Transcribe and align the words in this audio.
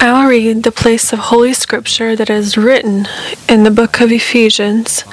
I'll 0.00 0.28
read 0.28 0.62
the 0.62 0.72
place 0.72 1.12
of 1.12 1.18
Holy 1.18 1.54
Scripture 1.54 2.14
that 2.16 2.28
is 2.28 2.56
written 2.56 3.06
in 3.48 3.62
the 3.62 3.70
book 3.70 4.00
of 4.00 4.12
Ephesians, 4.12 5.04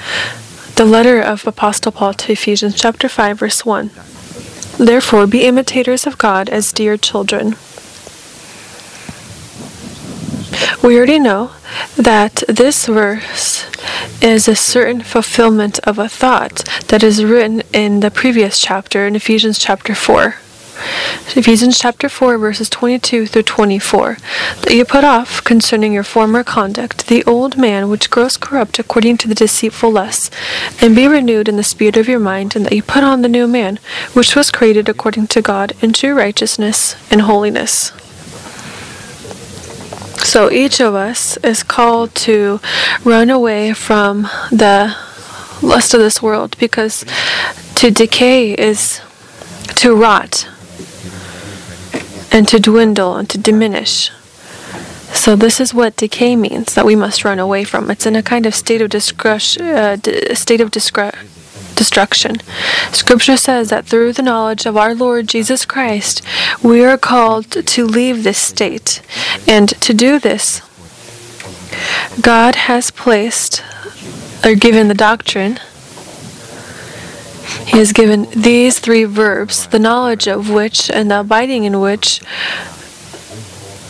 the 0.76 0.84
letter 0.84 1.20
of 1.20 1.46
Apostle 1.46 1.92
Paul 1.92 2.14
to 2.14 2.32
Ephesians, 2.32 2.74
chapter 2.74 3.08
5, 3.08 3.38
verse 3.38 3.64
1. 3.64 3.90
Therefore, 4.78 5.26
be 5.26 5.44
imitators 5.44 6.06
of 6.06 6.18
God 6.18 6.48
as 6.48 6.72
dear 6.72 6.96
children. 6.96 7.56
We 10.82 10.96
already 10.96 11.18
know 11.18 11.52
that 11.96 12.42
this 12.48 12.86
verse 12.86 13.66
is 14.20 14.48
a 14.48 14.56
certain 14.56 15.02
fulfillment 15.02 15.78
of 15.80 15.98
a 15.98 16.08
thought 16.08 16.64
that 16.88 17.02
is 17.02 17.24
written 17.24 17.62
in 17.72 18.00
the 18.00 18.10
previous 18.10 18.58
chapter, 18.58 19.06
in 19.06 19.16
Ephesians 19.16 19.58
chapter 19.58 19.94
4. 19.94 20.36
Ephesians 21.34 21.78
chapter 21.78 22.08
4, 22.08 22.38
verses 22.38 22.68
22 22.68 23.26
through 23.26 23.42
24. 23.42 24.16
That 24.62 24.74
you 24.74 24.84
put 24.84 25.04
off 25.04 25.42
concerning 25.44 25.92
your 25.92 26.02
former 26.02 26.44
conduct 26.44 27.06
the 27.06 27.24
old 27.24 27.56
man 27.56 27.88
which 27.88 28.10
grows 28.10 28.36
corrupt 28.36 28.78
according 28.78 29.18
to 29.18 29.28
the 29.28 29.34
deceitful 29.34 29.90
lusts, 29.90 30.30
and 30.80 30.94
be 30.94 31.08
renewed 31.08 31.48
in 31.48 31.56
the 31.56 31.62
spirit 31.62 31.96
of 31.96 32.08
your 32.08 32.20
mind, 32.20 32.54
and 32.54 32.66
that 32.66 32.74
you 32.74 32.82
put 32.82 33.02
on 33.02 33.22
the 33.22 33.28
new 33.28 33.46
man, 33.46 33.78
which 34.12 34.36
was 34.36 34.50
created 34.50 34.88
according 34.88 35.26
to 35.28 35.42
God 35.42 35.72
in 35.80 35.92
true 35.92 36.14
righteousness 36.14 36.96
and 37.10 37.22
holiness. 37.22 37.92
So 40.24 40.50
each 40.50 40.80
of 40.80 40.94
us 40.94 41.36
is 41.38 41.62
called 41.62 42.14
to 42.26 42.60
run 43.04 43.28
away 43.28 43.72
from 43.72 44.22
the 44.50 44.96
lust 45.62 45.94
of 45.94 46.00
this 46.00 46.22
world 46.22 46.56
because 46.58 47.04
to 47.76 47.90
decay 47.90 48.52
is 48.54 49.00
to 49.76 49.94
rot 49.94 50.48
and 52.32 52.48
to 52.48 52.58
dwindle 52.58 53.16
and 53.16 53.28
to 53.30 53.38
diminish. 53.38 54.10
So 55.12 55.36
this 55.36 55.60
is 55.60 55.74
what 55.74 55.96
decay 55.96 56.34
means 56.36 56.74
that 56.74 56.86
we 56.86 56.96
must 56.96 57.24
run 57.24 57.38
away 57.38 57.64
from. 57.64 57.90
It's 57.90 58.06
in 58.06 58.16
a 58.16 58.22
kind 58.22 58.46
of 58.46 58.54
state 58.54 58.80
of 58.80 58.90
uh, 58.90 59.96
d- 59.96 60.34
state 60.34 60.60
of 60.60 60.70
destruction. 60.70 62.40
Scripture 62.92 63.36
says 63.36 63.68
that 63.68 63.84
through 63.84 64.14
the 64.14 64.22
knowledge 64.22 64.64
of 64.64 64.76
our 64.76 64.94
Lord 64.94 65.28
Jesus 65.28 65.66
Christ, 65.66 66.22
we 66.62 66.82
are 66.82 66.96
called 66.96 67.50
to 67.50 67.86
leave 67.86 68.24
this 68.24 68.38
state. 68.38 69.02
And 69.46 69.68
to 69.82 69.92
do 69.92 70.18
this, 70.18 70.62
God 72.20 72.54
has 72.54 72.90
placed 72.90 73.62
or 74.44 74.54
given 74.54 74.88
the 74.88 74.94
doctrine. 74.94 75.60
He 77.66 77.78
has 77.78 77.92
given 77.92 78.28
these 78.30 78.78
three 78.78 79.04
verbs, 79.04 79.66
the 79.66 79.78
knowledge 79.78 80.26
of 80.26 80.50
which 80.50 80.90
and 80.90 81.10
the 81.10 81.20
abiding 81.20 81.64
in 81.64 81.80
which 81.80 82.20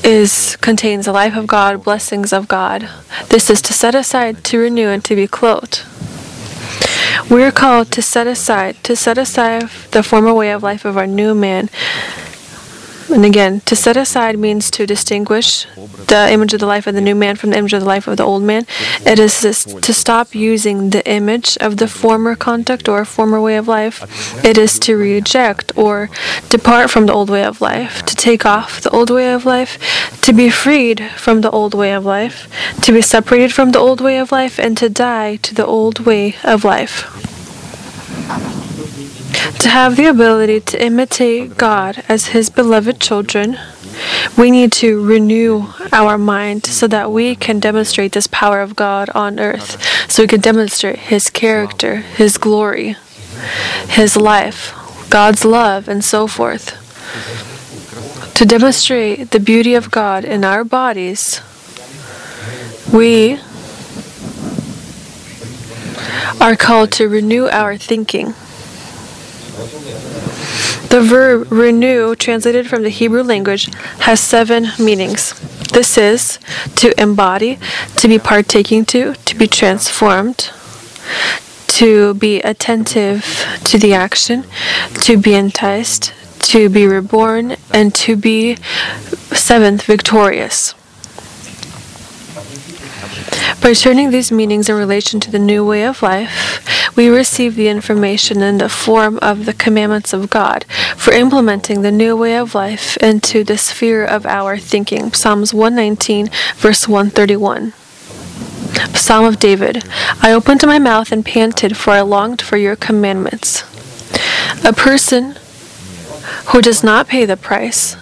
is 0.04 0.56
contains 0.60 1.06
the 1.06 1.12
life 1.12 1.36
of 1.36 1.46
God, 1.46 1.84
blessings 1.84 2.32
of 2.32 2.48
God. 2.48 2.88
This 3.28 3.48
is 3.50 3.62
to 3.62 3.72
set 3.72 3.94
aside, 3.94 4.42
to 4.44 4.58
renew, 4.58 4.88
and 4.88 5.04
to 5.04 5.14
be 5.14 5.26
clothed. 5.26 5.84
We 7.30 7.42
are 7.44 7.52
called 7.52 7.90
to 7.92 8.02
set 8.02 8.26
aside, 8.26 8.82
to 8.84 8.96
set 8.96 9.16
aside 9.16 9.68
the 9.92 10.02
former 10.02 10.34
way 10.34 10.50
of 10.50 10.62
life 10.62 10.84
of 10.84 10.96
our 10.96 11.06
new 11.06 11.34
man. 11.34 11.70
And 13.12 13.26
again, 13.26 13.60
to 13.66 13.76
set 13.76 13.98
aside 13.98 14.38
means 14.38 14.70
to 14.70 14.86
distinguish 14.86 15.66
the 16.08 16.28
image 16.30 16.54
of 16.54 16.60
the 16.60 16.66
life 16.66 16.86
of 16.86 16.94
the 16.94 17.00
new 17.02 17.14
man 17.14 17.36
from 17.36 17.50
the 17.50 17.58
image 17.58 17.74
of 17.74 17.80
the 17.80 17.86
life 17.86 18.08
of 18.08 18.16
the 18.16 18.24
old 18.24 18.42
man. 18.42 18.66
It 19.04 19.18
is 19.18 19.40
to 19.40 19.92
stop 19.92 20.34
using 20.34 20.90
the 20.90 21.06
image 21.06 21.58
of 21.60 21.76
the 21.76 21.88
former 21.88 22.34
conduct 22.34 22.88
or 22.88 23.04
former 23.04 23.38
way 23.38 23.56
of 23.56 23.68
life. 23.68 23.96
It 24.42 24.56
is 24.56 24.78
to 24.80 24.96
reject 24.96 25.76
or 25.76 26.08
depart 26.48 26.90
from 26.90 27.04
the 27.04 27.12
old 27.12 27.28
way 27.28 27.44
of 27.44 27.60
life, 27.60 28.02
to 28.06 28.16
take 28.16 28.46
off 28.46 28.80
the 28.80 28.90
old 28.90 29.10
way 29.10 29.32
of 29.34 29.44
life, 29.44 29.78
to 30.22 30.32
be 30.32 30.48
freed 30.48 31.02
from 31.16 31.42
the 31.42 31.50
old 31.50 31.74
way 31.74 31.92
of 31.92 32.06
life, 32.06 32.48
to 32.80 32.92
be 32.92 33.02
separated 33.02 33.52
from 33.52 33.72
the 33.72 33.78
old 33.78 34.00
way 34.00 34.18
of 34.18 34.32
life, 34.32 34.58
and 34.58 34.76
to 34.78 34.88
die 34.88 35.36
to 35.36 35.54
the 35.54 35.66
old 35.66 36.00
way 36.00 36.36
of 36.42 36.64
life. 36.64 37.04
To 39.32 39.68
have 39.68 39.96
the 39.96 40.06
ability 40.06 40.60
to 40.60 40.84
imitate 40.84 41.56
God 41.56 42.04
as 42.08 42.28
His 42.28 42.50
beloved 42.50 43.00
children, 43.00 43.58
we 44.36 44.50
need 44.50 44.72
to 44.72 45.04
renew 45.04 45.66
our 45.92 46.18
mind 46.18 46.66
so 46.66 46.86
that 46.88 47.10
we 47.10 47.34
can 47.36 47.60
demonstrate 47.60 48.12
this 48.12 48.26
power 48.26 48.60
of 48.60 48.76
God 48.76 49.08
on 49.10 49.38
earth, 49.38 50.10
so 50.10 50.22
we 50.22 50.26
can 50.26 50.40
demonstrate 50.40 50.98
His 50.98 51.30
character, 51.30 51.96
His 51.96 52.38
glory, 52.38 52.96
His 53.88 54.16
life, 54.16 54.74
God's 55.10 55.44
love, 55.44 55.88
and 55.88 56.04
so 56.04 56.26
forth. 56.26 56.78
To 58.34 58.44
demonstrate 58.44 59.30
the 59.30 59.40
beauty 59.40 59.74
of 59.74 59.90
God 59.90 60.24
in 60.24 60.44
our 60.44 60.64
bodies, 60.64 61.40
we 62.92 63.38
are 66.40 66.56
called 66.56 66.90
to 66.92 67.08
renew 67.08 67.46
our 67.48 67.76
thinking. 67.76 68.34
The 70.88 71.00
verb 71.02 71.52
renew, 71.52 72.14
translated 72.14 72.66
from 72.68 72.82
the 72.82 72.88
Hebrew 72.88 73.22
language, 73.22 73.72
has 74.00 74.18
seven 74.18 74.68
meanings. 74.78 75.34
This 75.72 75.98
is 75.98 76.38
to 76.76 76.98
embody, 77.00 77.58
to 77.96 78.08
be 78.08 78.18
partaking 78.18 78.86
to, 78.86 79.14
to 79.14 79.34
be 79.36 79.46
transformed, 79.46 80.50
to 81.68 82.14
be 82.14 82.40
attentive 82.40 83.46
to 83.64 83.78
the 83.78 83.92
action, 83.92 84.44
to 85.02 85.18
be 85.18 85.34
enticed, 85.34 86.14
to 86.40 86.68
be 86.68 86.86
reborn, 86.86 87.56
and 87.72 87.94
to 87.94 88.16
be, 88.16 88.56
seventh, 89.32 89.82
victorious. 89.82 90.74
By 93.62 93.74
turning 93.74 94.10
these 94.10 94.32
meanings 94.32 94.68
in 94.68 94.76
relation 94.76 95.20
to 95.20 95.30
the 95.30 95.38
new 95.38 95.64
way 95.64 95.84
of 95.84 96.02
life, 96.02 96.96
we 96.96 97.08
receive 97.08 97.54
the 97.54 97.68
information 97.68 98.42
in 98.42 98.58
the 98.58 98.68
form 98.68 99.18
of 99.22 99.46
the 99.46 99.52
commandments 99.52 100.12
of 100.12 100.30
God 100.30 100.64
for 100.96 101.12
implementing 101.12 101.82
the 101.82 101.92
new 101.92 102.16
way 102.16 102.36
of 102.36 102.54
life 102.54 102.96
into 102.98 103.44
the 103.44 103.56
sphere 103.56 104.04
of 104.04 104.26
our 104.26 104.58
thinking. 104.58 105.12
Psalms 105.12 105.54
119, 105.54 106.28
verse 106.56 106.88
131. 106.88 107.72
Psalm 108.94 109.24
of 109.24 109.38
David 109.38 109.84
I 110.22 110.32
opened 110.32 110.66
my 110.66 110.78
mouth 110.78 111.12
and 111.12 111.24
panted, 111.24 111.76
for 111.76 111.90
I 111.90 112.00
longed 112.00 112.42
for 112.42 112.56
your 112.56 112.76
commandments. 112.76 113.62
A 114.64 114.72
person 114.72 115.36
who 116.46 116.60
does 116.60 116.82
not 116.82 117.08
pay 117.08 117.24
the 117.24 117.36
price, 117.36 117.94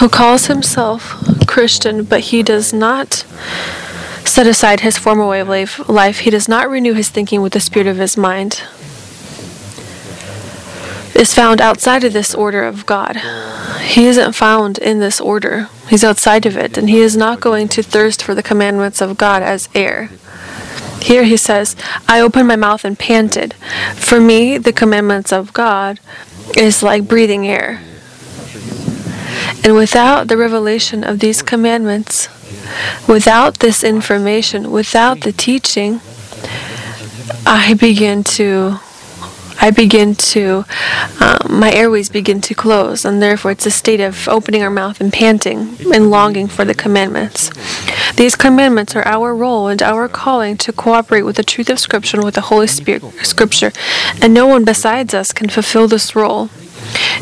who 0.00 0.08
calls 0.08 0.46
himself 0.46 1.14
Christian, 1.46 2.04
but 2.04 2.20
he 2.20 2.42
does 2.42 2.72
not 2.72 3.24
set 4.28 4.46
aside 4.46 4.80
his 4.80 4.98
former 4.98 5.26
way 5.26 5.40
of 5.40 5.88
life, 5.88 6.20
he 6.20 6.30
does 6.30 6.48
not 6.48 6.68
renew 6.68 6.94
his 6.94 7.08
thinking 7.08 7.42
with 7.42 7.52
the 7.52 7.60
spirit 7.60 7.86
of 7.86 7.96
his 7.96 8.16
mind, 8.16 8.62
is 11.14 11.34
found 11.34 11.60
outside 11.60 12.04
of 12.04 12.12
this 12.12 12.34
order 12.34 12.64
of 12.64 12.84
God. 12.86 13.16
He 13.80 14.06
isn't 14.06 14.32
found 14.32 14.78
in 14.78 14.98
this 15.00 15.20
order. 15.20 15.68
He's 15.88 16.04
outside 16.04 16.44
of 16.44 16.56
it, 16.56 16.76
and 16.76 16.90
he 16.90 17.00
is 17.00 17.16
not 17.16 17.40
going 17.40 17.68
to 17.68 17.82
thirst 17.82 18.22
for 18.22 18.34
the 18.34 18.42
commandments 18.42 19.00
of 19.00 19.16
God 19.16 19.42
as 19.42 19.68
air. 19.74 20.10
Here 21.00 21.24
he 21.24 21.36
says, 21.36 21.76
I 22.08 22.20
opened 22.20 22.48
my 22.48 22.56
mouth 22.56 22.84
and 22.84 22.98
panted. 22.98 23.54
For 23.94 24.20
me, 24.20 24.58
the 24.58 24.72
commandments 24.72 25.32
of 25.32 25.52
God 25.52 26.00
is 26.56 26.82
like 26.82 27.08
breathing 27.08 27.46
air. 27.46 27.80
And 29.62 29.74
without 29.74 30.28
the 30.28 30.36
revelation 30.36 31.04
of 31.04 31.20
these 31.20 31.42
commandments, 31.42 32.28
without 33.08 33.58
this 33.58 33.82
information, 33.84 34.70
without 34.70 35.20
the 35.20 35.32
teaching, 35.32 36.00
I 37.44 37.74
begin 37.74 38.24
to, 38.24 38.78
I 39.60 39.70
begin 39.70 40.14
to, 40.14 40.64
um, 41.20 41.38
my 41.48 41.72
airways 41.72 42.08
begin 42.08 42.40
to 42.42 42.54
close, 42.54 43.04
and 43.04 43.22
therefore 43.22 43.52
it's 43.52 43.66
a 43.66 43.70
state 43.70 44.00
of 44.00 44.28
opening 44.28 44.62
our 44.62 44.70
mouth 44.70 45.00
and 45.00 45.12
panting 45.12 45.76
and 45.92 46.10
longing 46.10 46.48
for 46.48 46.64
the 46.64 46.74
commandments. 46.74 47.50
These 48.16 48.34
commandments 48.34 48.96
are 48.96 49.06
our 49.06 49.34
role 49.34 49.68
and 49.68 49.82
our 49.82 50.08
calling 50.08 50.56
to 50.58 50.72
cooperate 50.72 51.22
with 51.22 51.36
the 51.36 51.44
truth 51.44 51.70
of 51.70 51.78
Scripture 51.78 52.16
and 52.16 52.24
with 52.24 52.34
the 52.34 52.42
Holy 52.42 52.66
Spirit, 52.66 53.02
Scripture, 53.22 53.72
and 54.20 54.34
no 54.34 54.46
one 54.46 54.64
besides 54.64 55.14
us 55.14 55.32
can 55.32 55.48
fulfill 55.48 55.88
this 55.88 56.16
role. 56.16 56.50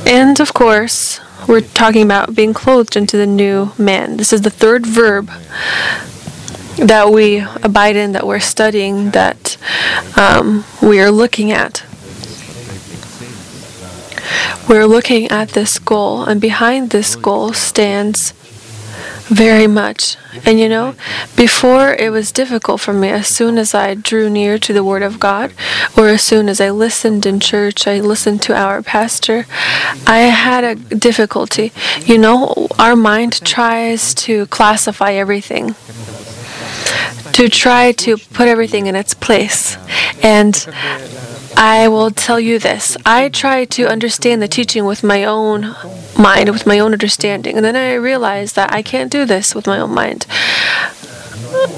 And 0.06 0.40
of 0.40 0.54
course, 0.54 1.20
we're 1.46 1.60
talking 1.60 2.02
about 2.02 2.34
being 2.34 2.54
clothed 2.54 2.96
into 2.96 3.16
the 3.16 3.26
new 3.26 3.70
man. 3.78 4.16
This 4.16 4.32
is 4.32 4.42
the 4.42 4.50
third 4.50 4.86
verb 4.86 5.30
that 6.76 7.10
we 7.10 7.38
abide 7.62 7.96
in, 7.96 8.12
that 8.12 8.26
we're 8.26 8.40
studying, 8.40 9.10
that 9.10 9.56
um, 10.16 10.64
we 10.82 11.00
are 11.00 11.10
looking 11.10 11.52
at. 11.52 11.84
We're 14.68 14.86
looking 14.86 15.28
at 15.28 15.50
this 15.50 15.78
goal, 15.78 16.24
and 16.24 16.40
behind 16.40 16.90
this 16.90 17.16
goal 17.16 17.52
stands 17.52 18.32
very 19.28 19.66
much. 19.66 20.16
And 20.44 20.58
you 20.58 20.68
know, 20.68 20.94
before 21.36 21.94
it 21.94 22.10
was 22.10 22.32
difficult 22.32 22.80
for 22.80 22.92
me 22.92 23.08
as 23.08 23.28
soon 23.28 23.58
as 23.58 23.74
I 23.74 23.94
drew 23.94 24.28
near 24.28 24.58
to 24.58 24.72
the 24.72 24.84
Word 24.84 25.02
of 25.02 25.20
God, 25.20 25.52
or 25.96 26.08
as 26.08 26.22
soon 26.22 26.48
as 26.48 26.60
I 26.60 26.70
listened 26.70 27.26
in 27.26 27.40
church, 27.40 27.86
I 27.86 28.00
listened 28.00 28.42
to 28.42 28.54
our 28.54 28.82
pastor, 28.82 29.46
I 30.06 30.18
had 30.18 30.64
a 30.64 30.74
difficulty. 30.74 31.72
You 32.04 32.18
know, 32.18 32.68
our 32.78 32.96
mind 32.96 33.44
tries 33.44 34.14
to 34.14 34.46
classify 34.46 35.12
everything. 35.12 35.74
To 37.32 37.48
try 37.48 37.92
to 37.92 38.16
put 38.16 38.46
everything 38.46 38.86
in 38.86 38.94
its 38.94 39.14
place. 39.14 39.76
And 40.22 40.54
I 41.56 41.88
will 41.88 42.10
tell 42.10 42.40
you 42.40 42.58
this. 42.58 42.96
I 43.06 43.28
try 43.28 43.64
to 43.66 43.86
understand 43.86 44.42
the 44.42 44.48
teaching 44.48 44.84
with 44.84 45.04
my 45.04 45.24
own 45.24 45.74
mind, 46.18 46.50
with 46.50 46.66
my 46.66 46.78
own 46.78 46.92
understanding. 46.92 47.56
And 47.56 47.64
then 47.64 47.76
I 47.76 47.94
realize 47.94 48.54
that 48.54 48.72
I 48.72 48.82
can't 48.82 49.10
do 49.10 49.24
this 49.24 49.54
with 49.54 49.66
my 49.66 49.78
own 49.78 49.92
mind. 49.92 50.26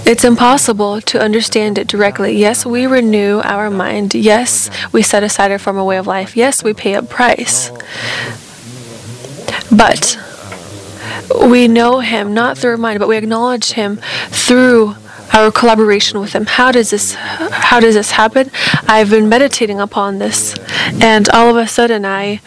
It's 0.06 0.24
impossible 0.24 1.00
to 1.02 1.20
understand 1.20 1.78
it 1.78 1.88
directly. 1.88 2.36
Yes, 2.36 2.64
we 2.64 2.86
renew 2.86 3.40
our 3.44 3.70
mind. 3.70 4.14
Yes, 4.14 4.70
we 4.92 5.02
set 5.02 5.22
aside 5.22 5.50
our 5.50 5.58
former 5.58 5.84
way 5.84 5.98
of 5.98 6.06
life. 6.06 6.36
Yes, 6.36 6.64
we 6.64 6.72
pay 6.72 6.94
a 6.94 7.02
price. 7.02 7.70
But 9.70 10.18
we 11.46 11.68
know 11.68 12.00
Him 12.00 12.32
not 12.32 12.56
through 12.56 12.72
our 12.72 12.76
mind, 12.76 12.98
but 12.98 13.08
we 13.08 13.16
acknowledge 13.16 13.72
Him 13.72 14.00
through 14.28 14.96
our 15.32 15.50
collaboration 15.50 16.20
with 16.20 16.32
him. 16.32 16.46
How 16.46 16.72
does 16.72 16.90
this 16.90 17.14
how 17.14 17.80
does 17.80 17.94
this 17.94 18.12
happen? 18.12 18.50
I've 18.86 19.10
been 19.10 19.28
meditating 19.28 19.80
upon 19.80 20.18
this 20.18 20.54
and 21.00 21.28
all 21.30 21.50
of 21.50 21.56
a 21.56 21.68
sudden 21.68 22.04
i 22.04 22.40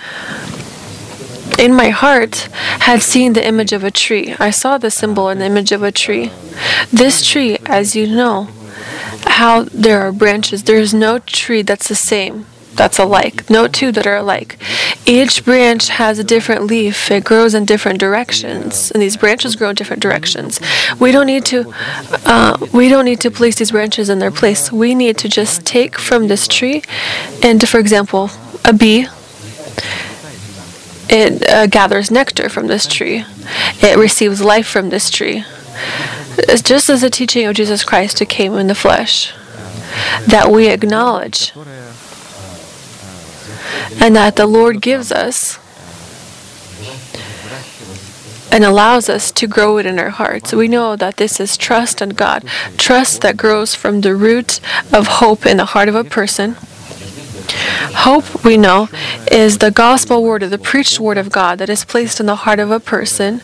in 1.58 1.74
my 1.74 1.90
heart 1.90 2.48
had 2.88 3.02
seen 3.02 3.34
the 3.34 3.46
image 3.46 3.74
of 3.74 3.84
a 3.84 3.92
tree. 3.92 4.36
I 4.40 4.50
saw 4.50 4.78
the 4.78 4.90
symbol 4.92 5.28
and 5.28 5.42
the 5.42 5.46
image 5.46 5.72
of 5.72 5.84
a 5.84 5.92
tree. 5.92 6.32
This 6.92 7.26
tree 7.26 7.58
as 7.66 7.96
you 7.96 8.08
know 8.08 8.48
how 9.26 9.64
there 9.64 10.00
are 10.02 10.12
branches. 10.12 10.64
There's 10.64 10.94
no 10.94 11.20
tree 11.20 11.62
that's 11.62 11.90
the 11.90 11.96
same 11.96 12.46
that's 12.80 12.98
alike. 12.98 13.50
No 13.50 13.68
two 13.68 13.92
that 13.92 14.08
are 14.08 14.16
alike. 14.16 14.58
Each 15.06 15.44
branch 15.44 15.90
has 15.90 16.18
a 16.18 16.24
different 16.24 16.64
leaf. 16.64 17.12
It 17.12 17.26
grows 17.26 17.54
in 17.54 17.66
different 17.66 18.00
directions, 18.00 18.90
and 18.92 19.02
these 19.02 19.18
branches 19.18 19.58
grow 19.58 19.72
in 19.72 19.76
different 19.76 20.02
directions. 20.02 20.62
We 20.98 21.12
don't 21.12 21.28
need 21.28 21.44
to. 21.48 21.74
Uh, 22.26 22.58
we 22.74 22.88
don't 22.88 23.04
need 23.04 23.20
to 23.20 23.30
place 23.30 23.58
these 23.58 23.72
branches 23.72 24.08
in 24.08 24.20
their 24.20 24.32
place. 24.32 24.72
We 24.72 24.96
need 24.96 25.18
to 25.18 25.28
just 25.28 25.66
take 25.66 26.00
from 26.00 26.30
this 26.30 26.48
tree, 26.48 26.82
and 27.44 27.68
for 27.68 27.80
example, 27.80 28.30
a 28.64 28.72
bee. 28.72 29.08
It 31.12 31.50
uh, 31.50 31.68
gathers 31.68 32.10
nectar 32.10 32.48
from 32.48 32.68
this 32.68 32.88
tree. 32.88 33.26
It 33.82 33.98
receives 33.98 34.42
life 34.42 34.68
from 34.68 34.90
this 34.90 35.10
tree. 35.10 35.44
It's 36.38 36.62
just 36.62 36.90
as 36.90 37.02
the 37.02 37.10
teaching 37.10 37.46
of 37.46 37.56
Jesus 37.56 37.84
Christ 37.84 38.20
who 38.20 38.26
came 38.26 38.54
in 38.54 38.68
the 38.68 38.76
flesh 38.76 39.34
that 40.28 40.50
we 40.52 40.68
acknowledge 40.68 41.52
and 44.02 44.16
that 44.16 44.36
the 44.36 44.48
Lord 44.48 44.82
gives 44.82 45.12
us 45.12 45.60
and 48.52 48.64
allows 48.64 49.10
us 49.10 49.32
to 49.32 49.48
grow 49.48 49.78
it 49.78 49.86
in 49.86 50.00
our 50.00 50.10
hearts. 50.10 50.54
We 50.54 50.68
know 50.68 50.96
that 50.96 51.18
this 51.18 51.40
is 51.40 51.58
trust 51.58 52.02
in 52.02 52.10
God, 52.10 52.44
trust 52.78 53.22
that 53.22 53.38
grows 53.38 53.76
from 53.76 54.02
the 54.02 54.16
root 54.16 54.60
of 54.92 55.08
hope 55.08 55.46
in 55.46 55.58
the 55.58 55.66
heart 55.66 55.90
of 55.90 55.96
a 55.96 56.04
person. 56.04 56.56
Hope, 57.52 58.46
we 58.46 58.58
know, 58.58 58.90
is 59.32 59.58
the 59.58 59.72
gospel 59.72 60.24
word 60.24 60.44
or 60.44 60.48
the 60.48 60.58
preached 60.58 61.00
word 61.00 61.18
of 61.18 61.32
God 61.32 61.58
that 61.60 61.70
is 61.70 61.84
placed 61.84 62.20
in 62.20 62.28
the 62.28 62.36
heart 62.36 62.60
of 62.60 62.70
a 62.70 62.80
person 62.80 63.42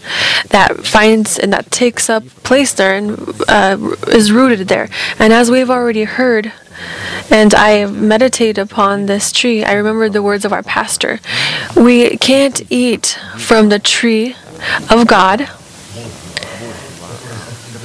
that 0.50 0.86
finds 0.86 1.40
and 1.40 1.52
that 1.54 1.72
takes 1.72 2.10
up 2.10 2.24
place 2.44 2.72
there 2.74 2.96
and 2.96 3.18
uh, 3.48 3.78
is 4.08 4.32
rooted 4.32 4.68
there. 4.68 4.90
And 5.18 5.34
as 5.34 5.50
we've 5.50 5.72
already 5.72 6.04
heard, 6.04 6.52
and 7.32 7.54
I 7.54 7.86
meditate 7.86 8.58
upon 8.58 9.06
this 9.06 9.32
tree. 9.32 9.64
I 9.64 9.74
remember 9.74 10.10
the 10.10 10.22
words 10.22 10.46
of 10.46 10.54
our 10.54 10.64
pastor. 10.64 11.20
We 11.76 12.18
can't 12.18 12.62
eat 12.72 13.18
from 13.38 13.70
the 13.70 13.80
tree 13.80 14.36
of 14.90 15.08
God 15.08 15.50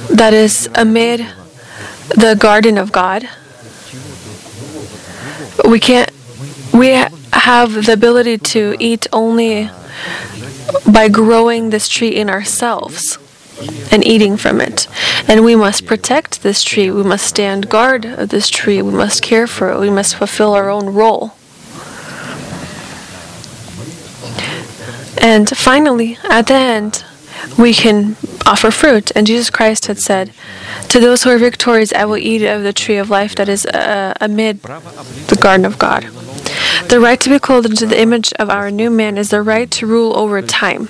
that 0.09 0.33
is 0.33 0.69
amid 0.75 1.25
the 2.09 2.35
garden 2.39 2.77
of 2.77 2.91
God. 2.91 3.27
We 5.67 5.79
can't, 5.79 6.11
we 6.73 6.89
have 7.33 7.85
the 7.85 7.93
ability 7.93 8.37
to 8.37 8.75
eat 8.79 9.07
only 9.11 9.69
by 10.91 11.09
growing 11.09 11.69
this 11.69 11.87
tree 11.87 12.09
in 12.09 12.29
ourselves 12.29 13.17
and 13.91 14.05
eating 14.05 14.37
from 14.37 14.61
it. 14.61 14.87
And 15.27 15.43
we 15.43 15.55
must 15.55 15.85
protect 15.85 16.43
this 16.43 16.63
tree. 16.63 16.91
We 16.91 17.03
must 17.03 17.25
stand 17.25 17.69
guard 17.69 18.05
of 18.05 18.29
this 18.29 18.49
tree. 18.49 18.81
We 18.81 18.93
must 18.93 19.21
care 19.21 19.47
for 19.47 19.71
it. 19.71 19.79
We 19.79 19.89
must 19.89 20.15
fulfill 20.15 20.53
our 20.53 20.69
own 20.69 20.87
role. 20.93 21.33
And 25.17 25.49
finally, 25.55 26.17
at 26.23 26.47
the 26.47 26.55
end, 26.55 27.05
we 27.57 27.73
can 27.73 28.15
offer 28.45 28.71
fruit. 28.71 29.11
And 29.15 29.27
Jesus 29.27 29.49
Christ 29.49 29.85
had 29.85 29.99
said, 29.99 30.33
To 30.89 30.99
those 30.99 31.23
who 31.23 31.29
are 31.29 31.37
victorious, 31.37 31.93
I 31.93 32.05
will 32.05 32.17
eat 32.17 32.43
of 32.43 32.63
the 32.63 32.73
tree 32.73 32.97
of 32.97 33.09
life 33.09 33.35
that 33.35 33.47
is 33.47 33.65
uh, 33.65 34.13
amid 34.19 34.61
the 34.61 35.37
garden 35.39 35.65
of 35.65 35.77
God. 35.77 36.03
The 36.89 36.99
right 36.99 37.19
to 37.21 37.29
be 37.29 37.39
clothed 37.39 37.69
into 37.69 37.85
the 37.85 38.01
image 38.01 38.33
of 38.33 38.49
our 38.49 38.71
new 38.71 38.89
man 38.89 39.17
is 39.17 39.29
the 39.29 39.41
right 39.41 39.69
to 39.71 39.87
rule 39.87 40.17
over 40.17 40.41
time. 40.41 40.89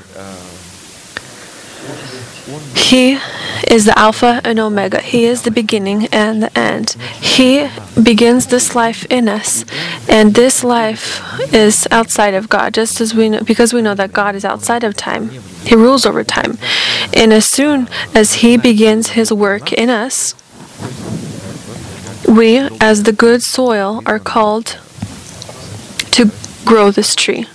He 2.81 3.17
is 3.67 3.85
the 3.85 3.97
Alpha 3.97 4.41
and 4.43 4.59
Omega. 4.59 4.99
He 4.99 5.25
is 5.25 5.43
the 5.43 5.51
beginning 5.51 6.07
and 6.07 6.43
the 6.43 6.57
end. 6.57 6.91
He 7.21 7.69
begins 8.01 8.47
this 8.47 8.75
life 8.75 9.05
in 9.09 9.29
us, 9.29 9.63
and 10.09 10.33
this 10.33 10.63
life 10.63 11.21
is 11.53 11.87
outside 11.89 12.33
of 12.33 12.49
God, 12.49 12.73
just 12.73 12.99
as 12.99 13.13
we 13.13 13.29
know, 13.29 13.41
because 13.41 13.73
we 13.73 13.81
know 13.81 13.95
that 13.95 14.11
God 14.11 14.35
is 14.35 14.43
outside 14.43 14.83
of 14.83 14.97
time. 14.97 15.29
He 15.63 15.75
rules 15.75 16.05
over 16.05 16.23
time. 16.23 16.57
And 17.13 17.31
as 17.31 17.45
soon 17.45 17.87
as 18.13 18.35
He 18.35 18.57
begins 18.57 19.11
His 19.11 19.31
work 19.31 19.71
in 19.71 19.89
us, 19.89 20.35
we, 22.27 22.57
as 22.79 23.03
the 23.03 23.13
good 23.13 23.41
soil, 23.41 24.01
are 24.05 24.19
called 24.19 24.77
to 26.11 26.31
grow 26.65 26.91
this 26.91 27.15
tree. 27.15 27.45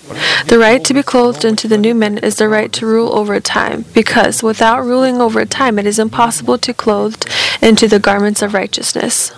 The 0.46 0.58
right 0.58 0.84
to 0.84 0.94
be 0.94 1.02
clothed 1.02 1.44
into 1.44 1.68
the 1.68 1.78
new 1.78 1.94
man 1.94 2.18
is 2.18 2.36
the 2.36 2.48
right 2.48 2.72
to 2.72 2.86
rule 2.86 3.12
over 3.14 3.40
time, 3.40 3.84
because 3.94 4.42
without 4.42 4.84
ruling 4.84 5.20
over 5.20 5.44
time, 5.44 5.78
it 5.78 5.86
is 5.86 5.98
impossible 5.98 6.58
to 6.58 6.74
clothe 6.74 7.22
into 7.62 7.88
the 7.88 7.98
garments 7.98 8.42
of 8.42 8.54
righteousness. 8.54 9.32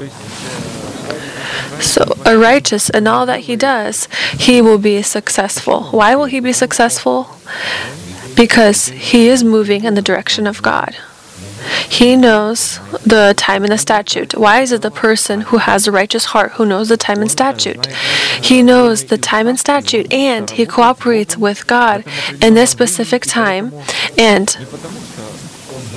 So, 1.81 2.03
a 2.27 2.37
righteous 2.37 2.91
in 2.91 3.07
all 3.07 3.25
that 3.27 3.41
he 3.41 3.55
does, 3.55 4.09
he 4.37 4.61
will 4.61 4.79
be 4.79 5.01
successful. 5.03 5.85
Why 5.85 6.17
will 6.17 6.27
he 6.27 6.41
be 6.41 6.53
successful? 6.53 7.29
Because 8.35 8.89
he 8.89 9.29
is 9.29 9.45
moving 9.45 9.85
in 9.85 9.95
the 9.95 10.03
direction 10.03 10.47
of 10.47 10.63
God. 10.63 10.97
He 11.89 12.17
knows 12.17 12.79
the 13.05 13.35
time 13.37 13.65
and 13.65 13.73
the 13.73 13.79
statute. 13.79 14.35
Why 14.35 14.61
is 14.61 14.73
it 14.73 14.83
the 14.83 14.91
person 14.91 15.43
who 15.43 15.59
has 15.59 15.87
a 15.87 15.93
righteous 15.93 16.27
heart 16.27 16.53
who 16.53 16.67
knows 16.67 16.89
the 16.89 16.97
time 16.97 17.21
and 17.21 17.31
statute? 17.31 17.87
He 18.43 18.63
knows 18.63 19.05
the 19.05 19.19
time 19.19 19.47
and 19.47 19.59
statute 19.59 20.13
and 20.13 20.51
he 20.51 20.67
cooperates 20.67 21.37
with 21.37 21.67
God 21.67 22.05
in 22.41 22.55
this 22.55 22.71
specific 22.71 23.23
time 23.23 23.73
and 24.17 24.57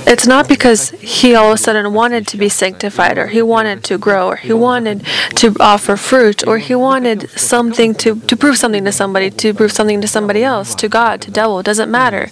it's 0.04 0.26
not 0.26 0.48
because 0.48 0.90
he 0.90 1.34
all 1.34 1.52
of 1.52 1.54
a 1.54 1.58
sudden 1.58 1.92
wanted 1.94 2.26
to 2.28 2.36
be 2.36 2.48
sanctified 2.48 3.18
or 3.18 3.28
he 3.28 3.40
wanted 3.40 3.84
to 3.84 3.98
grow 3.98 4.28
or 4.28 4.36
he 4.36 4.52
wanted 4.52 5.04
to 5.36 5.54
offer 5.60 5.96
fruit 5.96 6.46
or 6.46 6.58
he 6.58 6.74
wanted 6.74 7.30
something 7.30 7.94
to, 7.94 8.18
to 8.20 8.36
prove 8.36 8.58
something 8.58 8.84
to 8.84 8.92
somebody, 8.92 9.30
to 9.30 9.54
prove 9.54 9.72
something 9.72 10.00
to 10.00 10.08
somebody 10.08 10.42
else, 10.42 10.74
to 10.74 10.88
God, 10.88 11.20
to 11.22 11.30
devil. 11.30 11.60
It 11.60 11.66
doesn't 11.66 11.90
matter. 11.90 12.30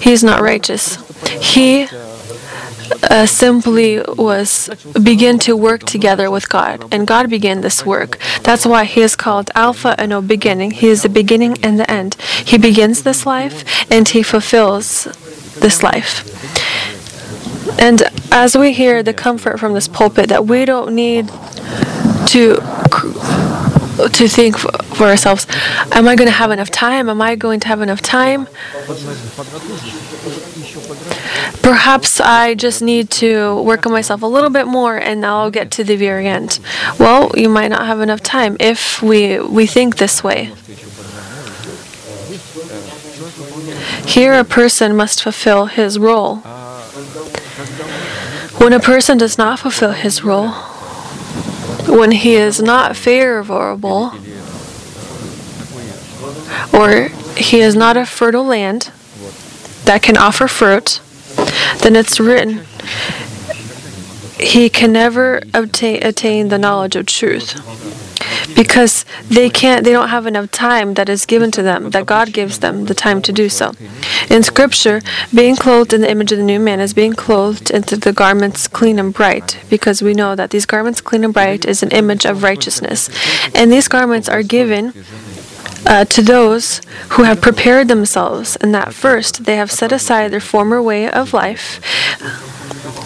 He's 0.00 0.22
not 0.22 0.40
righteous. 0.40 0.96
He 1.40 1.88
uh, 3.08 3.26
simply 3.26 4.00
was 4.16 4.68
begin 5.02 5.38
to 5.40 5.56
work 5.56 5.82
together 5.84 6.30
with 6.30 6.48
God, 6.48 6.84
and 6.92 7.06
God 7.06 7.30
began 7.30 7.60
this 7.60 7.84
work. 7.84 8.18
That's 8.42 8.66
why 8.66 8.84
He 8.84 9.00
is 9.00 9.16
called 9.16 9.50
Alpha 9.54 9.94
and 9.98 10.12
O 10.12 10.20
beginning. 10.20 10.72
He 10.72 10.88
is 10.88 11.02
the 11.02 11.08
beginning 11.08 11.56
and 11.62 11.78
the 11.78 11.90
end. 11.90 12.14
He 12.44 12.58
begins 12.58 13.02
this 13.02 13.26
life 13.26 13.64
and 13.90 14.08
He 14.08 14.22
fulfills 14.22 15.04
this 15.60 15.82
life. 15.82 16.26
And 17.78 18.02
as 18.32 18.56
we 18.56 18.72
hear 18.72 19.02
the 19.02 19.14
comfort 19.14 19.58
from 19.58 19.74
this 19.74 19.88
pulpit 19.88 20.28
that 20.28 20.46
we 20.46 20.64
don't 20.64 20.94
need 20.94 21.28
to 22.28 22.56
to 24.12 24.28
think 24.28 24.56
for 24.56 25.04
ourselves, 25.04 25.46
am 25.92 26.08
I 26.08 26.16
going 26.16 26.28
to 26.28 26.32
have 26.32 26.50
enough 26.50 26.70
time? 26.70 27.08
Am 27.08 27.20
I 27.20 27.36
going 27.36 27.60
to 27.60 27.68
have 27.68 27.82
enough 27.82 28.00
time? 28.00 28.46
Perhaps 31.62 32.20
I 32.20 32.54
just 32.54 32.82
need 32.82 33.10
to 33.10 33.62
work 33.62 33.86
on 33.86 33.92
myself 33.92 34.22
a 34.22 34.26
little 34.26 34.50
bit 34.50 34.66
more 34.66 34.96
and 34.96 35.24
I'll 35.24 35.50
get 35.50 35.70
to 35.72 35.84
the 35.84 35.96
very 35.96 36.26
end. 36.26 36.58
Well, 36.98 37.30
you 37.36 37.48
might 37.48 37.68
not 37.68 37.86
have 37.86 38.00
enough 38.00 38.22
time 38.22 38.56
if 38.58 39.02
we 39.02 39.38
we 39.38 39.66
think 39.66 39.96
this 39.96 40.24
way. 40.24 40.52
Here, 44.06 44.34
a 44.34 44.44
person 44.44 44.96
must 44.96 45.22
fulfill 45.22 45.66
his 45.66 45.98
role. 45.98 46.36
When 48.58 48.72
a 48.72 48.80
person 48.80 49.16
does 49.18 49.38
not 49.38 49.60
fulfill 49.60 49.92
his 49.92 50.24
role, 50.24 50.48
when 51.86 52.10
he 52.10 52.34
is 52.34 52.60
not 52.60 52.96
favorable, 52.96 54.12
or 56.72 57.08
he 57.36 57.60
is 57.60 57.76
not 57.76 57.96
a 57.96 58.04
fertile 58.04 58.44
land 58.44 58.90
that 59.84 60.02
can 60.02 60.16
offer 60.16 60.48
fruit, 60.48 61.00
then 61.82 61.96
it's 61.96 62.20
written, 62.20 62.64
he 64.38 64.70
can 64.70 64.92
never 64.92 65.42
obtain, 65.52 66.02
attain 66.02 66.48
the 66.48 66.58
knowledge 66.58 66.96
of 66.96 67.06
truth. 67.06 67.60
Because 68.54 69.04
they 69.28 69.48
can't 69.48 69.84
they 69.84 69.92
don't 69.92 70.08
have 70.08 70.26
enough 70.26 70.50
time 70.50 70.94
that 70.94 71.08
is 71.08 71.24
given 71.24 71.50
to 71.52 71.62
them 71.62 71.90
that 71.90 72.06
god 72.06 72.32
gives 72.32 72.58
them 72.58 72.86
the 72.86 72.94
time 72.94 73.22
to 73.22 73.32
do 73.32 73.48
so. 73.48 73.72
In 74.28 74.42
scripture 74.42 75.00
being 75.34 75.56
clothed 75.56 75.92
in 75.92 76.00
the 76.00 76.10
image 76.10 76.32
of 76.32 76.38
the 76.38 76.44
new 76.44 76.58
man 76.60 76.80
is 76.80 76.92
being 76.92 77.12
clothed 77.12 77.70
into 77.70 77.96
the 77.96 78.12
garments 78.12 78.66
clean 78.68 78.98
and 78.98 79.14
bright 79.14 79.58
because 79.70 80.02
we 80.02 80.14
know 80.14 80.34
that 80.34 80.50
these 80.50 80.66
garments 80.66 81.00
clean 81.00 81.24
and 81.24 81.34
bright 81.34 81.64
is 81.64 81.82
an 81.82 81.90
image 81.90 82.24
of 82.24 82.42
righteousness. 82.42 83.08
And 83.54 83.70
these 83.70 83.88
garments 83.88 84.28
are 84.28 84.42
given 84.42 84.92
uh, 85.86 86.04
to 86.06 86.22
those 86.22 86.80
who 87.10 87.22
have 87.24 87.40
prepared 87.40 87.88
themselves, 87.88 88.56
and 88.56 88.74
that 88.74 88.94
first 88.94 89.44
they 89.44 89.56
have 89.56 89.70
set 89.70 89.92
aside 89.92 90.30
their 90.30 90.40
former 90.40 90.82
way 90.82 91.10
of 91.10 91.32
life. 91.32 91.80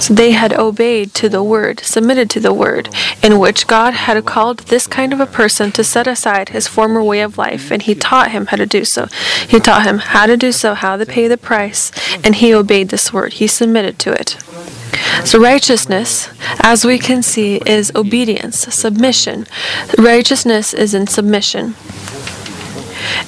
So 0.00 0.12
they 0.12 0.32
had 0.32 0.52
obeyed 0.52 1.14
to 1.14 1.28
the 1.28 1.42
word, 1.42 1.80
submitted 1.80 2.28
to 2.30 2.40
the 2.40 2.52
word, 2.52 2.88
in 3.22 3.38
which 3.38 3.66
God 3.66 3.94
had 3.94 4.24
called 4.24 4.58
this 4.58 4.86
kind 4.86 5.12
of 5.12 5.20
a 5.20 5.26
person 5.26 5.70
to 5.72 5.84
set 5.84 6.06
aside 6.06 6.48
his 6.48 6.66
former 6.66 7.02
way 7.02 7.20
of 7.20 7.38
life, 7.38 7.70
and 7.70 7.80
he 7.80 7.94
taught 7.94 8.32
him 8.32 8.46
how 8.46 8.56
to 8.56 8.66
do 8.66 8.84
so. 8.84 9.06
He 9.48 9.60
taught 9.60 9.86
him 9.86 9.98
how 9.98 10.26
to 10.26 10.36
do 10.36 10.52
so, 10.52 10.74
how 10.74 10.96
to 10.96 11.06
pay 11.06 11.28
the 11.28 11.38
price, 11.38 11.92
and 12.24 12.34
he 12.34 12.52
obeyed 12.52 12.88
this 12.88 13.12
word. 13.12 13.34
He 13.34 13.46
submitted 13.46 13.98
to 14.00 14.12
it. 14.12 14.36
So, 15.24 15.40
righteousness, 15.40 16.28
as 16.60 16.84
we 16.84 16.98
can 16.98 17.22
see, 17.22 17.56
is 17.66 17.92
obedience, 17.94 18.60
submission. 18.74 19.46
Righteousness 19.98 20.74
is 20.74 20.94
in 20.94 21.06
submission. 21.06 21.74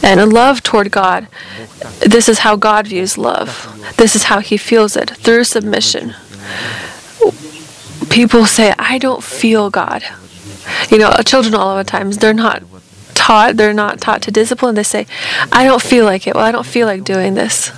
And 0.02 0.20
a 0.20 0.26
love 0.26 0.62
toward 0.62 0.90
God, 0.90 1.28
this 2.00 2.28
is 2.28 2.40
how 2.40 2.56
God 2.56 2.86
views 2.86 3.18
love. 3.18 3.72
This 3.96 4.16
is 4.16 4.24
how 4.24 4.40
He 4.40 4.56
feels 4.56 4.96
it 4.96 5.10
through 5.10 5.44
submission. 5.44 6.14
People 8.10 8.46
say, 8.46 8.72
I 8.78 8.98
don't 8.98 9.22
feel 9.22 9.70
God. 9.70 10.02
You 10.90 10.98
know, 10.98 11.12
children 11.24 11.54
all 11.54 11.76
of 11.76 11.84
the 11.84 11.90
times, 11.90 12.18
they're 12.18 12.34
not 12.34 12.62
taught, 13.14 13.56
they're 13.56 13.74
not 13.74 14.00
taught 14.00 14.22
to 14.22 14.30
discipline. 14.30 14.74
They 14.74 14.82
say, 14.82 15.06
I 15.52 15.64
don't 15.64 15.82
feel 15.82 16.04
like 16.04 16.26
it. 16.26 16.34
Well, 16.34 16.44
I 16.44 16.52
don't 16.52 16.66
feel 16.66 16.86
like 16.86 17.04
doing 17.04 17.34
this. 17.34 17.72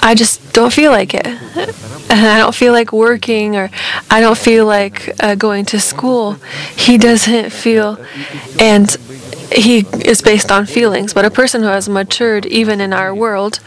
I 0.00 0.14
just 0.14 0.52
don't 0.52 0.72
feel 0.72 0.92
like 0.92 1.14
it. 1.14 1.26
And 2.08 2.24
I 2.24 2.38
don't 2.38 2.54
feel 2.54 2.72
like 2.72 2.92
working 2.92 3.56
or 3.56 3.68
I 4.08 4.20
don't 4.20 4.38
feel 4.38 4.64
like 4.64 5.12
uh, 5.18 5.34
going 5.34 5.64
to 5.66 5.80
school. 5.80 6.34
He 6.76 6.98
doesn't 6.98 7.50
feel. 7.50 7.98
And 8.60 8.96
he 9.52 9.86
is 10.04 10.22
based 10.22 10.50
on 10.50 10.66
feelings, 10.66 11.14
but 11.14 11.24
a 11.24 11.30
person 11.30 11.62
who 11.62 11.68
has 11.68 11.88
matured, 11.88 12.46
even 12.46 12.80
in 12.80 12.92
our 12.92 13.14
world, 13.14 13.60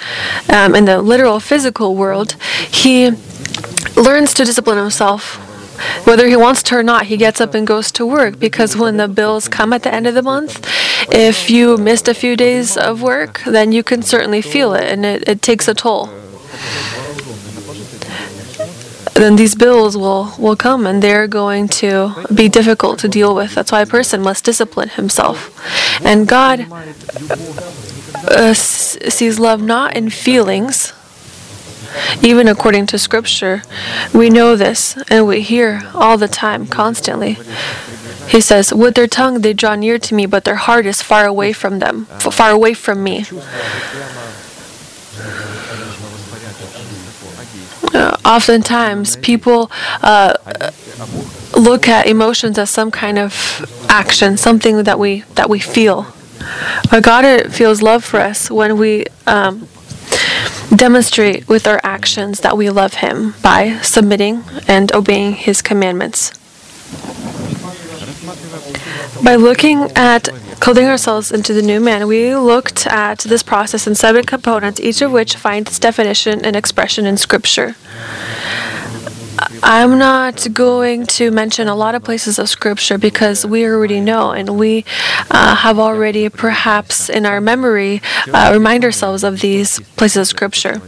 um, 0.51 0.75
in 0.75 0.85
the 0.85 1.01
literal 1.01 1.39
physical 1.39 1.95
world, 1.95 2.33
he 2.71 3.11
learns 3.95 4.33
to 4.35 4.45
discipline 4.45 4.77
himself. 4.77 5.45
Whether 6.05 6.27
he 6.27 6.35
wants 6.35 6.61
to 6.63 6.75
or 6.75 6.83
not, 6.83 7.05
he 7.05 7.15
gets 7.15 7.39
up 7.39 7.53
and 7.53 7.65
goes 7.65 7.91
to 7.93 8.05
work 8.05 8.37
because 8.37 8.75
when 8.75 8.97
the 8.97 9.07
bills 9.07 9.47
come 9.47 9.71
at 9.71 9.83
the 9.83 9.93
end 9.93 10.07
of 10.07 10.13
the 10.13 10.21
month, 10.21 10.67
if 11.09 11.49
you 11.49 11.77
missed 11.77 12.09
a 12.09 12.13
few 12.13 12.35
days 12.35 12.75
of 12.75 13.01
work, 13.01 13.41
then 13.45 13.71
you 13.71 13.81
can 13.81 14.01
certainly 14.01 14.41
feel 14.41 14.73
it 14.73 14.83
and 14.83 15.05
it, 15.05 15.27
it 15.27 15.41
takes 15.41 15.69
a 15.69 15.73
toll 15.73 16.09
then 19.23 19.35
these 19.35 19.55
bills 19.55 19.97
will, 19.97 20.33
will 20.37 20.55
come 20.55 20.85
and 20.85 21.01
they're 21.01 21.27
going 21.27 21.67
to 21.67 22.13
be 22.33 22.47
difficult 22.49 22.99
to 22.99 23.07
deal 23.07 23.35
with. 23.35 23.55
That's 23.55 23.71
why 23.71 23.81
a 23.81 23.85
person 23.85 24.21
must 24.21 24.45
discipline 24.45 24.89
himself. 24.89 25.37
And 26.03 26.27
God 26.27 26.67
uh, 28.27 28.53
sees 28.53 29.39
love 29.39 29.61
not 29.61 29.95
in 29.95 30.09
feelings, 30.09 30.93
even 32.21 32.47
according 32.47 32.85
to 32.87 32.97
Scripture. 32.97 33.63
We 34.13 34.29
know 34.29 34.55
this 34.55 34.97
and 35.09 35.27
we 35.27 35.41
hear 35.41 35.81
all 35.93 36.17
the 36.17 36.27
time, 36.27 36.67
constantly. 36.67 37.37
He 38.27 38.41
says, 38.41 38.73
With 38.73 38.95
their 38.95 39.07
tongue 39.07 39.41
they 39.41 39.53
draw 39.53 39.75
near 39.75 39.97
to 39.97 40.13
me, 40.13 40.27
but 40.27 40.43
their 40.43 40.55
heart 40.55 40.85
is 40.85 41.01
far 41.01 41.25
away 41.25 41.51
from 41.51 41.79
them, 41.79 42.05
far 42.05 42.51
away 42.51 42.73
from 42.73 43.03
me. 43.03 43.25
Uh, 47.93 48.15
oftentimes, 48.25 49.15
people 49.17 49.71
uh, 50.01 50.33
look 51.57 51.87
at 51.87 52.07
emotions 52.07 52.57
as 52.57 52.69
some 52.69 52.91
kind 52.91 53.17
of 53.17 53.85
action, 53.89 54.37
something 54.37 54.83
that 54.83 54.99
we 54.99 55.21
that 55.35 55.49
we 55.49 55.59
feel. 55.59 56.07
But 56.89 57.03
God 57.03 57.53
feels 57.53 57.81
love 57.81 58.03
for 58.03 58.19
us 58.19 58.49
when 58.49 58.77
we 58.77 59.05
um, 59.27 59.67
demonstrate 60.75 61.47
with 61.47 61.67
our 61.67 61.79
actions 61.83 62.41
that 62.41 62.57
we 62.57 62.69
love 62.69 62.95
Him 62.95 63.35
by 63.41 63.79
submitting 63.81 64.43
and 64.67 64.91
obeying 64.93 65.33
His 65.33 65.61
commandments. 65.61 66.31
By 69.23 69.35
looking 69.35 69.91
at 69.95 70.29
clothing 70.59 70.85
ourselves 70.85 71.31
into 71.31 71.53
the 71.53 71.61
new 71.61 71.79
man, 71.79 72.07
we 72.07 72.35
looked 72.35 72.87
at 72.87 73.19
this 73.19 73.43
process 73.43 73.87
in 73.87 73.95
seven 73.95 74.25
components, 74.25 74.79
each 74.79 75.01
of 75.01 75.11
which 75.11 75.35
finds 75.35 75.69
its 75.69 75.79
definition 75.79 76.45
and 76.45 76.55
expression 76.55 77.05
in 77.05 77.17
Scripture. 77.17 77.75
I'm 79.63 79.97
not 79.97 80.47
going 80.53 81.05
to 81.17 81.31
mention 81.31 81.67
a 81.67 81.75
lot 81.75 81.95
of 81.95 82.03
places 82.03 82.39
of 82.39 82.49
scripture 82.49 82.97
because 82.97 83.45
we 83.45 83.65
already 83.65 84.01
know 84.01 84.31
and 84.31 84.57
we 84.57 84.85
uh, 85.31 85.55
have 85.55 85.79
already 85.79 86.27
perhaps 86.29 87.09
in 87.09 87.25
our 87.25 87.39
memory 87.39 88.01
uh, 88.33 88.49
remind 88.53 88.83
ourselves 88.83 89.23
of 89.23 89.41
these 89.41 89.79
places 89.95 90.17
of 90.17 90.27
scripture. 90.27 90.81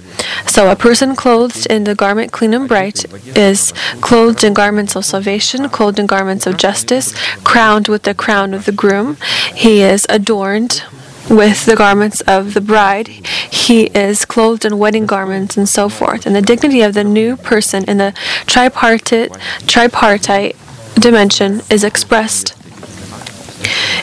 So, 0.47 0.69
a 0.69 0.75
person 0.75 1.15
clothed 1.15 1.65
in 1.67 1.83
the 1.85 1.95
garment 1.95 2.31
clean 2.31 2.53
and 2.53 2.67
bright 2.67 3.05
is 3.37 3.73
clothed 4.01 4.43
in 4.43 4.53
garments 4.53 4.95
of 4.95 5.05
salvation, 5.05 5.69
clothed 5.69 5.99
in 5.99 6.05
garments 6.05 6.45
of 6.45 6.57
justice, 6.57 7.13
crowned 7.43 7.87
with 7.87 8.03
the 8.03 8.13
crown 8.13 8.53
of 8.53 8.65
the 8.65 8.71
groom. 8.71 9.17
He 9.55 9.81
is 9.81 10.05
adorned 10.09 10.83
with 11.29 11.65
the 11.65 11.75
garments 11.75 12.21
of 12.21 12.53
the 12.53 12.61
bride. 12.61 13.07
He 13.07 13.85
is 13.87 14.25
clothed 14.25 14.65
in 14.65 14.77
wedding 14.77 15.05
garments 15.05 15.57
and 15.57 15.67
so 15.67 15.89
forth. 15.89 16.25
And 16.25 16.35
the 16.35 16.41
dignity 16.41 16.81
of 16.81 16.93
the 16.93 17.03
new 17.03 17.37
person 17.37 17.83
in 17.85 17.97
the 17.97 18.13
tripartite, 18.45 19.31
tripartite 19.67 20.55
dimension 20.95 21.61
is 21.69 21.83
expressed 21.83 22.55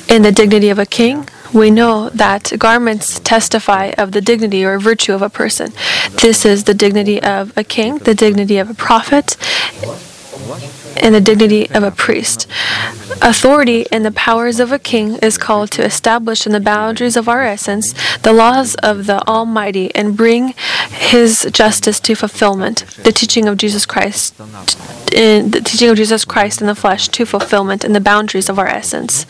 in 0.09 0.23
the 0.23 0.33
dignity 0.33 0.71
of 0.71 0.79
a 0.79 0.87
king. 0.87 1.29
We 1.53 1.71
know 1.71 2.11
that 2.11 2.53
garments 2.59 3.21
testify 3.21 3.93
of 3.97 4.13
the 4.13 4.21
dignity 4.21 4.65
or 4.65 4.79
virtue 4.79 5.15
of 5.15 5.23
a 5.23 5.31
person. 5.31 5.73
This 6.21 6.45
is 6.45 6.65
the 6.65 6.75
dignity 6.75 7.23
of 7.23 7.57
a 7.57 7.65
king, 7.65 7.99
the 7.99 8.15
dignity 8.15 8.59
of 8.59 8.69
a 8.69 8.75
prophet, 8.75 9.37
and 11.01 11.15
the 11.15 11.21
dignity 11.21 11.71
of 11.71 11.83
a 11.83 11.91
priest. 11.91 12.47
Authority 13.23 13.87
and 13.91 14.05
the 14.05 14.13
powers 14.13 14.61
of 14.61 14.73
a 14.73 14.79
king 14.79 15.17
is 15.17 15.39
called 15.39 15.71
to 15.73 15.85
establish 15.85 16.47
in 16.47 16.53
the 16.53 16.61
boundaries 16.61 17.17
of 17.17 17.29
our 17.29 17.43
essence 17.43 17.95
the 18.19 18.33
laws 18.33 18.75
of 18.77 19.07
the 19.07 19.27
Almighty 19.27 19.95
and 19.95 20.17
bring 20.17 20.55
His 20.91 21.49
justice 21.53 22.01
to 22.01 22.15
fulfillment. 22.15 22.85
The 23.03 23.13
teaching 23.13 23.49
of 23.49 23.57
Jesus 23.57 23.87
Christ, 23.87 24.39
in 25.13 25.51
the 25.51 25.61
teaching 25.61 25.91
of 25.91 25.97
Jesus 25.97 26.25
Christ 26.25 26.61
in 26.61 26.67
the 26.67 26.75
flesh 26.75 27.09
to 27.09 27.25
fulfillment 27.25 27.85
in 27.85 27.93
the 27.93 28.01
boundaries 28.01 28.49
of 28.49 28.59
our 28.59 28.69
essence. 28.69 29.27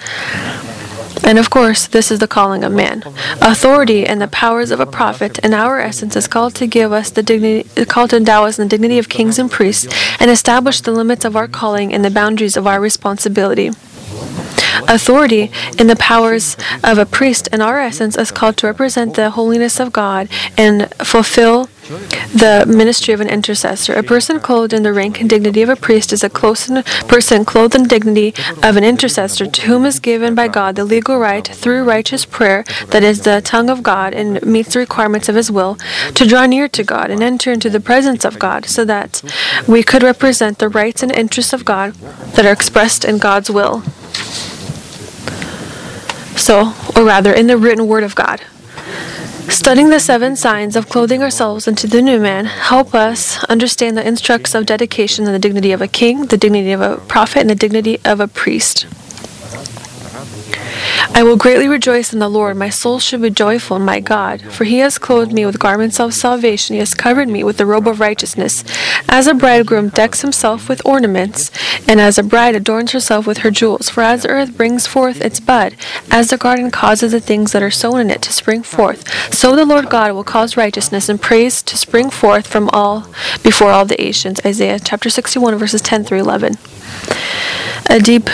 And 1.25 1.39
of 1.39 1.51
course, 1.51 1.87
this 1.87 2.11
is 2.11 2.21
the 2.21 2.29
calling 2.29 2.65
of 2.65 2.73
man. 2.73 3.03
Authority 3.41 4.07
and 4.07 4.21
the 4.21 4.29
powers 4.29 4.71
of 4.71 4.81
a 4.81 4.87
prophet 4.87 5.39
in 5.41 5.53
our 5.53 5.81
essence 5.81 6.17
is 6.17 6.27
called 6.27 6.55
to 6.57 6.67
give 6.67 6.93
us 6.93 7.11
the 7.11 7.23
dignity, 7.23 7.69
called 7.85 8.11
to 8.11 8.17
endow 8.17 8.45
us 8.45 8.59
in 8.59 8.65
the 8.65 8.71
dignity 8.71 8.99
of 8.99 9.09
kings 9.09 9.39
and 9.39 9.51
priests, 9.51 9.93
and 10.21 10.31
establish 10.31 10.81
the 10.81 10.93
limits 10.93 11.25
of 11.25 11.37
our 11.37 11.49
calling 11.49 11.93
and 11.93 12.05
the 12.05 12.11
boundaries 12.11 12.57
of 12.57 12.67
our 12.67 12.81
responsibility. 12.81 13.71
Authority 14.89 15.51
in 15.79 15.87
the 15.87 15.97
powers 15.97 16.57
of 16.85 16.99
a 16.99 17.07
priest 17.07 17.49
in 17.49 17.61
our 17.61 17.81
essence 17.81 18.17
is 18.17 18.31
called 18.31 18.57
to 18.59 18.67
represent 18.67 19.15
the 19.15 19.31
holiness 19.31 19.81
of 19.81 19.93
God 19.93 20.29
and 20.57 20.93
fulfill 20.97 21.69
the 21.89 22.65
ministry 22.67 23.15
of 23.15 23.21
an 23.21 23.29
intercessor. 23.29 23.95
A 23.95 24.03
person 24.03 24.41
clothed 24.41 24.73
in 24.73 24.83
the 24.83 24.93
rank 24.93 25.21
and 25.21 25.29
dignity 25.29 25.63
of 25.63 25.69
a 25.69 25.77
priest 25.77 26.13
is 26.13 26.23
a 26.23 26.31
person 26.31 27.45
clothed 27.45 27.75
in 27.75 27.85
dignity 27.85 28.35
of 28.63 28.77
an 28.77 28.85
intercessor, 28.85 29.47
to 29.47 29.63
whom 29.63 29.85
is 29.85 29.99
given 29.99 30.35
by 30.35 30.49
God 30.49 30.77
the 30.77 30.85
legal 30.85 31.19
right, 31.19 31.47
through 31.47 31.85
righteous 31.85 32.25
prayer, 32.25 32.65
that 32.89 33.03
is 33.03 33.23
the 33.23 33.41
tongue 33.41 33.71
of 33.71 33.83
God, 33.83 34.13
and 34.15 34.43
meets 34.45 34.75
the 34.75 34.81
requirements 34.81 35.29
of 35.29 35.35
His 35.35 35.51
will, 35.51 35.77
to 36.15 36.27
draw 36.27 36.47
near 36.47 36.69
to 36.69 36.85
God 36.85 37.11
and 37.11 37.23
enter 37.23 37.53
into 37.53 37.71
the 37.71 37.81
presence 37.81 38.25
of 38.25 38.39
God, 38.39 38.67
so 38.67 38.85
that 38.85 39.23
we 39.67 39.83
could 39.83 40.03
represent 40.03 40.59
the 40.59 40.69
rights 40.69 41.03
and 41.03 41.13
interests 41.13 41.53
of 41.53 41.65
God 41.65 41.95
that 42.35 42.45
are 42.47 42.53
expressed 42.53 43.05
in 43.05 43.19
God's 43.19 43.51
will. 43.51 43.83
So, 46.37 46.75
or 46.95 47.05
rather, 47.05 47.33
in 47.33 47.47
the 47.49 47.57
written 47.57 47.87
word 47.89 48.05
of 48.05 48.15
God. 48.15 48.43
Studying 49.49 49.89
the 49.89 49.99
seven 49.99 50.37
signs 50.37 50.77
of 50.77 50.91
clothing 50.91 51.23
ourselves 51.23 51.67
into 51.67 51.87
the 51.87 52.03
new 52.03 52.21
man 52.21 52.45
help 52.45 52.95
us 52.95 53.43
understand 53.45 53.97
the 53.97 54.07
instructs 54.07 54.55
of 54.55 54.67
dedication 54.67 55.25
and 55.25 55.35
the 55.35 55.39
dignity 55.39 55.73
of 55.73 55.81
a 55.81 55.89
king, 55.89 56.27
the 56.27 56.37
dignity 56.37 56.71
of 56.73 56.83
a 56.83 56.99
prophet, 57.09 57.41
and 57.41 57.49
the 57.49 57.55
dignity 57.55 57.99
of 58.05 58.21
a 58.21 58.29
priest. 58.29 58.87
I 61.15 61.23
will 61.23 61.37
greatly 61.37 61.69
rejoice 61.69 62.13
in 62.13 62.19
the 62.19 62.29
Lord. 62.29 62.57
My 62.57 62.71
soul 62.71 62.99
should 62.99 63.23
be 63.23 63.31
joyful 63.31 63.77
in 63.77 63.85
my 63.85 64.01
God, 64.01 64.43
for 64.43 64.65
he 64.65 64.79
has 64.79 64.99
clothed 64.99 65.33
me 65.33 65.47
with 65.47 65.59
garments 65.59 66.01
of 66.01 66.15
salvation. 66.15 66.75
He 66.75 66.81
has 66.81 66.95
covered 66.95 67.29
me 67.29 67.45
with 67.45 67.57
the 67.57 67.67
robe 67.67 67.87
of 67.87 68.01
righteousness. 68.01 68.65
As 69.09 69.27
a 69.27 69.35
bridegroom 69.35 69.89
decks 69.91 70.23
himself 70.23 70.69
with 70.69 70.85
ornaments, 70.85 71.51
and 71.87 72.01
as 72.01 72.19
a 72.19 72.23
bride 72.23 72.55
adorns 72.55 72.93
herself 72.93 73.27
with 73.27 73.39
her 73.39 73.51
jewels. 73.51 73.89
For 73.89 74.03
as 74.03 74.23
the 74.23 74.29
earth 74.29 74.57
brings 74.57 74.87
forth 74.87 75.21
its 75.21 75.41
bud, 75.41 75.77
as 76.11 76.31
the 76.31 76.37
garden 76.37 76.71
causes 76.71 77.13
the 77.13 77.21
things 77.21 77.53
that 77.53 77.63
are 77.63 77.71
sown 77.71 78.01
in 78.01 78.11
it 78.11 78.23
to 78.23 78.33
spring 78.33 78.63
forth, 78.63 79.09
so 79.33 79.55
the 79.55 79.65
Lord 79.65 79.89
God 79.89 80.13
will 80.13 80.25
cause 80.25 80.57
righteousness 80.57 81.09
and 81.09 81.21
praise 81.21 81.63
to 81.63 81.77
spring 81.77 82.11
forth 82.11 82.47
from 82.47 82.69
all 82.71 83.09
before 83.43 83.71
all 83.71 83.85
the 83.85 83.97
nations. 83.97 84.41
Isaiah 84.45 84.79
chapter 84.79 85.11
61 85.11 85.57
verses 85.57 85.83
10 85.83 86.05
through 86.05 86.21
11 86.21 86.55
a 87.91 87.99
deep, 87.99 88.29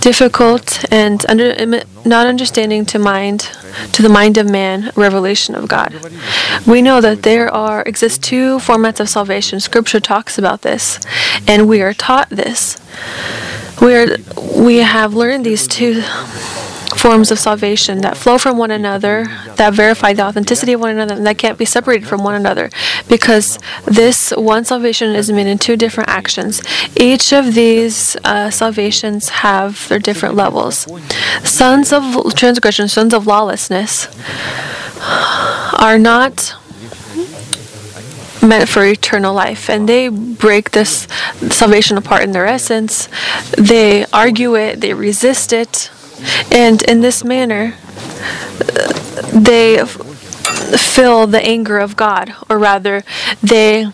difficult, 0.00 0.84
and 0.92 1.24
under, 1.28 1.82
not 2.04 2.26
understanding 2.26 2.86
to 2.86 2.98
mind, 2.98 3.50
to 3.92 4.02
the 4.02 4.08
mind 4.08 4.38
of 4.38 4.48
man, 4.48 4.92
revelation 4.94 5.54
of 5.54 5.68
God. 5.68 5.94
We 6.66 6.80
know 6.80 7.00
that 7.00 7.22
there 7.22 7.52
are 7.52 7.82
exist 7.82 8.22
two 8.22 8.58
formats 8.58 9.00
of 9.00 9.08
salvation. 9.08 9.60
Scripture 9.60 10.00
talks 10.00 10.38
about 10.38 10.62
this, 10.62 11.00
and 11.48 11.68
we 11.68 11.82
are 11.82 11.94
taught 11.94 12.30
this. 12.30 12.78
We 13.80 13.94
are 13.96 14.16
we 14.56 14.78
have 14.78 15.14
learned 15.14 15.44
these 15.44 15.66
two 15.66 16.02
forms 17.04 17.30
of 17.30 17.38
salvation 17.38 18.00
that 18.00 18.16
flow 18.16 18.38
from 18.38 18.56
one 18.56 18.70
another, 18.70 19.26
that 19.56 19.74
verify 19.74 20.14
the 20.14 20.22
authenticity 20.22 20.72
of 20.72 20.80
one 20.80 20.88
another, 20.88 21.12
and 21.12 21.26
that 21.26 21.36
can't 21.36 21.58
be 21.58 21.66
separated 21.66 22.08
from 22.08 22.24
one 22.24 22.34
another. 22.34 22.70
Because 23.10 23.58
this 23.84 24.30
one 24.30 24.64
salvation 24.64 25.14
is 25.14 25.30
made 25.30 25.46
in 25.46 25.58
two 25.58 25.76
different 25.76 26.08
actions. 26.08 26.62
Each 26.96 27.30
of 27.30 27.52
these 27.52 28.16
uh, 28.24 28.48
salvations 28.48 29.28
have 29.44 29.86
their 29.88 29.98
different 29.98 30.34
levels. 30.34 30.86
Sons 31.42 31.92
of 31.92 32.34
transgression, 32.34 32.88
sons 32.88 33.12
of 33.12 33.26
lawlessness, 33.26 34.08
are 35.78 35.98
not 35.98 36.54
meant 38.42 38.66
for 38.70 38.82
eternal 38.82 39.34
life 39.34 39.68
and 39.68 39.86
they 39.86 40.08
break 40.08 40.70
this 40.70 41.06
salvation 41.50 41.96
apart 41.96 42.22
in 42.22 42.32
their 42.32 42.46
essence 42.46 43.08
they 43.56 44.04
argue 44.12 44.54
it 44.54 44.82
they 44.82 44.92
resist 44.92 45.50
it 45.50 45.90
and 46.50 46.82
in 46.82 47.00
this 47.00 47.24
manner, 47.24 47.74
they 49.32 49.84
fill 49.84 51.26
the 51.26 51.40
anger 51.42 51.78
of 51.78 51.96
God, 51.96 52.34
or 52.48 52.58
rather, 52.58 53.02
they 53.42 53.88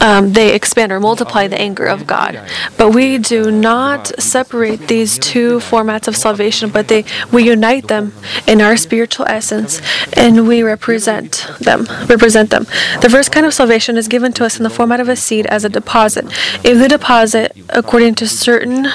um, 0.00 0.34
they 0.34 0.54
expand 0.54 0.92
or 0.92 1.00
multiply 1.00 1.48
the 1.48 1.58
anger 1.58 1.86
of 1.86 2.06
God. 2.06 2.38
But 2.76 2.90
we 2.90 3.16
do 3.16 3.50
not 3.50 4.20
separate 4.20 4.88
these 4.88 5.18
two 5.18 5.58
formats 5.58 6.06
of 6.06 6.14
salvation, 6.14 6.68
but 6.70 6.88
they 6.88 7.04
we 7.32 7.48
unite 7.48 7.88
them 7.88 8.12
in 8.46 8.60
our 8.60 8.76
spiritual 8.76 9.26
essence, 9.28 9.80
and 10.12 10.46
we 10.46 10.62
represent 10.62 11.48
them. 11.60 11.86
Represent 12.06 12.50
them. 12.50 12.64
The 13.00 13.08
first 13.10 13.32
kind 13.32 13.46
of 13.46 13.54
salvation 13.54 13.96
is 13.96 14.08
given 14.08 14.32
to 14.34 14.44
us 14.44 14.58
in 14.58 14.62
the 14.62 14.70
format 14.70 15.00
of 15.00 15.08
a 15.08 15.16
seed 15.16 15.46
as 15.46 15.64
a 15.64 15.70
deposit. 15.70 16.26
If 16.62 16.78
the 16.78 16.88
deposit, 16.88 17.56
according 17.70 18.16
to 18.16 18.28
certain 18.28 18.86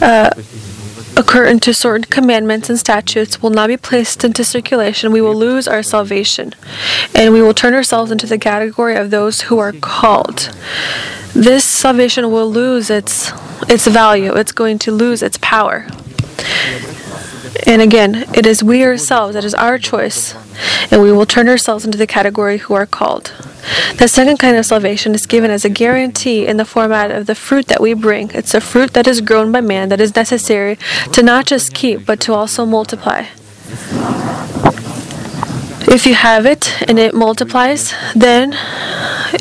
uh, 0.00 0.30
occur 1.16 1.46
into 1.46 1.72
certain 1.72 2.04
commandments 2.04 2.68
and 2.68 2.78
statutes 2.78 3.42
will 3.42 3.50
not 3.50 3.68
be 3.68 3.76
placed 3.76 4.24
into 4.24 4.44
circulation, 4.44 5.12
we 5.12 5.20
will 5.20 5.34
lose 5.34 5.66
our 5.66 5.82
salvation, 5.82 6.54
and 7.14 7.32
we 7.32 7.42
will 7.42 7.54
turn 7.54 7.74
ourselves 7.74 8.10
into 8.10 8.26
the 8.26 8.38
category 8.38 8.96
of 8.96 9.10
those 9.10 9.42
who 9.42 9.58
are 9.58 9.72
called. 9.72 10.54
This 11.34 11.64
salvation 11.64 12.30
will 12.30 12.50
lose 12.50 12.90
its 12.90 13.32
its 13.68 13.86
value. 13.86 14.34
It's 14.34 14.52
going 14.52 14.78
to 14.80 14.92
lose 14.92 15.22
its 15.22 15.38
power. 15.38 15.86
And 17.64 17.80
again, 17.80 18.26
it 18.34 18.46
is 18.46 18.62
we 18.62 18.84
ourselves, 18.84 19.36
it 19.36 19.44
is 19.44 19.54
our 19.54 19.78
choice, 19.78 20.34
and 20.90 21.00
we 21.02 21.12
will 21.12 21.26
turn 21.26 21.48
ourselves 21.48 21.84
into 21.84 21.96
the 21.96 22.06
category 22.06 22.58
who 22.58 22.74
are 22.74 22.86
called. 22.86 23.32
The 23.98 24.08
second 24.08 24.38
kind 24.38 24.56
of 24.56 24.66
salvation 24.66 25.14
is 25.14 25.26
given 25.26 25.50
as 25.50 25.64
a 25.64 25.68
guarantee 25.68 26.46
in 26.46 26.56
the 26.56 26.64
format 26.64 27.10
of 27.10 27.26
the 27.26 27.34
fruit 27.34 27.66
that 27.66 27.80
we 27.80 27.94
bring. 27.94 28.30
It's 28.34 28.54
a 28.54 28.60
fruit 28.60 28.92
that 28.92 29.06
is 29.08 29.20
grown 29.20 29.52
by 29.52 29.60
man 29.60 29.88
that 29.88 30.00
is 30.00 30.14
necessary 30.14 30.78
to 31.12 31.22
not 31.22 31.46
just 31.46 31.74
keep, 31.74 32.04
but 32.04 32.20
to 32.20 32.34
also 32.34 32.64
multiply. 32.66 33.26
If 35.88 36.04
you 36.04 36.14
have 36.14 36.46
it 36.46 36.82
and 36.88 36.98
it 36.98 37.14
multiplies, 37.14 37.94
then 38.14 38.56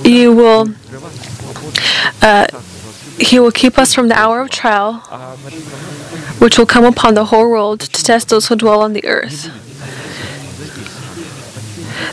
you 0.03 0.31
will. 0.33 0.69
Uh, 2.21 2.47
he 3.19 3.39
will 3.39 3.51
keep 3.51 3.77
us 3.77 3.93
from 3.93 4.07
the 4.09 4.15
hour 4.17 4.41
of 4.41 4.49
trial, 4.49 5.03
which 6.39 6.57
will 6.57 6.65
come 6.65 6.85
upon 6.85 7.13
the 7.13 7.25
whole 7.25 7.49
world 7.49 7.79
to 7.81 8.03
test 8.03 8.29
those 8.29 8.47
who 8.47 8.55
dwell 8.55 8.81
on 8.81 8.93
the 8.93 9.05
earth. 9.05 9.49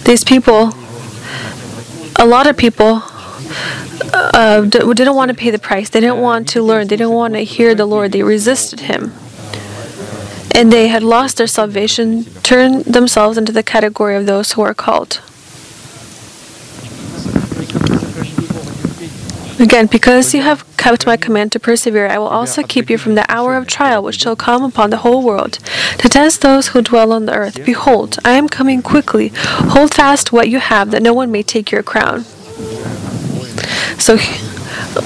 These 0.05 0.25
people 0.25 0.73
a 2.17 2.27
lot 2.27 2.47
of 2.47 2.57
people 2.57 3.03
uh, 4.13 4.61
didn't 4.61 5.15
want 5.15 5.31
to 5.31 5.35
pay 5.35 5.51
the 5.51 5.59
price. 5.59 5.89
They 5.89 6.01
didn't 6.01 6.21
want 6.21 6.49
to 6.51 6.63
learn. 6.63 6.87
They 6.87 6.97
didn't 6.97 7.13
want 7.15 7.35
to 7.35 7.41
hear 7.41 7.75
the 7.75 7.87
Lord. 7.87 8.13
They 8.13 8.23
resisted 8.23 8.81
Him. 8.81 9.13
And 10.55 10.71
they 10.71 10.89
had 10.89 11.03
lost 11.03 11.39
their 11.39 11.47
salvation, 11.47 12.25
turned 12.43 12.85
themselves 12.85 13.39
into 13.39 13.53
the 13.53 13.63
category 13.63 14.17
of 14.17 14.27
those 14.27 14.53
who 14.53 14.63
are 14.63 14.75
called. 14.75 15.21
Again, 19.63 19.87
because 19.87 20.35
you 20.35 20.43
have 20.43 20.67
kept 20.77 21.07
my 21.07 21.17
command 21.17 21.53
to 21.53 21.61
persevere, 21.61 22.09
I 22.09 22.19
will 22.19 22.27
also 22.27 22.65
keep 22.65 22.91
you 22.91 22.99
from 22.99 23.15
the 23.15 23.25
hour 23.31 23.57
of 23.57 23.69
trial 23.69 24.03
which 24.03 24.21
shall 24.21 24.35
come 24.35 24.65
upon 24.65 24.91
the 24.91 24.97
whole 24.99 25.23
world, 25.23 25.61
to 25.99 26.09
test 26.09 26.43
those 26.43 26.69
who 26.69 26.83
dwell 26.83 27.13
on 27.13 27.27
the 27.27 27.33
earth. 27.33 27.65
Behold, 27.65 28.19
I 28.25 28.33
am 28.33 28.49
coming 28.49 28.83
quickly. 28.83 29.31
Hold 29.37 29.95
fast 29.95 30.33
what 30.33 30.49
you 30.49 30.59
have, 30.59 30.91
that 30.91 31.01
no 31.01 31.15
one 31.15 31.31
may 31.31 31.45
take 31.45 31.71
your 31.71 31.85
crown. 31.85 32.25
So 33.99 34.19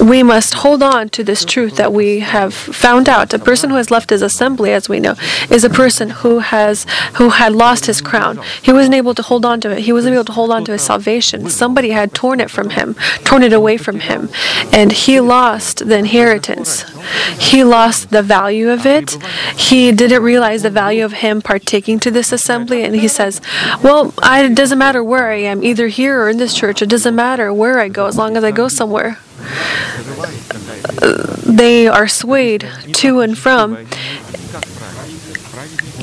we 0.01 0.23
must 0.23 0.55
hold 0.55 0.83
on 0.83 1.09
to 1.11 1.25
this 1.25 1.45
truth 1.45 1.77
that 1.77 1.93
we 1.93 2.21
have 2.21 2.55
found 2.55 3.09
out. 3.09 3.33
A 3.33 3.39
person 3.39 3.71
who 3.71 3.77
has 3.77 3.91
left 3.91 4.11
his 4.11 4.23
assembly, 4.23 4.73
as 4.73 4.89
we 4.89 5.01
know, 5.01 5.15
is 5.51 5.65
a 5.65 5.71
person 5.71 6.11
who 6.11 6.41
has 6.41 6.87
who 7.15 7.31
had 7.31 7.53
lost 7.53 7.87
his 7.87 8.01
crown. 8.01 8.41
He 8.63 8.73
wasn't 8.73 8.95
able 8.95 9.15
to 9.15 9.23
hold 9.23 9.45
on 9.45 9.61
to 9.63 9.71
it. 9.71 9.81
He 9.81 9.93
wasn't 9.93 10.15
able 10.15 10.25
to 10.25 10.33
hold 10.33 10.51
on 10.51 10.65
to 10.67 10.73
his 10.73 10.83
salvation. 10.83 11.49
Somebody 11.49 11.91
had 11.91 12.15
torn 12.15 12.41
it 12.41 12.51
from 12.51 12.71
him, 12.71 12.95
torn 13.25 13.43
it 13.43 13.53
away 13.53 13.77
from 13.77 14.01
him, 14.01 14.29
and 14.73 14.93
he 14.93 15.21
lost 15.21 15.87
the 15.89 15.99
inheritance. 15.99 16.85
He 17.39 17.65
lost 17.65 18.11
the 18.11 18.23
value 18.23 18.71
of 18.71 18.87
it. 18.87 19.19
He 19.57 19.93
didn't 19.93 20.23
realize 20.23 20.63
the 20.63 20.71
value 20.71 21.05
of 21.05 21.15
him 21.15 21.41
partaking 21.41 22.01
to 22.01 22.11
this 22.11 22.33
assembly, 22.33 22.83
and 22.85 22.97
he 22.97 23.09
says, 23.09 23.41
"Well, 23.83 24.13
I, 24.23 24.45
it 24.45 24.55
doesn't 24.55 24.79
matter 24.79 25.03
where 25.03 25.31
I 25.31 25.37
am, 25.37 25.63
either 25.63 25.89
here 25.89 26.21
or 26.23 26.29
in 26.29 26.39
this 26.39 26.55
church. 26.55 26.83
It 26.83 26.89
doesn't 26.89 27.15
matter 27.15 27.53
where 27.53 27.79
I 27.79 27.89
go, 27.89 28.07
as 28.07 28.17
long 28.17 28.37
as 28.37 28.45
I 28.45 28.51
go 28.51 28.69
somewhere." 28.69 29.19
They 31.45 31.89
are 31.89 32.09
swayed 32.09 32.69
to 32.95 33.21
and 33.21 33.37
from. 33.37 33.87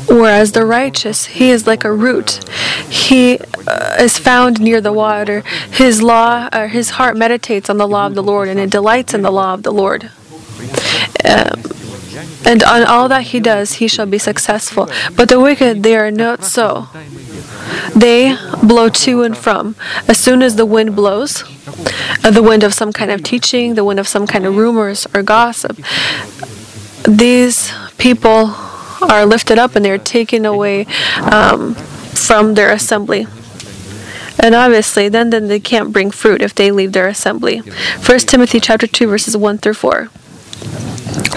Whereas 0.08 0.52
the 0.52 0.65
righteous, 0.65 1.26
he 1.26 1.50
is 1.50 1.65
like 1.65 1.84
a 1.84 1.91
root. 1.93 2.48
He 2.89 3.39
uh, 3.67 3.96
is 4.00 4.17
found 4.19 4.60
near 4.60 4.82
the 4.82 4.91
water. 4.91 5.41
His 5.72 6.02
law, 6.02 6.50
uh, 6.52 6.67
his 6.67 6.91
heart 6.91 7.15
meditates 7.17 7.69
on 7.69 7.78
the 7.78 7.88
law 7.88 8.06
of 8.06 8.15
the 8.15 8.24
Lord, 8.24 8.50
and 8.50 8.60
it 8.60 8.69
delights 8.69 9.13
in 9.13 9.22
the 9.22 9.32
law 9.32 9.54
of 9.54 9.63
the 9.63 9.72
Lord. 9.72 10.12
Um, 11.26 11.63
and 12.46 12.63
on 12.63 12.84
all 12.84 13.08
that 13.08 13.24
he 13.24 13.39
does, 13.39 13.74
he 13.76 13.88
shall 13.88 14.06
be 14.06 14.17
successful. 14.17 14.89
But 15.15 15.30
the 15.30 15.39
wicked, 15.39 15.84
they 15.84 15.96
are 15.96 16.12
not 16.12 16.43
so. 16.43 16.88
They 17.95 18.36
blow 18.62 18.89
to 18.89 19.23
and 19.23 19.38
from. 19.38 19.76
As 20.08 20.17
soon 20.17 20.41
as 20.41 20.56
the 20.56 20.65
wind 20.65 20.95
blows, 20.95 21.43
uh, 22.23 22.32
the 22.32 22.43
wind 22.43 22.63
of 22.63 22.73
some 22.73 22.91
kind 22.93 23.12
of 23.12 23.23
teaching, 23.23 23.76
the 23.76 23.84
wind 23.84 23.99
of 23.99 24.08
some 24.08 24.28
kind 24.28 24.45
of 24.45 24.58
rumors 24.58 25.08
or 25.13 25.23
gossip, 25.23 25.78
these 27.08 27.71
people 27.97 28.56
are 29.02 29.26
lifted 29.26 29.58
up 29.58 29.76
and 29.76 29.84
they're 29.84 29.97
taken 29.97 30.45
away 30.45 30.86
um, 31.21 31.76
from 31.76 32.54
their 32.54 32.71
assembly. 32.71 33.28
And 34.39 34.56
obviously, 34.56 35.10
then, 35.10 35.30
then 35.30 35.47
they 35.47 35.60
can't 35.60 35.93
bring 35.93 36.12
fruit 36.12 36.41
if 36.41 36.56
they 36.56 36.71
leave 36.71 36.91
their 36.93 37.08
assembly. 37.08 37.60
1 37.60 38.19
Timothy 38.19 38.60
chapter 38.60 38.88
2, 38.88 39.08
verses 39.08 39.38
1 39.38 39.58
through 39.60 39.76
4. 39.76 40.10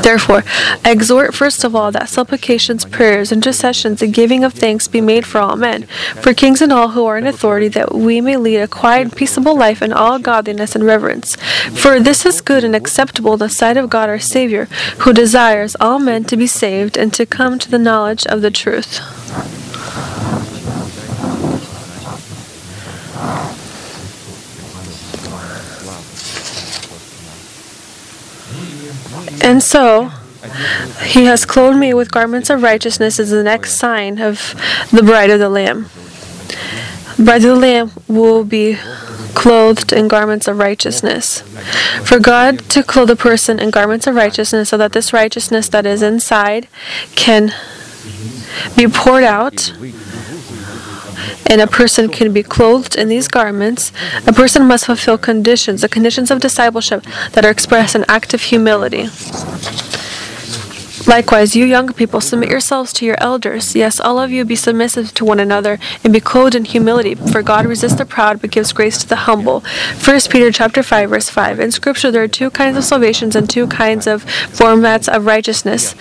Therefore, 0.02 0.44
I 0.84 0.90
exhort 0.90 1.34
first 1.34 1.64
of 1.64 1.74
all 1.74 1.90
that 1.92 2.08
supplications, 2.08 2.84
prayers, 2.84 3.32
intercessions, 3.32 4.02
and 4.02 4.14
giving 4.14 4.44
of 4.44 4.52
thanks 4.52 4.88
be 4.88 5.00
made 5.00 5.26
for 5.26 5.38
all 5.38 5.56
men, 5.56 5.84
for 6.22 6.32
kings 6.32 6.62
and 6.62 6.72
all 6.72 6.90
who 6.90 7.04
are 7.06 7.18
in 7.18 7.26
authority, 7.26 7.68
that 7.68 7.94
we 7.94 8.20
may 8.20 8.36
lead 8.36 8.58
a 8.58 8.68
quiet, 8.68 9.02
and 9.02 9.16
peaceable 9.16 9.56
life 9.56 9.82
in 9.82 9.92
all 9.92 10.18
godliness 10.18 10.74
and 10.74 10.84
reverence. 10.84 11.36
For 11.74 12.00
this 12.00 12.24
is 12.24 12.40
good 12.40 12.64
and 12.64 12.74
acceptable 12.74 13.34
in 13.34 13.38
the 13.40 13.48
sight 13.48 13.76
of 13.76 13.90
God 13.90 14.08
our 14.08 14.18
Savior, 14.18 14.66
who 15.00 15.12
desires 15.12 15.76
all 15.80 15.98
men 15.98 16.24
to 16.24 16.36
be 16.36 16.46
saved 16.46 16.96
and 16.96 17.12
to 17.14 17.26
come 17.26 17.58
to 17.58 17.70
the 17.70 17.78
knowledge 17.78 18.26
of 18.26 18.42
the 18.42 18.50
truth. 18.50 19.00
And 29.42 29.62
so, 29.62 30.10
he 31.04 31.24
has 31.24 31.44
clothed 31.44 31.78
me 31.78 31.94
with 31.94 32.10
garments 32.10 32.50
of 32.50 32.62
righteousness 32.62 33.18
as 33.18 33.30
the 33.30 33.42
next 33.42 33.72
sign 33.74 34.18
of 34.20 34.54
the 34.92 35.02
bride 35.02 35.30
of 35.30 35.38
the 35.38 35.48
Lamb. 35.48 35.88
Bride 37.18 37.36
of 37.36 37.42
the 37.42 37.56
Lamb 37.56 37.90
will 38.08 38.44
be 38.44 38.78
clothed 39.34 39.92
in 39.92 40.08
garments 40.08 40.48
of 40.48 40.58
righteousness. 40.58 41.42
For 42.04 42.18
God 42.18 42.58
to 42.70 42.82
clothe 42.82 43.10
a 43.10 43.16
person 43.16 43.58
in 43.58 43.70
garments 43.70 44.06
of 44.06 44.14
righteousness 44.14 44.70
so 44.70 44.76
that 44.78 44.92
this 44.92 45.12
righteousness 45.12 45.68
that 45.68 45.84
is 45.86 46.02
inside 46.02 46.68
can 47.14 47.52
be 48.76 48.86
poured 48.88 49.24
out 49.24 49.72
and 51.48 51.60
a 51.60 51.66
person 51.66 52.08
can 52.08 52.32
be 52.32 52.42
clothed 52.42 52.96
in 52.96 53.08
these 53.08 53.28
garments, 53.28 53.92
a 54.26 54.32
person 54.32 54.66
must 54.66 54.86
fulfill 54.86 55.18
conditions, 55.18 55.82
the 55.82 55.88
conditions 55.88 56.30
of 56.30 56.40
discipleship 56.40 57.04
that 57.32 57.44
are 57.44 57.50
expressed 57.50 57.94
in 57.94 58.04
active 58.08 58.42
humility. 58.42 59.08
Likewise, 61.06 61.54
you 61.54 61.64
young 61.64 61.92
people, 61.92 62.20
submit 62.20 62.50
yourselves 62.50 62.92
to 62.94 63.06
your 63.06 63.14
elders. 63.20 63.76
Yes, 63.76 64.00
all 64.00 64.18
of 64.18 64.32
you 64.32 64.44
be 64.44 64.56
submissive 64.56 65.14
to 65.14 65.24
one 65.24 65.38
another 65.38 65.78
and 66.02 66.12
be 66.12 66.18
clothed 66.18 66.56
in 66.56 66.64
humility, 66.64 67.14
for 67.14 67.44
God 67.44 67.64
resists 67.64 67.94
the 67.94 68.04
proud 68.04 68.40
but 68.40 68.50
gives 68.50 68.72
grace 68.72 68.98
to 68.98 69.08
the 69.08 69.14
humble. 69.14 69.60
1 70.04 70.20
Peter 70.30 70.50
chapter 70.50 70.82
5 70.82 71.10
verse 71.10 71.30
5. 71.30 71.60
In 71.60 71.70
scripture 71.70 72.10
there 72.10 72.24
are 72.24 72.28
two 72.28 72.50
kinds 72.50 72.76
of 72.76 72.82
salvations 72.82 73.36
and 73.36 73.48
two 73.48 73.68
kinds 73.68 74.08
of 74.08 74.24
formats 74.24 75.08
of 75.08 75.26
righteousness 75.26 75.94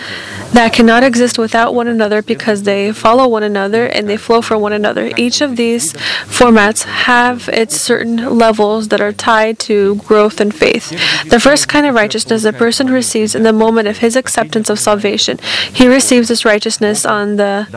that 0.55 0.73
cannot 0.73 1.03
exist 1.03 1.37
without 1.37 1.73
one 1.73 1.87
another 1.87 2.21
because 2.21 2.63
they 2.63 2.91
follow 2.91 3.27
one 3.27 3.43
another 3.43 3.87
and 3.87 4.07
they 4.07 4.17
flow 4.17 4.41
from 4.41 4.61
one 4.61 4.73
another. 4.73 5.11
Each 5.17 5.41
of 5.41 5.55
these 5.55 5.93
formats 5.93 6.83
have 6.83 7.49
its 7.49 7.79
certain 7.79 8.37
levels 8.37 8.87
that 8.87 9.01
are 9.01 9.11
tied 9.11 9.59
to 9.59 9.95
growth 9.95 10.39
and 10.39 10.53
faith. 10.55 10.89
The 11.29 11.39
first 11.39 11.67
kind 11.67 11.85
of 11.85 11.93
righteousness 11.95 12.45
a 12.45 12.53
person 12.53 12.87
receives 12.87 13.35
in 13.35 13.43
the 13.43 13.53
moment 13.53 13.87
of 13.87 13.97
his 13.97 14.15
acceptance 14.15 14.69
of 14.69 14.79
salvation. 14.79 15.39
He 15.73 15.87
receives 15.87 16.29
this 16.29 16.45
righteousness 16.45 17.05
on 17.05 17.35
the 17.35 17.67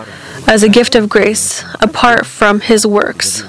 as 0.46 0.62
a 0.62 0.68
gift 0.68 0.94
of 0.94 1.08
grace 1.08 1.64
apart 1.80 2.26
from 2.26 2.60
his 2.60 2.86
works. 2.86 3.42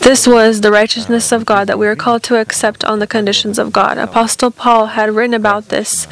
This 0.00 0.26
was 0.26 0.62
the 0.62 0.72
righteousness 0.72 1.30
of 1.30 1.44
God 1.44 1.66
that 1.66 1.78
we 1.78 1.86
are 1.86 1.94
called 1.94 2.22
to 2.24 2.36
accept 2.36 2.84
on 2.84 3.00
the 3.00 3.06
conditions 3.06 3.58
of 3.58 3.70
God. 3.70 3.98
Apostle 3.98 4.50
Paul 4.50 4.86
had 4.86 5.14
written 5.14 5.34
about 5.34 5.68
this 5.68 6.06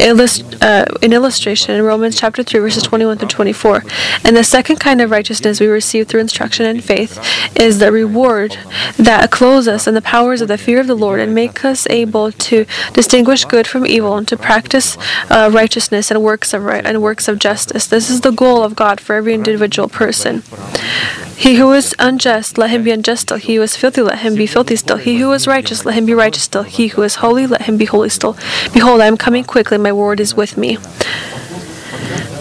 uh, 0.00 0.84
in 1.02 1.12
illustration 1.12 1.74
in 1.74 1.82
Romans 1.82 2.16
chapter 2.16 2.44
3 2.44 2.60
verses 2.60 2.84
21 2.84 3.18
through 3.18 3.28
24. 3.28 3.82
And 4.24 4.36
the 4.36 4.44
second 4.44 4.76
kind 4.76 5.00
of 5.00 5.10
righteousness 5.10 5.58
we 5.58 5.66
receive 5.66 6.06
through 6.06 6.20
instruction 6.20 6.66
and 6.66 6.84
faith 6.84 7.18
is 7.56 7.80
the 7.80 7.90
reward 7.90 8.58
that 8.96 9.32
clothes 9.32 9.66
us 9.66 9.88
in 9.88 9.94
the 9.94 10.02
powers 10.02 10.40
of 10.40 10.46
the 10.46 10.56
fear 10.56 10.80
of 10.80 10.86
the 10.86 10.94
Lord 10.94 11.18
and 11.18 11.34
make 11.34 11.64
us 11.64 11.88
able 11.88 12.30
to 12.30 12.64
distinguish 12.92 13.44
good 13.44 13.66
from 13.66 13.84
evil 13.84 14.16
and 14.16 14.28
to 14.28 14.36
practice 14.36 14.96
uh, 15.30 15.50
righteousness 15.52 16.12
and 16.12 16.22
works 16.22 16.54
of 16.54 16.62
right 16.62 16.86
and 16.86 17.02
works 17.02 17.26
of 17.26 17.40
justice. 17.40 17.88
This 17.88 18.08
is 18.08 18.20
the 18.20 18.30
goal 18.30 18.62
of 18.62 18.76
God 18.76 19.00
for 19.00 19.16
every 19.16 19.34
individual 19.34 19.88
person. 19.88 20.44
He 21.42 21.56
who 21.56 21.72
is 21.72 21.92
unjust, 21.98 22.56
let 22.56 22.70
him 22.70 22.84
be 22.84 22.92
unjust 22.92 23.31
He 23.38 23.56
who 23.56 23.62
is 23.62 23.76
filthy, 23.76 24.02
let 24.02 24.20
him 24.20 24.34
be 24.34 24.46
filthy 24.46 24.76
still. 24.76 24.96
He 24.96 25.18
who 25.18 25.32
is 25.32 25.46
righteous, 25.46 25.84
let 25.84 25.94
him 25.94 26.06
be 26.06 26.14
righteous 26.14 26.44
still. 26.44 26.62
He 26.62 26.88
who 26.88 27.02
is 27.02 27.16
holy, 27.16 27.46
let 27.46 27.62
him 27.62 27.76
be 27.76 27.84
holy 27.84 28.08
still. 28.08 28.36
Behold, 28.72 29.00
I 29.00 29.06
am 29.06 29.16
coming 29.16 29.44
quickly, 29.44 29.78
my 29.78 29.92
word 29.92 30.20
is 30.20 30.34
with 30.34 30.56
me. 30.56 30.76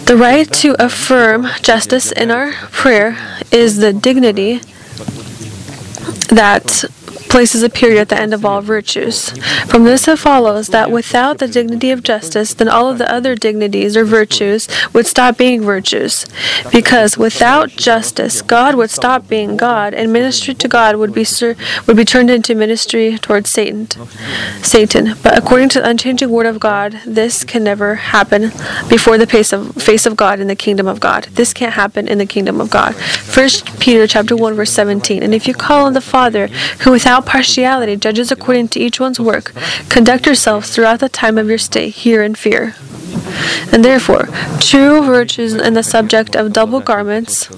The 0.05 0.17
right 0.17 0.51
to 0.53 0.75
affirm 0.83 1.47
justice 1.61 2.11
in 2.11 2.31
our 2.31 2.51
prayer 2.71 3.17
is 3.51 3.77
the 3.77 3.93
dignity 3.93 4.61
that 6.29 6.85
places 7.31 7.63
a 7.63 7.69
period 7.69 7.97
at 7.97 8.09
the 8.09 8.19
end 8.19 8.33
of 8.33 8.45
all 8.45 8.61
virtues. 8.61 9.29
From 9.69 9.85
this 9.85 10.07
it 10.07 10.19
follows 10.19 10.67
that 10.67 10.91
without 10.91 11.37
the 11.37 11.47
dignity 11.47 11.89
of 11.89 12.03
justice, 12.03 12.53
then 12.53 12.67
all 12.67 12.89
of 12.89 12.97
the 12.97 13.09
other 13.11 13.35
dignities 13.35 13.95
or 13.95 14.03
virtues 14.03 14.67
would 14.93 15.07
stop 15.07 15.37
being 15.37 15.61
virtues. 15.61 16.25
Because 16.71 17.17
without 17.17 17.69
justice, 17.69 18.41
God 18.41 18.75
would 18.75 18.89
stop 18.89 19.29
being 19.29 19.55
God, 19.55 19.93
and 19.93 20.11
ministry 20.11 20.53
to 20.55 20.67
God 20.67 20.97
would 20.97 21.13
be 21.13 21.25
would 21.87 21.95
be 21.95 22.03
turned 22.03 22.29
into 22.29 22.53
ministry 22.53 23.17
towards 23.17 23.49
Satan. 23.49 23.87
Satan. 24.61 25.15
But 25.23 25.37
according 25.37 25.69
to 25.69 25.79
the 25.79 25.87
unchanging 25.87 26.29
word 26.29 26.45
of 26.45 26.59
God, 26.59 26.99
this 27.05 27.45
can 27.45 27.63
never 27.63 27.95
happen 27.95 28.51
before 28.89 29.17
the 29.17 29.25
face 29.25 29.53
of 29.53 29.75
face 29.75 30.05
of 30.05 30.17
God 30.17 30.39
in 30.41 30.47
the 30.47 30.55
kingdom 30.55 30.87
of 30.87 30.99
God. 30.99 31.25
This 31.31 31.53
can't 31.53 31.73
happen 31.73 32.09
in 32.09 32.17
the 32.17 32.25
kingdom 32.25 32.59
of 32.59 32.69
God. 32.69 32.95
First 32.95 33.79
Peter 33.79 34.05
chapter 34.05 34.35
one 34.35 34.55
verse 34.55 34.71
seventeen. 34.71 35.23
And 35.23 35.33
if 35.33 35.47
you 35.47 35.53
call 35.53 35.85
on 35.85 35.93
the 35.93 36.01
Father, 36.01 36.47
who 36.81 36.91
without 36.91 37.20
without 37.21 37.31
partiality, 37.31 37.95
judges 37.95 38.31
according 38.31 38.69
to 38.69 38.79
each 38.79 38.99
one's 38.99 39.19
work. 39.19 39.53
Conduct 39.89 40.25
yourselves 40.25 40.73
throughout 40.73 40.99
the 40.99 41.09
time 41.09 41.37
of 41.37 41.47
your 41.47 41.57
stay 41.57 41.89
here 41.89 42.23
in 42.23 42.35
fear. 42.35 42.75
And 43.71 43.83
therefore, 43.83 44.27
true 44.59 45.03
virtues 45.03 45.53
in 45.53 45.73
the 45.73 45.83
subject 45.83 46.35
of 46.35 46.53
double 46.53 46.79
garments 46.79 47.49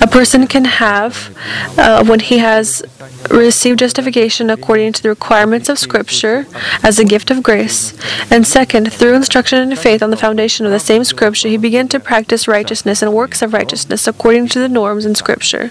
a 0.00 0.06
person 0.06 0.46
can 0.46 0.64
have 0.64 1.36
uh, 1.78 2.04
when 2.04 2.20
he 2.20 2.38
has 2.38 2.82
received 3.30 3.78
justification 3.78 4.50
according 4.50 4.92
to 4.92 5.02
the 5.02 5.08
requirements 5.08 5.68
of 5.68 5.78
Scripture 5.78 6.46
as 6.82 6.98
a 6.98 7.04
gift 7.04 7.30
of 7.30 7.42
grace. 7.42 7.96
And 8.30 8.46
second, 8.46 8.92
through 8.92 9.14
instruction 9.14 9.58
and 9.58 9.78
faith 9.78 10.02
on 10.02 10.10
the 10.10 10.16
foundation 10.16 10.66
of 10.66 10.72
the 10.72 10.80
same 10.80 11.04
Scripture, 11.04 11.48
he 11.48 11.56
began 11.56 11.88
to 11.88 12.00
practice 12.00 12.48
righteousness 12.48 13.02
and 13.02 13.12
works 13.12 13.42
of 13.42 13.52
righteousness 13.52 14.06
according 14.06 14.48
to 14.48 14.58
the 14.58 14.68
norms 14.68 15.04
in 15.04 15.14
Scripture. 15.14 15.70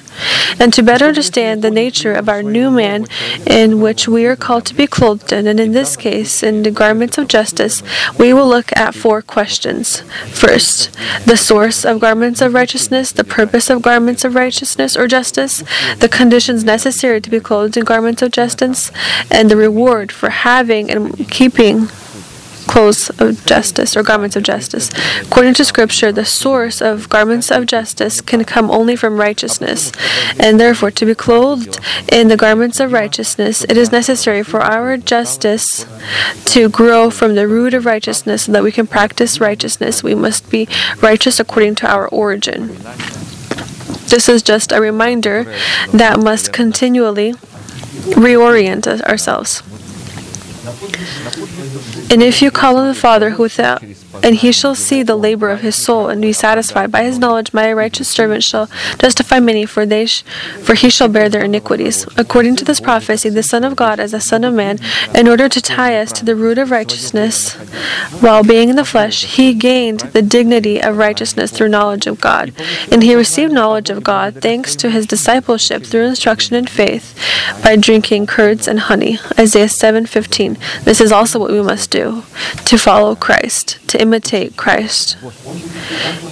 And 0.60 0.74
to 0.74 0.84
better 0.84 1.06
understand 1.06 1.62
the 1.62 1.72
nature 1.72 2.14
of 2.14 2.30
our 2.30 2.44
new 2.44 2.72
man 2.72 3.06
in 3.46 3.82
which 3.82 4.08
we 4.08 4.26
are 4.26 4.36
called 4.36 4.66
to 4.68 4.76
be 4.76 4.88
clothed 4.88 5.32
in, 5.32 5.48
and 5.48 5.60
in 5.60 5.72
this 5.72 5.96
case, 5.96 6.44
in 6.44 6.64
the 6.64 6.72
garments 6.72 7.18
of 7.18 7.28
justice, 7.28 7.84
we 8.18 8.34
will 8.34 8.48
look 8.48 8.76
at 8.78 8.96
four 8.96 9.22
questions. 9.22 10.02
First, 10.28 10.92
the 11.26 11.38
source 11.38 11.86
of 11.86 12.00
garments 12.00 12.42
of 12.42 12.54
righteousness, 12.54 13.12
the 13.12 13.24
purpose 13.24 13.70
of 13.70 13.82
garments 13.82 13.97
garments 13.98 14.24
of 14.24 14.36
righteousness 14.36 14.96
or 14.96 15.08
justice, 15.08 15.64
the 15.98 16.08
conditions 16.08 16.64
necessary 16.64 17.20
to 17.20 17.32
be 17.32 17.40
clothed 17.40 17.76
in 17.76 17.84
garments 17.84 18.22
of 18.22 18.32
justice, 18.32 18.92
and 19.32 19.50
the 19.50 19.58
reward 19.58 20.12
for 20.12 20.30
having 20.30 20.92
and 20.92 21.28
keeping 21.32 21.88
clothes 22.68 23.10
of 23.20 23.44
justice 23.46 23.98
or 23.98 24.04
garments 24.04 24.36
of 24.36 24.44
justice. 24.44 24.92
According 25.24 25.56
to 25.56 25.66
Scripture, 25.66 26.12
the 26.12 26.26
source 26.26 26.80
of 26.80 27.10
garments 27.10 27.50
of 27.50 27.66
justice 27.66 28.22
can 28.22 28.44
come 28.44 28.70
only 28.70 28.96
from 28.96 29.20
righteousness, 29.20 29.92
and 30.40 30.60
therefore, 30.60 30.92
to 30.92 31.06
be 31.06 31.16
clothed 31.16 31.80
in 32.12 32.28
the 32.28 32.38
garments 32.38 32.80
of 32.80 32.92
righteousness, 32.92 33.64
it 33.64 33.78
is 33.78 33.92
necessary 33.92 34.44
for 34.44 34.62
our 34.62 34.98
justice 34.98 35.88
to 36.46 36.70
grow 36.70 37.10
from 37.10 37.34
the 37.34 37.48
root 37.48 37.74
of 37.74 37.86
righteousness 37.86 38.44
so 38.44 38.52
that 38.52 38.64
we 38.64 38.72
can 38.72 38.86
practice 38.86 39.40
righteousness. 39.40 40.04
We 40.04 40.14
must 40.14 40.50
be 40.52 40.68
righteous 41.02 41.40
according 41.40 41.76
to 41.76 41.88
our 41.88 42.08
origin. 42.10 42.78
This 44.08 44.30
is 44.30 44.42
just 44.42 44.72
a 44.72 44.80
reminder 44.82 45.44
that 45.92 46.20
must 46.20 46.54
continually 46.54 47.34
reorient 48.16 48.88
ourselves. 49.02 49.62
And 52.12 52.24
if 52.24 52.42
you 52.42 52.52
call 52.52 52.78
on 52.78 52.88
the 52.88 52.96
Father 52.96 53.32
who 53.32 53.44
without 53.44 53.82
and 54.24 54.36
he 54.36 54.52
shall 54.52 54.76
see 54.76 55.04
the 55.04 55.16
labor 55.16 55.50
of 55.50 55.62
his 55.62 55.76
soul 55.76 56.10
and 56.10 56.22
be 56.22 56.34
satisfied. 56.34 56.92
By 56.92 57.04
his 57.04 57.20
knowledge 57.20 57.54
my 57.54 57.72
righteous 57.74 58.08
servant 58.08 58.44
shall 58.44 58.70
justify 59.00 59.40
many 59.40 59.66
for 59.66 59.86
they 59.86 60.06
sh- 60.06 60.24
for 60.62 60.74
he 60.76 60.90
shall 60.90 61.08
bear 61.08 61.30
their 61.30 61.44
iniquities. 61.44 62.06
According 62.18 62.56
to 62.58 62.66
this 62.66 62.80
prophecy 62.80 63.30
the 63.30 63.44
son 63.44 63.64
of 63.64 63.76
god 63.76 64.00
as 64.00 64.14
a 64.14 64.20
son 64.20 64.44
of 64.44 64.54
man. 64.54 64.80
In 65.14 65.28
order 65.28 65.50
to 65.50 65.62
tie 65.62 66.00
us 66.00 66.12
to 66.14 66.26
the 66.26 66.36
root 66.36 66.58
of 66.58 66.72
righteousness 66.72 67.54
while 68.22 68.44
being 68.44 68.70
in 68.70 68.76
the 68.76 68.86
flesh 68.86 69.26
he 69.26 69.54
gained 69.54 70.02
the 70.02 70.22
dignity 70.22 70.82
of 70.82 70.98
righteousness 70.98 71.52
through 71.52 71.70
knowledge 71.70 72.08
of 72.08 72.22
god. 72.22 72.54
And 72.92 73.04
he 73.04 73.16
received 73.16 73.52
knowledge 73.54 73.90
of 73.90 74.04
god 74.04 74.42
thanks 74.42 74.76
to 74.78 74.90
his 74.90 75.06
discipleship 75.06 75.84
through 75.84 76.06
instruction 76.06 76.56
and 76.56 76.70
faith 76.70 77.18
by 77.64 77.76
drinking 77.76 78.28
curds 78.28 78.68
and 78.68 78.80
honey. 78.82 79.20
Isaiah 79.40 79.70
7:15 79.70 80.58
this 80.84 81.02
is 81.02 81.12
also 81.12 81.40
what 81.40 81.52
we 81.52 81.62
must 81.62 81.92
do 81.92 82.24
to 82.66 82.78
follow 82.78 83.16
christ 83.16 83.78
to 83.88 84.02
imitate 84.08 84.56
Christ. 84.56 85.18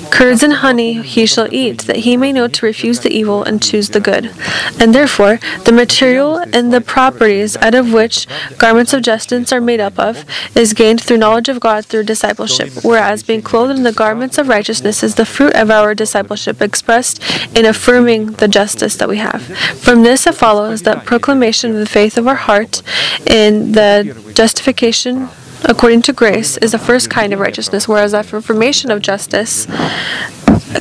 Curds 0.10 0.44
and 0.44 0.54
honey 0.54 1.02
he 1.02 1.26
shall 1.26 1.54
eat, 1.54 1.82
that 1.82 2.04
he 2.08 2.16
may 2.16 2.32
know 2.32 2.48
to 2.48 2.66
refuse 2.66 3.02
the 3.02 3.12
evil 3.12 3.44
and 3.44 3.62
choose 3.62 3.90
the 3.90 4.00
good. 4.00 4.32
And 4.80 4.96
therefore, 4.96 5.40
the 5.66 5.74
material 5.74 6.38
and 6.38 6.72
the 6.72 6.80
properties 6.80 7.58
out 7.58 7.76
of 7.76 7.92
which 7.92 8.26
garments 8.58 8.94
of 8.94 9.02
justice 9.02 9.52
are 9.52 9.60
made 9.60 9.82
up 9.82 10.00
of 10.00 10.24
is 10.56 10.74
gained 10.74 11.02
through 11.02 11.18
knowledge 11.18 11.50
of 11.50 11.60
God 11.60 11.86
through 11.86 12.04
discipleship, 12.04 12.72
whereas 12.84 13.24
being 13.24 13.42
clothed 13.42 13.78
in 13.78 13.84
the 13.84 13.92
garments 13.92 14.38
of 14.38 14.48
righteousness 14.48 15.04
is 15.04 15.16
the 15.16 15.26
fruit 15.26 15.54
of 15.54 15.70
our 15.70 15.94
discipleship 15.94 16.62
expressed 16.62 17.22
in 17.56 17.66
affirming 17.66 18.28
the 18.34 18.48
justice 18.48 18.96
that 18.96 19.10
we 19.10 19.18
have. 19.18 19.42
From 19.86 20.04
this 20.04 20.26
it 20.26 20.36
follows 20.36 20.84
that 20.84 21.06
proclamation 21.06 21.72
of 21.72 21.78
the 21.78 21.86
faith 21.86 22.18
of 22.18 22.28
our 22.28 22.36
heart 22.36 22.82
in 23.28 23.74
the 23.74 24.32
justification 24.34 25.28
according 25.65 26.01
to 26.04 26.13
grace, 26.13 26.58
is 26.58 26.71
the 26.71 26.80
first 26.80 27.10
kind 27.10 27.34
of 27.34 27.39
righteousness, 27.39 27.88
whereas 27.88 28.13
affirmation 28.13 28.91
of 28.91 29.01
justice 29.01 29.67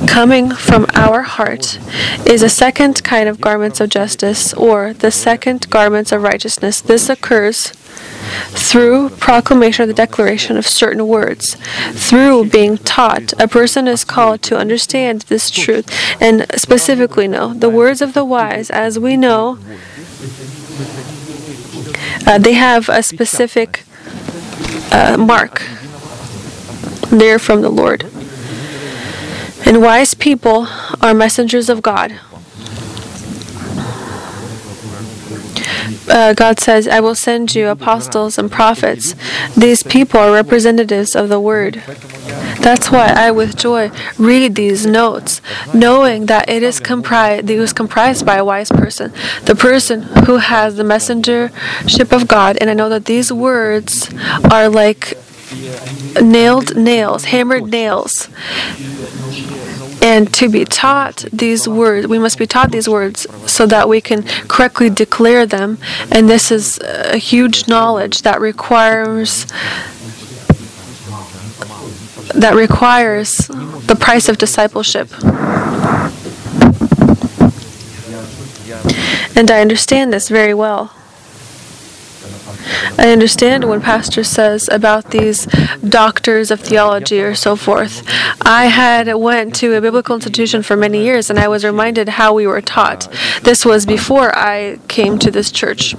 coming 0.07 0.51
from 0.51 0.87
our 0.95 1.23
heart 1.23 1.79
is 2.27 2.43
a 2.43 2.49
second 2.49 3.03
kind 3.05 3.29
of 3.29 3.41
garments 3.41 3.81
of 3.81 3.89
justice 3.91 4.53
or 4.55 4.93
the 4.93 5.11
second 5.11 5.69
garments 5.71 6.13
of 6.13 6.23
righteousness. 6.23 6.81
This 6.81 7.09
occurs 7.09 7.73
through 8.49 9.11
proclamation 9.11 9.85
or 9.85 9.87
the 9.87 9.95
declaration 9.95 10.57
of 10.57 10.67
certain 10.67 11.07
words. 11.07 11.57
Through 11.93 12.51
being 12.51 12.79
taught, 12.79 13.33
a 13.41 13.49
person 13.49 13.87
is 13.87 14.05
called 14.05 14.43
to 14.43 14.57
understand 14.57 15.23
this 15.23 15.51
truth 15.51 15.91
and 16.21 16.47
specifically 16.57 17.29
know 17.29 17.55
the 17.55 17.71
words 17.71 18.01
of 18.03 18.15
the 18.15 18.25
wise, 18.25 18.71
as 18.71 18.99
we 18.99 19.17
know, 19.17 19.59
uh, 22.27 22.39
they 22.39 22.55
have 22.55 22.89
a 22.89 23.03
specific 23.03 23.85
uh, 24.95 25.17
mark. 25.19 25.61
They're 27.11 27.41
from 27.41 27.63
the 27.63 27.69
Lord. 27.69 28.05
And 29.67 29.83
wise 29.83 30.15
people 30.15 30.69
are 31.01 31.13
messengers 31.13 31.69
of 31.69 31.83
God. 31.83 32.21
Uh, 36.09 36.35
God 36.35 36.61
says, 36.61 36.87
I 36.87 37.01
will 37.01 37.15
send 37.15 37.55
you 37.55 37.69
apostles 37.69 38.39
and 38.39 38.51
prophets. 38.51 39.15
These 39.57 39.83
people 39.83 40.21
are 40.21 40.33
representatives 40.33 41.17
of 41.17 41.29
the 41.29 41.41
word. 41.41 41.83
That's 42.61 42.91
why 42.91 43.13
I, 43.15 43.31
with 43.31 43.57
joy, 43.57 43.91
read 44.19 44.55
these 44.55 44.87
notes, 44.87 45.41
knowing 45.73 46.27
that 46.27 46.49
it 46.49 46.63
is 46.63 46.81
comprised, 46.81 47.49
it 47.49 47.59
was 47.59 47.73
comprised 47.73 48.25
by 48.25 48.37
a 48.37 48.45
wise 48.45 48.71
person, 48.71 49.13
the 49.45 49.55
person 49.55 50.03
who 50.27 50.37
has 50.39 50.77
the 50.77 50.83
messengership 50.83 52.13
of 52.13 52.29
God. 52.29 52.57
And 52.61 52.71
I 52.71 52.75
know 52.75 52.89
that 52.89 53.07
these 53.07 53.33
words 53.33 54.11
are 54.51 54.69
like 54.69 55.15
nailed 56.21 56.77
nails, 56.77 57.25
hammered 57.25 57.71
nails. 57.71 58.29
And 60.05 60.31
to 60.35 60.51
be 60.51 60.67
taught 60.67 61.25
these 61.33 61.67
words, 61.67 62.07
we 62.07 62.19
must 62.19 62.37
be 62.39 62.47
taught 62.47 62.71
these 62.71 62.87
words 62.87 63.27
so 63.51 63.65
that 63.65 63.89
we 63.89 64.03
can 64.03 64.25
correctly 64.49 64.91
declare 64.91 65.47
them. 65.47 65.79
And 66.13 66.29
this 66.29 66.51
is 66.51 66.79
a 66.85 67.17
huge 67.17 67.67
knowledge 67.69 68.21
that 68.21 68.39
requires 68.39 69.47
that 72.35 72.55
requires 72.55 73.39
the 73.87 73.97
price 73.99 74.29
of 74.29 74.37
discipleship. 74.37 75.09
And 79.35 79.51
I 79.51 79.63
understand 79.63 80.13
this 80.13 80.29
very 80.29 80.53
well. 80.53 80.93
I 82.99 83.11
understand 83.13 83.65
when 83.65 83.81
Pastor 83.81 84.25
says 84.25 84.69
about 84.71 85.11
these 85.11 85.47
doctors 85.87 86.51
of 86.51 86.61
theology 86.61 87.21
or 87.21 87.35
so 87.35 87.57
forth. 87.57 88.03
I 88.43 88.67
had 88.67 89.13
went 89.15 89.55
to 89.57 89.75
a 89.75 89.81
biblical 89.81 90.15
institution 90.15 90.63
for 90.63 90.77
many 90.77 91.03
years 91.05 91.31
and 91.31 91.39
I 91.39 91.49
was 91.49 91.65
reminded 91.65 92.09
how 92.11 92.35
we 92.35 92.47
were 92.47 92.61
taught. 92.61 93.09
This 93.43 93.65
was 93.65 93.87
before 93.87 94.37
I 94.37 94.79
came 94.89 95.19
to 95.19 95.31
this 95.31 95.51
church 95.51 95.95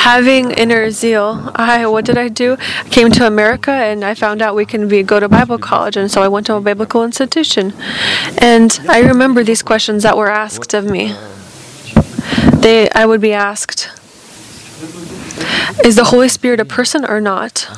having 0.00 0.50
inner 0.50 0.90
zeal, 0.90 1.52
I 1.54 1.86
what 1.86 2.04
did 2.04 2.16
I 2.16 2.28
do? 2.28 2.56
I 2.84 2.88
came 2.88 3.10
to 3.12 3.26
America 3.26 3.70
and 3.70 4.04
I 4.04 4.14
found 4.14 4.42
out 4.42 4.54
we 4.54 4.64
can 4.64 4.88
be 4.88 5.02
go 5.02 5.20
to 5.20 5.28
Bible 5.28 5.58
college, 5.58 5.96
and 5.96 6.10
so 6.10 6.22
I 6.22 6.28
went 6.28 6.46
to 6.46 6.54
a 6.54 6.60
biblical 6.60 7.04
institution. 7.04 7.74
And 8.38 8.78
I 8.88 9.00
remember 9.00 9.44
these 9.44 9.62
questions 9.62 10.02
that 10.02 10.16
were 10.16 10.30
asked 10.30 10.74
of 10.74 10.84
me. 10.84 11.14
They, 12.60 12.90
I 12.90 13.06
would 13.06 13.20
be 13.20 13.32
asked, 13.32 13.90
is 15.84 15.96
the 15.96 16.04
Holy 16.04 16.28
Spirit 16.28 16.60
a 16.60 16.64
person 16.64 17.04
or 17.04 17.20
not? 17.20 17.68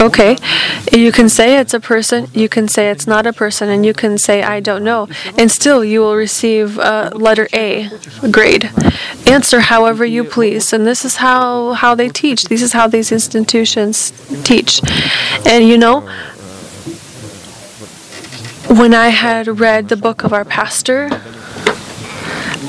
Okay. 0.00 0.36
You 0.92 1.12
can 1.12 1.28
say 1.28 1.58
it's 1.58 1.74
a 1.74 1.80
person, 1.80 2.28
you 2.34 2.48
can 2.48 2.66
say 2.68 2.90
it's 2.90 3.06
not 3.06 3.26
a 3.26 3.32
person, 3.32 3.68
and 3.68 3.86
you 3.86 3.92
can 3.92 4.18
say 4.18 4.42
I 4.42 4.60
don't 4.60 4.82
know. 4.82 5.08
And 5.38 5.50
still 5.50 5.84
you 5.84 6.00
will 6.00 6.16
receive 6.16 6.78
a 6.78 7.12
letter 7.14 7.48
A 7.52 7.90
grade. 8.30 8.70
Answer 9.26 9.60
however 9.60 10.04
you 10.04 10.24
please. 10.24 10.72
And 10.72 10.86
this 10.86 11.04
is 11.04 11.16
how, 11.16 11.74
how 11.74 11.94
they 11.94 12.08
teach. 12.08 12.44
This 12.44 12.62
is 12.62 12.72
how 12.72 12.88
these 12.88 13.12
institutions 13.12 14.12
teach. 14.44 14.80
And 15.46 15.68
you 15.68 15.78
know, 15.78 16.00
when 18.68 18.94
I 18.94 19.08
had 19.08 19.60
read 19.60 19.88
the 19.88 19.96
book 19.96 20.24
of 20.24 20.32
our 20.32 20.44
pastor, 20.44 21.08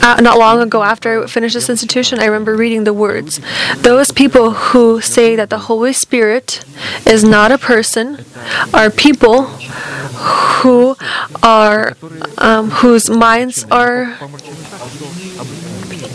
uh, 0.02 0.20
not 0.22 0.38
long 0.38 0.62
ago 0.62 0.84
after 0.84 1.24
I 1.24 1.28
finished 1.28 1.56
this 1.56 1.70
institution, 1.70 2.20
I 2.20 2.26
remember 2.26 2.56
reading 2.56 2.84
the 2.84 2.94
words. 2.94 3.40
Those 3.78 4.12
people 4.12 4.52
who 4.52 5.02
say 5.02 5.36
that 5.36 5.50
the 5.50 5.60
Holy 5.60 5.94
Spirit 5.94 6.64
is 7.06 7.24
not 7.24 7.52
a 7.52 7.58
person 7.58 8.26
are 8.74 8.90
people 8.90 9.44
who 9.44 10.96
are 11.42 11.96
um, 12.38 12.70
whose 12.72 13.10
minds 13.10 13.66
are 13.72 14.18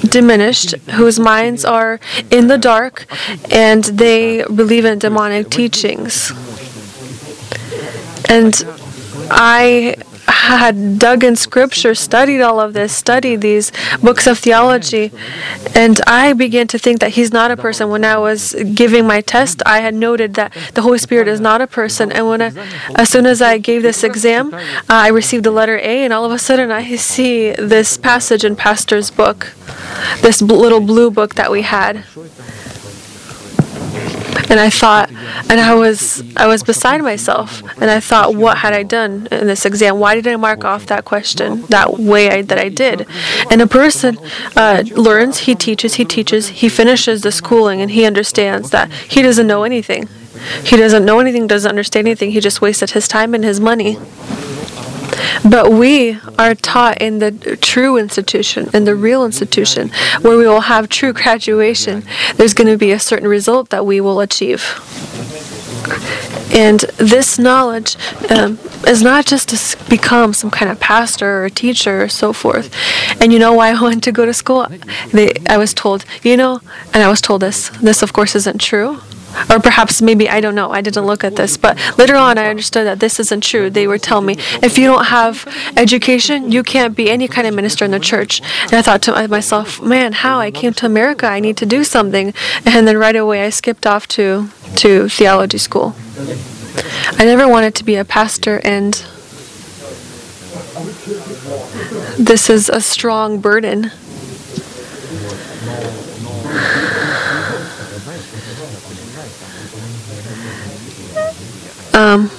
diminished, 0.08 0.74
whose 0.92 1.18
minds 1.18 1.64
are 1.64 2.00
in 2.30 2.46
the 2.46 2.58
dark, 2.58 3.06
and 3.50 3.84
they 3.84 4.42
believe 4.44 4.84
in 4.84 4.98
demonic 4.98 5.50
teachings. 5.50 6.32
And 8.28 8.54
I 9.30 9.96
had 10.32 10.98
dug 10.98 11.24
in 11.24 11.36
scripture, 11.36 11.94
studied 11.94 12.40
all 12.40 12.60
of 12.60 12.72
this, 12.72 12.94
studied 12.94 13.40
these 13.40 13.72
books 14.02 14.26
of 14.26 14.38
theology, 14.38 15.12
and 15.74 16.00
I 16.06 16.32
began 16.32 16.66
to 16.68 16.78
think 16.78 17.00
that 17.00 17.10
he's 17.12 17.32
not 17.32 17.50
a 17.50 17.56
person. 17.56 17.90
When 17.90 18.04
I 18.04 18.18
was 18.18 18.54
giving 18.74 19.06
my 19.06 19.20
test, 19.20 19.62
I 19.66 19.80
had 19.80 19.94
noted 19.94 20.34
that 20.34 20.52
the 20.74 20.82
Holy 20.82 20.98
Spirit 20.98 21.28
is 21.28 21.40
not 21.40 21.60
a 21.60 21.66
person. 21.66 22.12
And 22.12 22.28
when 22.28 22.42
I, 22.42 22.52
as 22.94 23.08
soon 23.08 23.26
as 23.26 23.40
I 23.42 23.58
gave 23.58 23.82
this 23.82 24.04
exam, 24.04 24.54
uh, 24.54 24.60
I 24.88 25.08
received 25.08 25.44
the 25.44 25.50
letter 25.50 25.78
A, 25.78 26.04
and 26.04 26.12
all 26.12 26.24
of 26.24 26.32
a 26.32 26.38
sudden 26.38 26.70
I 26.70 26.96
see 26.96 27.52
this 27.52 27.96
passage 27.96 28.44
in 28.44 28.56
Pastor's 28.56 29.10
book, 29.10 29.52
this 30.22 30.40
little 30.42 30.80
blue 30.80 31.10
book 31.10 31.34
that 31.34 31.50
we 31.50 31.62
had 31.62 32.04
and 34.48 34.60
I 34.60 34.70
thought, 34.70 35.10
and 35.50 35.60
I 35.60 35.74
was, 35.74 36.22
I 36.36 36.46
was 36.46 36.62
beside 36.62 37.02
myself, 37.02 37.62
and 37.80 37.90
I 37.90 38.00
thought, 38.00 38.34
what 38.34 38.58
had 38.58 38.72
I 38.72 38.82
done 38.82 39.28
in 39.30 39.46
this 39.46 39.64
exam? 39.66 39.98
Why 39.98 40.14
did 40.14 40.26
I 40.26 40.36
mark 40.36 40.64
off 40.64 40.86
that 40.86 41.04
question 41.04 41.62
that 41.68 41.98
way 41.98 42.30
I, 42.30 42.42
that 42.42 42.58
I 42.58 42.68
did? 42.68 43.06
And 43.50 43.60
a 43.60 43.66
person 43.66 44.18
uh, 44.56 44.84
learns, 44.92 45.40
he 45.40 45.54
teaches, 45.54 45.94
he 45.94 46.04
teaches, 46.04 46.48
he 46.48 46.68
finishes 46.68 47.22
the 47.22 47.32
schooling, 47.32 47.80
and 47.80 47.90
he 47.90 48.04
understands 48.04 48.70
that 48.70 48.90
he 48.92 49.22
doesn't 49.22 49.46
know 49.46 49.64
anything. 49.64 50.08
He 50.64 50.76
doesn't 50.76 51.04
know 51.04 51.18
anything, 51.18 51.46
doesn't 51.46 51.68
understand 51.68 52.06
anything. 52.06 52.30
He 52.30 52.40
just 52.40 52.60
wasted 52.60 52.90
his 52.90 53.08
time 53.08 53.34
and 53.34 53.44
his 53.44 53.58
money. 53.58 53.98
But 55.48 55.72
we 55.72 56.18
are 56.38 56.54
taught 56.54 57.00
in 57.00 57.18
the 57.18 57.58
true 57.60 57.96
institution, 57.96 58.68
in 58.74 58.84
the 58.84 58.94
real 58.94 59.24
institution, 59.24 59.90
where 60.22 60.36
we 60.36 60.46
will 60.46 60.60
have 60.62 60.88
true 60.88 61.12
graduation. 61.12 62.04
There's 62.36 62.54
going 62.54 62.68
to 62.68 62.76
be 62.76 62.92
a 62.92 62.98
certain 62.98 63.28
result 63.28 63.70
that 63.70 63.86
we 63.86 64.00
will 64.00 64.20
achieve. 64.20 64.62
And 66.52 66.80
this 66.96 67.38
knowledge 67.38 67.96
um, 68.30 68.58
is 68.86 69.02
not 69.02 69.26
just 69.26 69.50
to 69.50 69.90
become 69.90 70.32
some 70.32 70.50
kind 70.50 70.70
of 70.70 70.80
pastor 70.80 71.44
or 71.44 71.50
teacher 71.50 72.02
or 72.02 72.08
so 72.08 72.32
forth. 72.32 72.74
And 73.20 73.32
you 73.32 73.38
know 73.38 73.52
why 73.52 73.70
I 73.70 73.80
wanted 73.80 74.02
to 74.04 74.12
go 74.12 74.24
to 74.24 74.34
school? 74.34 74.66
They, 75.12 75.34
I 75.48 75.58
was 75.58 75.74
told, 75.74 76.04
you 76.22 76.36
know, 76.36 76.60
and 76.94 77.02
I 77.02 77.08
was 77.08 77.20
told 77.20 77.42
this. 77.42 77.68
This, 77.80 78.02
of 78.02 78.12
course, 78.12 78.34
isn't 78.34 78.60
true 78.60 79.00
or 79.50 79.60
perhaps 79.60 80.00
maybe 80.02 80.28
I 80.28 80.40
don't 80.40 80.54
know. 80.54 80.70
I 80.70 80.80
didn't 80.80 81.06
look 81.06 81.24
at 81.24 81.36
this, 81.36 81.56
but 81.56 81.76
later 81.98 82.16
on 82.16 82.38
I 82.38 82.46
understood 82.46 82.86
that 82.86 83.00
this 83.00 83.20
isn't 83.20 83.42
true. 83.42 83.70
They 83.70 83.86
were 83.86 83.98
telling 83.98 84.26
me 84.26 84.36
if 84.62 84.78
you 84.78 84.86
don't 84.86 85.06
have 85.06 85.46
education, 85.76 86.50
you 86.50 86.62
can't 86.62 86.96
be 86.96 87.10
any 87.10 87.28
kind 87.28 87.46
of 87.46 87.54
minister 87.54 87.84
in 87.84 87.90
the 87.90 88.00
church. 88.00 88.40
And 88.64 88.74
I 88.74 88.82
thought 88.82 89.02
to 89.02 89.28
myself, 89.28 89.80
man, 89.82 90.12
how 90.12 90.38
I 90.38 90.50
came 90.50 90.72
to 90.74 90.86
America, 90.86 91.26
I 91.26 91.40
need 91.40 91.56
to 91.58 91.66
do 91.66 91.84
something. 91.84 92.32
And 92.64 92.86
then 92.86 92.96
right 92.96 93.16
away 93.16 93.44
I 93.44 93.50
skipped 93.50 93.86
off 93.86 94.06
to 94.08 94.48
to 94.76 95.08
theology 95.08 95.58
school. 95.58 95.94
I 97.18 97.24
never 97.24 97.48
wanted 97.48 97.74
to 97.76 97.84
be 97.84 97.96
a 97.96 98.04
pastor 98.04 98.60
and 98.64 99.04
this 102.18 102.50
is 102.50 102.68
a 102.68 102.80
strong 102.80 103.40
burden. 103.40 103.90
Um, 111.98 112.30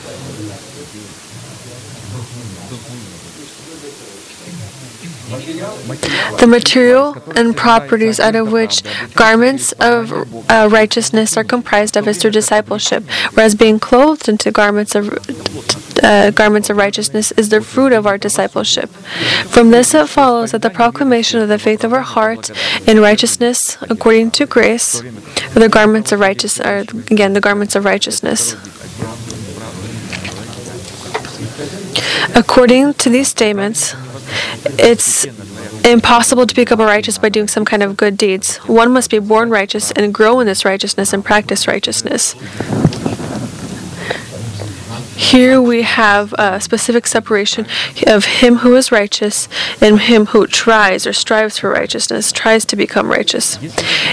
the 6.39 6.45
material 6.47 7.17
and 7.35 7.57
properties 7.57 8.21
out 8.21 8.35
of 8.35 8.53
which 8.53 8.83
garments 9.15 9.73
of 9.73 10.13
uh, 10.49 10.69
righteousness 10.71 11.35
are 11.35 11.43
comprised 11.43 11.97
of 11.97 12.07
is 12.07 12.21
through 12.21 12.31
discipleship, 12.31 13.03
whereas 13.33 13.53
being 13.53 13.79
clothed 13.79 14.29
into 14.29 14.49
garments 14.49 14.95
of 14.95 15.09
uh, 16.03 16.31
garments 16.31 16.69
of 16.69 16.77
righteousness 16.77 17.33
is 17.33 17.49
the 17.49 17.59
fruit 17.59 17.91
of 17.91 18.07
our 18.07 18.17
discipleship. 18.17 18.89
From 19.49 19.71
this 19.71 19.93
it 19.93 20.07
follows 20.07 20.51
that 20.51 20.61
the 20.61 20.69
proclamation 20.69 21.41
of 21.41 21.49
the 21.49 21.59
faith 21.59 21.83
of 21.83 21.91
our 21.91 21.99
heart 21.99 22.49
in 22.87 23.01
righteousness 23.01 23.77
according 23.81 24.31
to 24.31 24.45
grace, 24.45 25.01
the 25.53 25.67
garments 25.69 26.13
of 26.13 26.21
righteousness, 26.21 26.65
are 26.65 26.79
again 27.11 27.33
the 27.33 27.41
garments 27.41 27.75
of 27.75 27.83
righteousness. 27.83 28.55
According 32.35 32.93
to 32.95 33.09
these 33.09 33.27
statements, 33.27 33.95
it's 34.77 35.25
impossible 35.85 36.45
to 36.45 36.55
become 36.55 36.79
righteous 36.81 37.17
by 37.17 37.29
doing 37.29 37.47
some 37.47 37.65
kind 37.65 37.83
of 37.83 37.97
good 37.97 38.17
deeds. 38.17 38.57
One 38.57 38.91
must 38.91 39.09
be 39.09 39.19
born 39.19 39.49
righteous 39.49 39.91
and 39.91 40.13
grow 40.13 40.39
in 40.39 40.47
this 40.47 40.65
righteousness 40.65 41.13
and 41.13 41.23
practice 41.23 41.67
righteousness. 41.67 42.35
Here 45.19 45.61
we 45.61 45.81
have 45.81 46.33
a 46.39 46.61
specific 46.61 47.05
separation 47.05 47.67
of 48.07 48.23
him 48.23 48.59
who 48.59 48.73
is 48.77 48.89
righteous 48.89 49.49
and 49.81 49.99
him 49.99 50.27
who 50.27 50.47
tries 50.47 51.05
or 51.05 51.11
strives 51.11 51.59
for 51.59 51.69
righteousness, 51.69 52.31
tries 52.31 52.63
to 52.65 52.77
become 52.77 53.09
righteous. 53.09 53.59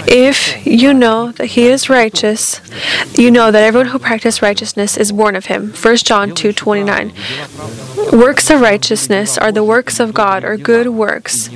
If 0.05 0.67
you 0.67 0.93
know 0.93 1.31
that 1.31 1.47
he 1.47 1.67
is 1.67 1.89
righteous, 1.89 2.59
you 3.17 3.31
know 3.31 3.51
that 3.51 3.63
everyone 3.63 3.87
who 3.87 3.99
practices 3.99 4.41
righteousness 4.41 4.97
is 4.97 5.13
born 5.13 5.37
of 5.37 5.45
him. 5.45 5.71
1 5.71 5.95
John 6.03 6.31
2:29. 6.31 7.13
Works 8.11 8.49
of 8.49 8.59
righteousness 8.59 9.37
are 9.37 9.53
the 9.53 9.63
works 9.63 10.01
of 10.01 10.13
God 10.13 10.43
or 10.43 10.57
good 10.57 10.89
works 10.89 11.49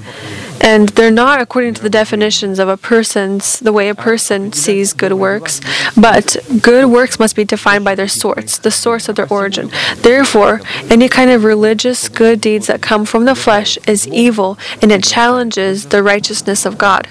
and 0.62 0.90
they're 0.90 1.12
not 1.12 1.42
according 1.42 1.74
to 1.74 1.82
the 1.82 1.90
definitions 1.90 2.60
of 2.60 2.70
a 2.70 2.78
person's 2.78 3.60
the 3.60 3.74
way 3.74 3.90
a 3.90 3.96
person 3.96 4.54
sees 4.54 4.94
good 4.94 5.14
works. 5.14 5.60
But 6.00 6.38
good 6.62 6.86
works 6.86 7.20
must 7.20 7.36
be 7.36 7.44
defined 7.44 7.84
by 7.84 7.96
their 7.96 8.08
source 8.08 8.58
the 8.58 8.72
source 8.72 9.10
of 9.10 9.16
their 9.16 9.32
origin. 9.32 9.72
Therefore 9.98 10.62
any 10.90 11.10
kind 11.10 11.32
of 11.32 11.44
religious 11.44 12.08
good 12.10 12.40
deeds 12.40 12.68
that 12.68 12.82
come 12.82 13.06
from 13.06 13.26
the 13.26 13.36
flesh 13.36 13.78
is 13.88 14.08
evil 14.08 14.58
and 14.82 14.92
it 14.92 15.04
challenges 15.04 15.88
the 15.88 16.04
righteousness 16.04 16.66
of 16.66 16.78
god. 16.78 17.08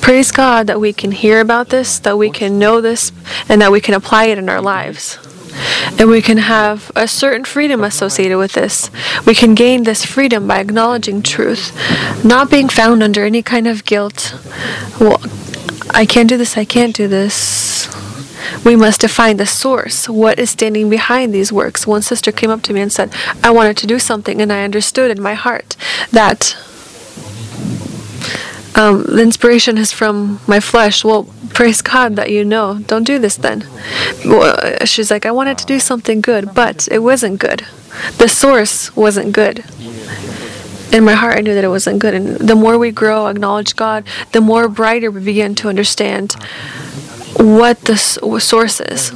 Praise 0.00 0.32
god 0.32 0.66
that 0.66 0.80
we 0.80 0.92
can 0.92 1.12
hear 1.12 1.40
about 1.40 1.68
this 1.68 1.98
that 2.00 2.18
we 2.18 2.30
can 2.30 2.58
know 2.58 2.80
this 2.80 3.12
and 3.48 3.62
that 3.62 3.72
we 3.72 3.80
can 3.80 3.94
apply 3.94 4.26
it 4.26 4.38
in 4.38 4.48
our 4.48 4.60
lives 4.60 5.18
and 5.98 6.08
we 6.08 6.22
can 6.22 6.38
have 6.38 6.90
a 6.96 7.06
certain 7.06 7.44
freedom 7.44 7.84
associated 7.84 8.38
with 8.38 8.52
this. 8.52 8.90
We 9.26 9.34
can 9.34 9.54
gain 9.54 9.84
this 9.84 10.04
freedom 10.04 10.46
by 10.46 10.58
acknowledging 10.58 11.22
truth, 11.22 11.72
not 12.24 12.50
being 12.50 12.68
found 12.68 13.02
under 13.02 13.24
any 13.24 13.42
kind 13.42 13.66
of 13.66 13.84
guilt. 13.84 14.34
Well, 15.00 15.20
I 15.90 16.06
can't 16.06 16.28
do 16.28 16.36
this, 16.36 16.56
I 16.56 16.64
can't 16.64 16.94
do 16.94 17.08
this. 17.08 17.88
We 18.64 18.76
must 18.76 19.02
define 19.02 19.36
the 19.36 19.46
source. 19.46 20.08
What 20.08 20.38
is 20.38 20.50
standing 20.50 20.88
behind 20.88 21.34
these 21.34 21.52
works? 21.52 21.86
One 21.86 22.02
sister 22.02 22.32
came 22.32 22.50
up 22.50 22.62
to 22.62 22.72
me 22.72 22.80
and 22.80 22.92
said, 22.92 23.12
I 23.42 23.50
wanted 23.50 23.76
to 23.78 23.86
do 23.86 23.98
something, 23.98 24.40
and 24.40 24.52
I 24.52 24.64
understood 24.64 25.10
in 25.10 25.22
my 25.22 25.34
heart 25.34 25.76
that 26.10 26.56
um, 28.74 29.04
the 29.04 29.22
inspiration 29.22 29.78
is 29.78 29.92
from 29.92 30.40
my 30.46 30.60
flesh. 30.60 31.04
Well, 31.04 31.28
praise 31.50 31.80
God 31.80 32.16
that 32.16 32.30
you 32.30 32.44
know. 32.44 32.80
Don't 32.86 33.04
do 33.04 33.18
this 33.18 33.36
then. 33.36 33.66
Well, 34.24 34.84
she's 34.84 35.10
like, 35.10 35.26
I 35.26 35.30
wanted 35.30 35.58
to 35.58 35.66
do 35.66 35.78
something 35.78 36.20
good, 36.20 36.54
but 36.54 36.88
it 36.90 36.98
wasn't 37.00 37.38
good. 37.38 37.64
The 38.18 38.28
source 38.28 38.94
wasn't 38.96 39.32
good. 39.32 39.64
In 40.92 41.04
my 41.04 41.14
heart, 41.14 41.36
I 41.36 41.40
knew 41.40 41.54
that 41.54 41.64
it 41.64 41.68
wasn't 41.68 41.98
good. 41.98 42.14
And 42.14 42.36
the 42.36 42.54
more 42.54 42.78
we 42.78 42.90
grow, 42.90 43.26
acknowledge 43.26 43.76
God, 43.76 44.04
the 44.32 44.40
more 44.40 44.68
brighter 44.68 45.10
we 45.10 45.20
begin 45.20 45.54
to 45.56 45.68
understand 45.68 46.34
what 47.36 47.80
the 47.82 47.96
source 47.96 48.80
is. 48.80 49.10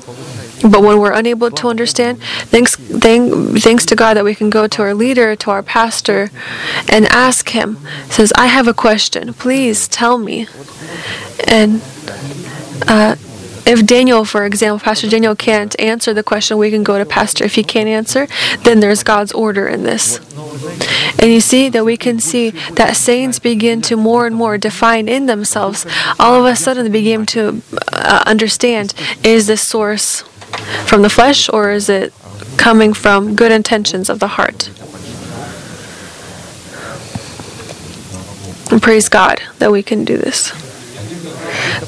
But 0.62 0.82
when 0.82 0.98
we're 0.98 1.12
unable 1.12 1.50
to 1.50 1.68
understand, 1.68 2.20
thanks, 2.22 2.74
thank, 2.74 3.60
thanks 3.60 3.86
to 3.86 3.96
God 3.96 4.14
that 4.16 4.24
we 4.24 4.34
can 4.34 4.50
go 4.50 4.66
to 4.66 4.82
our 4.82 4.94
leader, 4.94 5.36
to 5.36 5.50
our 5.50 5.62
pastor, 5.62 6.30
and 6.88 7.06
ask 7.06 7.50
him. 7.50 7.78
Says, 8.10 8.32
"I 8.36 8.46
have 8.46 8.66
a 8.66 8.74
question. 8.74 9.34
Please 9.34 9.86
tell 9.86 10.18
me." 10.18 10.46
And 11.46 11.80
uh, 12.88 13.16
if 13.68 13.84
Daniel, 13.84 14.24
for 14.24 14.46
example, 14.46 14.78
Pastor 14.78 15.08
Daniel 15.08 15.36
can't 15.36 15.78
answer 15.78 16.14
the 16.14 16.22
question, 16.22 16.56
we 16.56 16.70
can 16.70 16.82
go 16.82 16.96
to 16.96 17.04
Pastor. 17.04 17.44
If 17.44 17.54
he 17.54 17.62
can't 17.62 17.88
answer, 17.88 18.26
then 18.62 18.80
there's 18.80 19.02
God's 19.02 19.30
order 19.32 19.68
in 19.68 19.82
this. 19.82 20.18
And 21.20 21.30
you 21.30 21.40
see 21.40 21.68
that 21.68 21.84
we 21.84 21.98
can 21.98 22.18
see 22.18 22.50
that 22.50 22.96
saints 22.96 23.38
begin 23.38 23.82
to 23.82 23.96
more 23.96 24.26
and 24.26 24.34
more 24.34 24.56
define 24.56 25.06
in 25.06 25.26
themselves. 25.26 25.84
All 26.18 26.34
of 26.34 26.46
a 26.46 26.56
sudden, 26.56 26.84
they 26.84 26.90
begin 26.90 27.26
to 27.26 27.60
uh, 27.92 28.22
understand 28.26 28.94
is 29.22 29.48
the 29.48 29.56
source 29.58 30.24
from 30.86 31.02
the 31.02 31.10
flesh 31.10 31.48
or 31.48 31.70
is 31.70 31.88
it 31.88 32.12
coming 32.56 32.92
from 32.92 33.34
good 33.34 33.52
intentions 33.52 34.08
of 34.08 34.18
the 34.18 34.28
heart? 34.28 34.70
And 38.70 38.82
praise 38.82 39.08
God 39.08 39.40
that 39.58 39.72
we 39.72 39.82
can 39.82 40.04
do 40.04 40.18
this. 40.18 40.52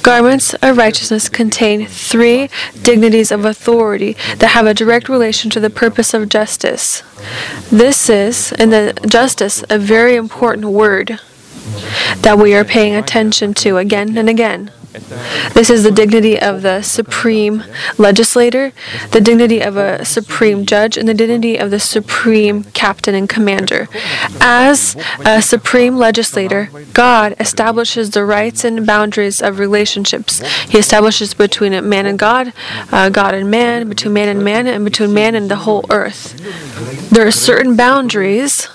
Garments 0.02 0.54
of 0.54 0.78
righteousness 0.78 1.28
contain 1.28 1.86
three 1.86 2.48
dignities 2.82 3.30
of 3.30 3.44
authority 3.44 4.16
that 4.38 4.48
have 4.48 4.66
a 4.66 4.72
direct 4.72 5.08
relation 5.08 5.50
to 5.50 5.60
the 5.60 5.68
purpose 5.68 6.14
of 6.14 6.28
justice. 6.28 7.02
This 7.70 8.08
is, 8.08 8.52
in 8.52 8.70
the 8.70 8.98
justice, 9.06 9.62
a 9.68 9.78
very 9.78 10.16
important 10.16 10.66
word 10.66 11.20
that 12.22 12.38
we 12.38 12.54
are 12.54 12.64
paying 12.64 12.94
attention 12.94 13.52
to 13.54 13.76
again 13.76 14.16
and 14.16 14.28
again. 14.28 14.70
This 15.54 15.70
is 15.70 15.84
the 15.84 15.92
dignity 15.92 16.40
of 16.40 16.62
the 16.62 16.82
supreme 16.82 17.62
legislator, 17.96 18.72
the 19.12 19.20
dignity 19.20 19.60
of 19.60 19.76
a 19.76 20.04
supreme 20.04 20.66
judge, 20.66 20.96
and 20.96 21.08
the 21.08 21.14
dignity 21.14 21.56
of 21.56 21.70
the 21.70 21.78
supreme 21.78 22.64
captain 22.64 23.14
and 23.14 23.28
commander. 23.28 23.88
As 24.40 24.96
a 25.24 25.42
supreme 25.42 25.96
legislator, 25.96 26.70
God 26.92 27.36
establishes 27.38 28.10
the 28.10 28.24
rights 28.24 28.64
and 28.64 28.84
boundaries 28.84 29.40
of 29.40 29.60
relationships. 29.60 30.40
He 30.68 30.78
establishes 30.78 31.34
between 31.34 31.88
man 31.88 32.06
and 32.06 32.18
God, 32.18 32.52
uh, 32.90 33.10
God 33.10 33.34
and 33.34 33.50
man, 33.50 33.88
between 33.88 34.12
man 34.14 34.28
and 34.28 34.44
man, 34.44 34.66
and 34.66 34.84
between 34.84 35.14
man 35.14 35.36
and 35.36 35.48
the 35.50 35.56
whole 35.56 35.84
earth. 35.90 36.34
There 37.10 37.26
are 37.26 37.30
certain 37.30 37.76
boundaries 37.76 38.68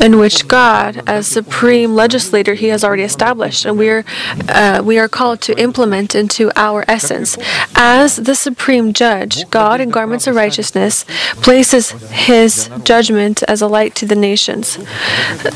in 0.00 0.18
which 0.18 0.46
God, 0.48 1.02
as 1.06 1.26
supreme 1.26 1.94
legislator, 1.94 2.54
He 2.54 2.68
has 2.68 2.84
already 2.84 3.02
established, 3.02 3.64
and 3.64 3.78
we 3.78 3.88
are 3.88 4.04
uh, 4.48 4.82
we 4.84 4.98
are 4.98 5.08
called 5.08 5.40
to 5.42 5.58
implement 5.60 6.14
into 6.14 6.50
our 6.56 6.84
essence. 6.88 7.36
As 7.74 8.16
the 8.16 8.34
supreme 8.34 8.92
judge, 8.92 9.48
God, 9.50 9.80
in 9.80 9.90
garments 9.90 10.26
of 10.26 10.34
righteousness, 10.34 11.04
places 11.42 11.90
His 12.10 12.70
judgment 12.84 13.42
as 13.44 13.62
a 13.62 13.68
light 13.68 13.94
to 13.96 14.06
the 14.06 14.14
nations. 14.14 14.78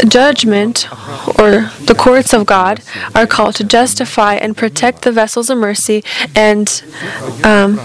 Judgment, 0.09 0.88
or 1.38 1.71
the 1.85 1.97
courts 1.97 2.33
of 2.33 2.47
God, 2.47 2.83
are 3.14 3.27
called 3.27 3.55
to 3.57 3.64
justify 3.64 4.35
and 4.35 4.57
protect 4.57 5.03
the 5.03 5.12
vessels 5.12 5.51
of 5.51 5.59
mercy 5.59 6.03
and 6.35 6.83
um, 7.45 7.81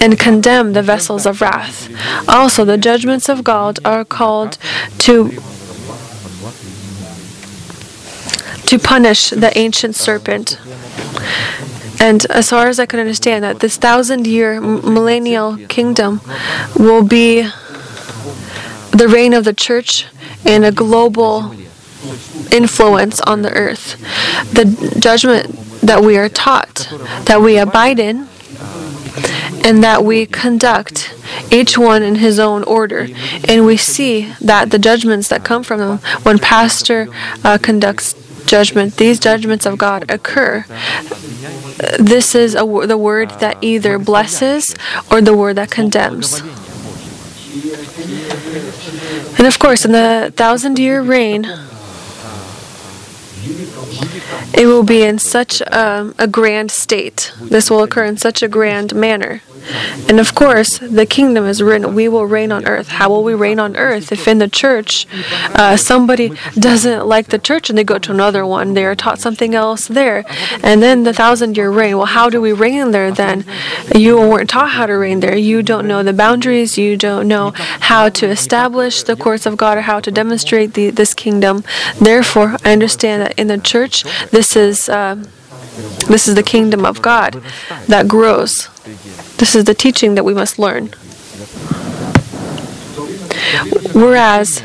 and 0.00 0.18
condemn 0.18 0.72
the 0.72 0.82
vessels 0.82 1.26
of 1.26 1.40
wrath. 1.40 1.88
Also, 2.28 2.64
the 2.64 2.78
judgments 2.78 3.28
of 3.28 3.44
God 3.44 3.78
are 3.84 4.04
called 4.04 4.58
to 4.98 5.30
to 8.66 8.78
punish 8.78 9.30
the 9.30 9.52
ancient 9.56 9.94
serpent. 9.94 10.58
And 12.00 12.26
as 12.26 12.50
far 12.50 12.68
as 12.68 12.80
I 12.80 12.86
can 12.86 13.00
understand, 13.00 13.44
that 13.44 13.60
this 13.60 13.76
thousand 13.76 14.26
year 14.26 14.60
millennial 14.60 15.56
kingdom 15.68 16.20
will 16.78 17.04
be 17.04 17.42
the 18.90 19.08
reign 19.08 19.32
of 19.34 19.44
the 19.44 19.52
church 19.52 20.06
and 20.44 20.64
a 20.64 20.72
global 20.72 21.54
influence 22.52 23.20
on 23.22 23.42
the 23.42 23.50
earth. 23.52 23.96
The 24.52 24.98
judgment 24.98 25.46
that 25.80 26.02
we 26.02 26.16
are 26.16 26.28
taught, 26.28 26.88
that 27.24 27.40
we 27.40 27.58
abide 27.58 27.98
in, 27.98 28.28
and 29.64 29.82
that 29.82 30.04
we 30.04 30.26
conduct 30.26 31.14
each 31.50 31.78
one 31.78 32.02
in 32.02 32.16
his 32.16 32.38
own 32.38 32.62
order. 32.64 33.08
And 33.48 33.64
we 33.64 33.76
see 33.78 34.32
that 34.40 34.70
the 34.70 34.78
judgments 34.78 35.28
that 35.28 35.42
come 35.42 35.62
from 35.64 35.80
them, 35.80 35.98
when 36.22 36.38
pastor 36.38 37.08
uh, 37.42 37.58
conducts 37.60 38.14
judgment, 38.44 38.96
these 38.98 39.18
judgments 39.18 39.64
of 39.64 39.78
God 39.78 40.10
occur. 40.10 40.66
This 41.98 42.34
is 42.34 42.52
the 42.52 42.98
word 42.98 43.30
that 43.40 43.56
either 43.62 43.98
blesses 43.98 44.74
or 45.10 45.20
the 45.22 45.34
word 45.34 45.56
that 45.56 45.70
condemns. 45.70 46.42
And 49.38 49.46
of 49.46 49.58
course, 49.58 49.84
in 49.84 49.92
the 49.92 50.32
thousand 50.36 50.78
year 50.78 51.02
reign, 51.02 51.44
it 54.56 54.66
will 54.66 54.84
be 54.84 55.02
in 55.02 55.18
such 55.18 55.60
a, 55.62 56.14
a 56.18 56.28
grand 56.28 56.70
state. 56.70 57.32
This 57.40 57.70
will 57.70 57.82
occur 57.82 58.04
in 58.04 58.16
such 58.16 58.42
a 58.42 58.48
grand 58.48 58.94
manner. 58.94 59.42
And 60.08 60.20
of 60.20 60.34
course, 60.34 60.78
the 60.78 61.06
kingdom 61.06 61.44
is 61.46 61.62
written, 61.62 61.94
we 61.94 62.08
will 62.08 62.26
reign 62.26 62.52
on 62.52 62.66
earth. 62.66 62.88
How 62.88 63.08
will 63.08 63.24
we 63.24 63.34
reign 63.34 63.58
on 63.58 63.76
earth 63.76 64.12
if 64.12 64.28
in 64.28 64.38
the 64.38 64.48
church 64.48 65.06
uh, 65.54 65.76
somebody 65.76 66.32
doesn't 66.58 67.06
like 67.06 67.28
the 67.28 67.38
church 67.38 67.68
and 67.68 67.78
they 67.78 67.84
go 67.84 67.98
to 67.98 68.12
another 68.12 68.44
one? 68.46 68.74
They 68.74 68.84
are 68.84 68.94
taught 68.94 69.18
something 69.18 69.54
else 69.54 69.88
there. 69.88 70.24
And 70.62 70.82
then 70.82 71.04
the 71.04 71.12
thousand 71.12 71.56
year 71.56 71.70
reign. 71.70 71.96
Well, 71.96 72.06
how 72.06 72.28
do 72.30 72.40
we 72.40 72.52
reign 72.52 72.90
there 72.90 73.10
then? 73.10 73.44
You 73.94 74.16
weren't 74.16 74.50
taught 74.50 74.70
how 74.70 74.86
to 74.86 74.94
reign 74.94 75.20
there. 75.20 75.36
You 75.36 75.62
don't 75.62 75.88
know 75.88 76.02
the 76.02 76.12
boundaries. 76.12 76.76
You 76.76 76.96
don't 76.96 77.26
know 77.28 77.52
how 77.56 78.08
to 78.10 78.26
establish 78.26 79.02
the 79.02 79.16
courts 79.16 79.46
of 79.46 79.56
God 79.56 79.78
or 79.78 79.82
how 79.82 80.00
to 80.00 80.10
demonstrate 80.10 80.74
the, 80.74 80.90
this 80.90 81.14
kingdom. 81.14 81.64
Therefore, 82.00 82.56
I 82.64 82.72
understand 82.72 83.22
that 83.22 83.38
in 83.38 83.48
the 83.48 83.58
church, 83.58 84.04
this 84.30 84.56
is. 84.56 84.88
Uh, 84.88 85.24
this 86.08 86.28
is 86.28 86.36
the 86.36 86.42
kingdom 86.42 86.86
of 86.86 87.02
God 87.02 87.42
that 87.88 88.06
grows. 88.06 88.68
This 89.37 89.55
is 89.55 89.63
the 89.63 89.73
teaching 89.73 90.15
that 90.15 90.23
we 90.23 90.33
must 90.33 90.59
learn. 90.59 90.89
Whereas 93.93 94.61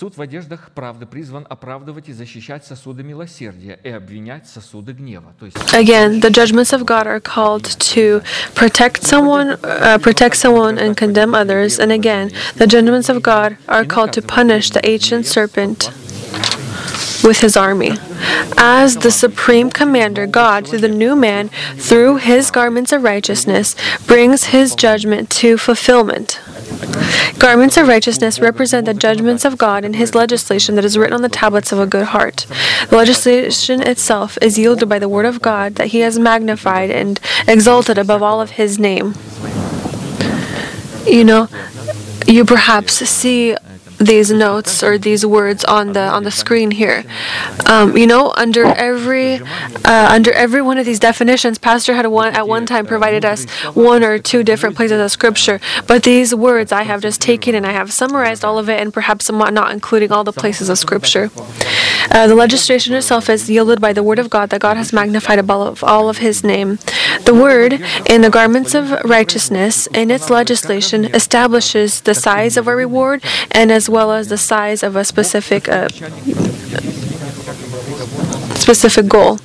Суд 0.00 0.16
в 0.16 0.22
одеждах 0.22 0.70
правды 0.74 1.04
призван 1.04 1.46
оправдывать 1.46 2.08
и 2.08 2.14
защищать 2.14 2.64
сосуды 2.64 3.02
милосердия 3.02 3.78
и 3.84 3.90
обвинять 3.90 4.48
сосуды 4.48 4.92
гнева. 4.94 5.34
То 5.38 5.44
есть 5.44 5.58
Again, 5.74 6.22
the 6.22 6.30
judgments 6.30 6.72
of 6.72 6.86
God 6.86 7.06
are 7.06 7.20
called 7.20 7.64
to 7.92 8.22
protect 8.54 9.02
someone, 9.02 9.58
uh, 9.62 9.98
protect 9.98 10.36
someone, 10.36 10.78
and 10.78 10.96
condemn 10.96 11.34
others. 11.34 11.78
And 11.78 11.92
again, 11.92 12.30
the 12.56 12.66
judgments 12.66 13.10
of 13.10 13.22
God 13.22 13.58
are 13.68 13.84
called 13.84 14.14
to 14.14 14.22
punish 14.22 14.70
the 14.70 14.80
ancient 14.88 15.26
serpent 15.26 15.90
with 17.23 17.39
his 17.39 17.57
army. 17.57 17.91
As 18.57 18.97
the 18.97 19.11
supreme 19.11 19.69
commander, 19.69 20.27
God, 20.27 20.67
through 20.67 20.79
the 20.79 20.87
new 20.87 21.15
man, 21.15 21.49
through 21.75 22.17
his 22.17 22.51
garments 22.51 22.91
of 22.91 23.03
righteousness, 23.03 23.75
brings 24.05 24.45
his 24.45 24.75
judgment 24.75 25.29
to 25.31 25.57
fulfillment. 25.57 26.39
Garments 27.37 27.77
of 27.77 27.87
righteousness 27.87 28.39
represent 28.39 28.85
the 28.85 28.93
judgments 28.93 29.45
of 29.45 29.57
God 29.57 29.83
and 29.83 29.95
His 29.95 30.15
legislation 30.15 30.75
that 30.75 30.85
is 30.85 30.97
written 30.97 31.13
on 31.13 31.21
the 31.21 31.29
tablets 31.29 31.71
of 31.71 31.79
a 31.79 31.85
good 31.85 32.07
heart. 32.07 32.45
The 32.89 32.95
legislation 32.95 33.81
itself 33.81 34.37
is 34.41 34.57
yielded 34.57 34.87
by 34.89 34.99
the 34.99 35.09
Word 35.09 35.25
of 35.25 35.41
God 35.41 35.75
that 35.75 35.87
He 35.87 35.99
has 35.99 36.17
magnified 36.17 36.89
and 36.89 37.19
exalted 37.47 37.97
above 37.97 38.23
all 38.23 38.41
of 38.41 38.51
His 38.51 38.79
name. 38.79 39.15
You 41.05 41.23
know, 41.23 41.49
you 42.25 42.45
perhaps 42.45 42.93
see 42.93 43.55
these 44.05 44.31
notes 44.31 44.83
or 44.83 44.97
these 44.97 45.25
words 45.25 45.63
on 45.65 45.93
the 45.93 46.01
on 46.01 46.23
the 46.23 46.31
screen 46.31 46.71
here. 46.71 47.03
Um, 47.65 47.97
you 47.97 48.07
know, 48.07 48.33
under 48.37 48.65
every 48.65 49.35
uh, 49.83 50.07
under 50.11 50.31
every 50.31 50.61
one 50.61 50.77
of 50.77 50.85
these 50.85 50.99
definitions, 50.99 51.57
Pastor 51.57 51.93
had 51.95 52.07
one 52.07 52.33
at 52.33 52.47
one 52.47 52.65
time 52.65 52.85
provided 52.85 53.25
us 53.25 53.45
one 53.73 54.03
or 54.03 54.19
two 54.19 54.43
different 54.43 54.75
places 54.75 54.99
of 55.01 55.11
Scripture. 55.11 55.59
But 55.87 56.03
these 56.03 56.33
words 56.33 56.71
I 56.71 56.83
have 56.83 57.01
just 57.01 57.21
taken 57.21 57.55
and 57.55 57.65
I 57.65 57.71
have 57.71 57.91
summarized 57.91 58.45
all 58.45 58.57
of 58.57 58.69
it, 58.69 58.79
and 58.79 58.93
perhaps 58.93 59.25
somewhat 59.25 59.53
not 59.53 59.71
including 59.71 60.11
all 60.11 60.23
the 60.23 60.33
places 60.33 60.69
of 60.69 60.77
Scripture. 60.77 61.31
Uh, 62.11 62.27
the 62.27 62.35
legislation 62.35 62.93
itself 62.93 63.29
is 63.29 63.49
yielded 63.49 63.81
by 63.81 63.91
the 63.93 64.03
Word 64.03 64.19
of 64.19 64.29
God 64.29 64.49
that 64.51 64.61
God 64.61 64.77
has 64.77 64.93
magnified 64.93 65.39
above 65.39 65.83
all 65.83 66.09
of 66.09 66.19
His 66.19 66.43
name. 66.43 66.77
The 67.25 67.33
Word 67.33 67.81
in 68.07 68.21
the 68.21 68.29
garments 68.29 68.75
of 68.75 68.91
righteousness 69.03 69.87
in 69.87 70.11
its 70.11 70.29
legislation 70.29 71.05
establishes 71.05 72.01
the 72.01 72.13
size 72.13 72.57
of 72.57 72.67
our 72.67 72.75
reward 72.75 73.23
and 73.51 73.71
as 73.71 73.89
well 73.89 73.94
as 73.99 74.27
the 74.27 74.37
size 74.37 74.83
of 74.83 74.95
a 74.95 75.03
specific 75.03 75.67
uh, 75.69 75.89
specific 78.65 79.07
goal. 79.07 79.37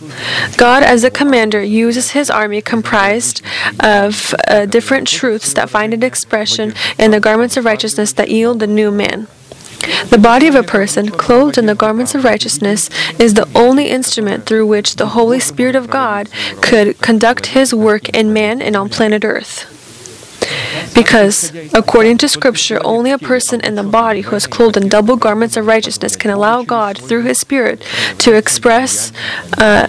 God, 0.57 0.83
as 0.83 1.05
a 1.05 1.11
commander, 1.11 1.63
uses 1.63 2.13
his 2.13 2.31
army 2.31 2.63
comprised 2.63 3.43
of 3.79 4.35
uh, 4.49 4.67
different 4.67 5.07
truths 5.07 5.53
that 5.55 5.69
find 5.69 5.93
an 5.93 6.03
expression 6.03 6.73
in 6.99 7.11
the 7.11 7.21
garments 7.21 7.57
of 7.57 7.65
righteousness 7.65 8.13
that 8.15 8.31
yield 8.31 8.61
the 8.61 8.67
new 8.67 8.91
man. 8.91 9.27
The 10.11 10.19
body 10.19 10.47
of 10.47 10.55
a 10.55 10.63
person, 10.63 11.11
clothed 11.11 11.57
in 11.57 11.67
the 11.67 11.75
garments 11.75 12.15
of 12.15 12.25
righteousness, 12.25 12.91
is 13.19 13.35
the 13.35 13.49
only 13.55 13.89
instrument 13.89 14.45
through 14.45 14.67
which 14.67 14.97
the 14.97 15.09
Holy 15.09 15.41
Spirit 15.41 15.75
of 15.75 15.91
God 15.91 16.29
could 16.61 16.99
conduct 17.01 17.47
his 17.47 17.75
work 17.75 18.09
in 18.11 18.33
man 18.33 18.61
and 18.61 18.77
on 18.77 18.89
planet 18.89 19.25
Earth. 19.25 19.80
Because, 20.95 21.53
according 21.75 22.19
to 22.19 22.29
Scripture, 22.29 22.81
only 22.85 23.11
a 23.11 23.19
person 23.19 23.61
in 23.61 23.75
the 23.75 23.83
body 23.83 24.23
who 24.23 24.37
is 24.37 24.47
clothed 24.47 24.77
in 24.77 24.89
double 24.89 25.17
garments 25.17 25.57
of 25.57 25.67
righteousness 25.67 26.17
can 26.17 26.31
allow 26.31 26.63
God, 26.63 26.99
through 26.99 27.23
His 27.25 27.39
Spirit, 27.39 27.83
to 28.19 28.35
express 28.35 29.13
uh, 29.59 29.89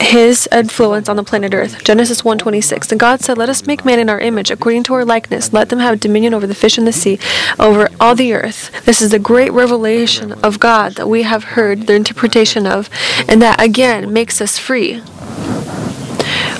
His 0.00 0.48
influence 0.50 1.08
on 1.08 1.16
the 1.16 1.22
planet 1.22 1.54
Earth. 1.54 1.82
Genesis 1.84 2.22
1:26. 2.22 2.90
And 2.90 3.00
God 3.00 3.20
said, 3.20 3.38
"Let 3.38 3.48
us 3.48 3.66
make 3.66 3.84
man 3.84 3.98
in 3.98 4.08
our 4.08 4.20
image, 4.20 4.50
according 4.50 4.82
to 4.84 4.94
our 4.94 5.04
likeness. 5.04 5.52
Let 5.52 5.68
them 5.68 5.78
have 5.78 6.00
dominion 6.00 6.34
over 6.34 6.46
the 6.46 6.54
fish 6.54 6.78
in 6.78 6.84
the 6.84 6.92
sea, 6.92 7.18
over 7.58 7.88
all 8.00 8.14
the 8.14 8.32
earth." 8.32 8.70
This 8.84 9.00
is 9.02 9.10
the 9.10 9.18
great 9.18 9.52
revelation 9.52 10.32
of 10.42 10.58
God 10.58 10.94
that 10.96 11.08
we 11.08 11.22
have 11.22 11.44
heard 11.56 11.86
the 11.86 11.94
interpretation 11.94 12.66
of, 12.66 12.88
and 13.28 13.40
that 13.42 13.60
again 13.60 14.12
makes 14.12 14.40
us 14.40 14.58
free. 14.58 15.02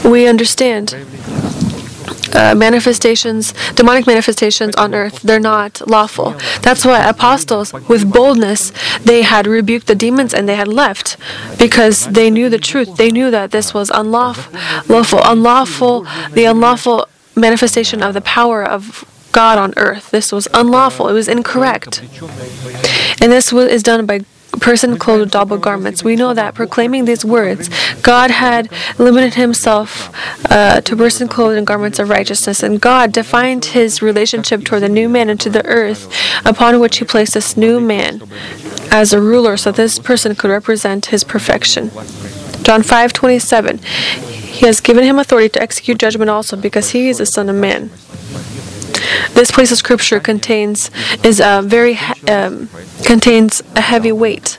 We 0.05 0.27
understand 0.27 0.95
uh, 2.35 2.55
manifestations, 2.55 3.55
demonic 3.75 4.07
manifestations 4.07 4.75
on 4.77 4.95
earth, 4.95 5.23
they're 5.23 5.41
not 5.41 5.87
lawful. 5.89 6.35
That's 6.63 6.85
why 6.85 7.09
apostles, 7.09 7.73
with 7.89 8.11
boldness, 8.13 8.73
they 9.05 9.23
had 9.23 9.47
rebuked 9.47 9.87
the 9.87 9.95
demons 9.95 10.35
and 10.35 10.49
they 10.49 10.57
had 10.57 10.69
left 10.69 11.17
because 11.59 12.07
they 12.09 12.31
knew 12.31 12.49
the 12.49 12.59
truth. 12.59 12.97
They 12.97 13.11
knew 13.11 13.31
that 13.31 13.51
this 13.51 13.75
was 13.75 13.91
unlawful, 13.91 14.53
lawful, 14.89 15.21
unlawful, 15.25 16.07
the 16.33 16.45
unlawful 16.45 17.09
manifestation 17.37 18.03
of 18.03 18.15
the 18.15 18.21
power 18.21 18.65
of 18.65 19.05
God 19.33 19.59
on 19.59 19.73
earth. 19.77 20.11
This 20.11 20.33
was 20.33 20.49
unlawful. 20.53 21.09
It 21.09 21.13
was 21.13 21.29
incorrect. 21.29 22.03
And 23.21 23.31
this 23.31 23.53
is 23.53 23.83
done 23.83 24.07
by 24.07 24.21
person 24.59 24.99
clothed 24.99 25.21
with 25.21 25.31
double 25.31 25.59
garments. 25.59 26.03
We 26.03 26.17
know 26.17 26.35
that 26.35 26.55
proclaiming 26.55 27.05
these 27.05 27.25
words, 27.25 27.71
God 28.03 28.31
had 28.31 28.71
limited 28.99 29.35
himself 29.35 30.11
uh, 30.51 30.81
to 30.81 30.97
person 30.97 31.29
clothed 31.29 31.59
in 31.59 31.65
garments 31.65 31.99
of 31.99 32.09
righteousness, 32.09 32.63
and 32.63 32.81
God 32.81 33.13
defined 33.13 33.67
his 33.67 34.03
relationship 34.03 34.65
toward 34.65 34.83
the 34.83 34.89
new 34.89 35.09
man 35.09 35.31
and 35.31 35.41
to 35.41 35.51
the 35.51 35.65
earth, 35.67 36.13
upon 36.45 36.81
which 36.81 36.99
he 36.99 37.05
placed 37.05 37.35
this 37.35 37.57
new 37.57 37.81
man 37.81 38.23
as 38.91 39.13
a 39.13 39.21
ruler, 39.21 39.57
so 39.57 39.71
this 39.71 39.99
person 39.99 40.35
could 40.35 40.51
represent 40.51 41.07
his 41.07 41.25
perfection. 41.25 41.91
John 42.63 42.83
5 42.83 43.13
27. 43.13 43.79
He 43.79 44.67
has 44.67 44.81
given 44.81 45.05
him 45.05 45.19
authority 45.19 45.49
to 45.51 45.63
execute 45.63 45.99
judgment 45.99 46.31
also, 46.31 46.57
because 46.57 46.91
he 46.91 47.09
is 47.09 47.19
the 47.19 47.27
Son 47.27 47.49
of 47.49 47.57
Man. 47.57 47.91
This 49.35 49.51
place 49.51 49.73
of 49.73 49.79
scripture 49.79 50.21
contains 50.21 50.91
is 51.25 51.41
a 51.41 51.63
very 51.65 51.99
um, 52.29 52.69
contains 53.05 53.63
a 53.75 53.81
heavy 53.81 54.13
weight. 54.13 54.59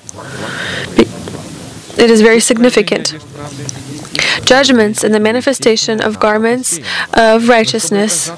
It 1.98 2.10
is 2.10 2.22
very 2.22 2.40
significant. 2.40 3.14
Judgments 4.46 5.04
and 5.04 5.14
the 5.14 5.20
manifestation 5.20 6.02
of 6.02 6.20
garments 6.20 6.80
of 7.14 7.48
righteousness 7.48 8.32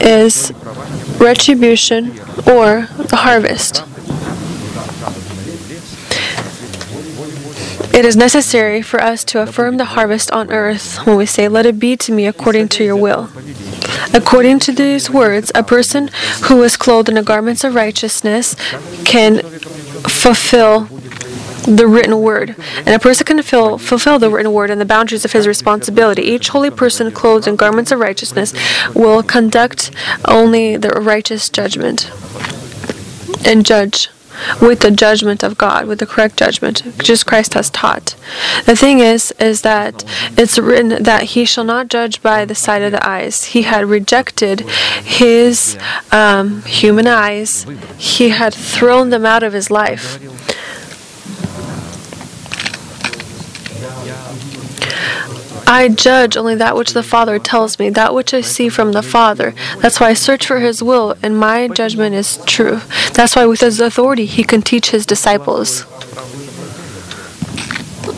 is 0.00 0.52
retribution 1.18 2.18
or 2.46 2.88
the 3.10 3.16
harvest. 3.16 3.84
It 7.92 8.04
is 8.04 8.16
necessary 8.16 8.82
for 8.82 9.00
us 9.00 9.24
to 9.24 9.40
affirm 9.40 9.76
the 9.76 9.86
harvest 9.86 10.30
on 10.30 10.50
earth 10.50 11.06
when 11.06 11.16
we 11.16 11.26
say, 11.26 11.48
Let 11.48 11.66
it 11.66 11.78
be 11.78 11.96
to 11.98 12.12
me 12.12 12.26
according 12.26 12.68
to 12.68 12.84
your 12.84 12.96
will. 12.96 13.30
According 14.12 14.60
to 14.60 14.72
these 14.72 15.10
words, 15.10 15.52
a 15.54 15.62
person 15.62 16.10
who 16.44 16.62
is 16.62 16.76
clothed 16.76 17.08
in 17.08 17.14
the 17.14 17.22
garments 17.22 17.64
of 17.64 17.74
righteousness 17.74 18.54
can 19.04 19.40
fulfill 20.08 20.88
the 21.66 21.86
written 21.86 22.20
word. 22.20 22.54
And 22.78 22.88
a 22.88 22.98
person 22.98 23.26
can 23.26 23.36
fulfill, 23.38 23.78
fulfill 23.78 24.18
the 24.18 24.30
written 24.30 24.52
word 24.52 24.70
in 24.70 24.78
the 24.78 24.84
boundaries 24.84 25.24
of 25.24 25.32
his 25.32 25.46
responsibility. 25.46 26.22
Each 26.22 26.48
holy 26.48 26.70
person 26.70 27.10
clothed 27.10 27.48
in 27.48 27.56
garments 27.56 27.90
of 27.90 27.98
righteousness 27.98 28.54
will 28.94 29.22
conduct 29.22 29.90
only 30.26 30.76
the 30.76 30.90
righteous 30.90 31.48
judgment 31.48 32.10
and 33.44 33.66
judge 33.66 34.08
with 34.60 34.80
the 34.80 34.90
judgment 34.90 35.42
of 35.42 35.58
God, 35.58 35.86
with 35.86 35.98
the 35.98 36.06
correct 36.06 36.36
judgment, 36.36 36.82
just 36.98 37.26
Christ 37.26 37.54
has 37.54 37.70
taught. 37.70 38.16
The 38.64 38.76
thing 38.76 38.98
is, 38.98 39.32
is 39.38 39.62
that 39.62 40.04
it's 40.36 40.58
written 40.58 41.02
that 41.02 41.22
he 41.34 41.44
shall 41.44 41.64
not 41.64 41.88
judge 41.88 42.22
by 42.22 42.44
the 42.44 42.54
sight 42.54 42.82
of 42.82 42.92
the 42.92 43.06
eyes. 43.06 43.44
He 43.44 43.62
had 43.62 43.86
rejected 43.86 44.60
his 45.02 45.78
um, 46.12 46.62
human 46.62 47.06
eyes. 47.06 47.66
He 47.96 48.30
had 48.30 48.54
thrown 48.54 49.10
them 49.10 49.26
out 49.26 49.42
of 49.42 49.52
his 49.52 49.70
life. 49.70 50.18
I 55.68 55.88
judge 55.88 56.36
only 56.36 56.54
that 56.54 56.76
which 56.76 56.92
the 56.92 57.02
Father 57.02 57.38
tells 57.38 57.78
me, 57.78 57.90
that 57.90 58.14
which 58.14 58.32
I 58.32 58.40
see 58.40 58.68
from 58.68 58.92
the 58.92 59.02
Father. 59.02 59.52
That's 59.78 59.98
why 60.00 60.10
I 60.10 60.14
search 60.14 60.46
for 60.46 60.60
His 60.60 60.82
will, 60.82 61.16
and 61.22 61.38
my 61.38 61.68
judgment 61.68 62.14
is 62.14 62.38
true. 62.46 62.80
That's 63.12 63.34
why, 63.34 63.46
with 63.46 63.60
His 63.60 63.80
authority, 63.80 64.26
He 64.26 64.44
can 64.44 64.62
teach 64.62 64.90
His 64.90 65.04
disciples. 65.04 65.84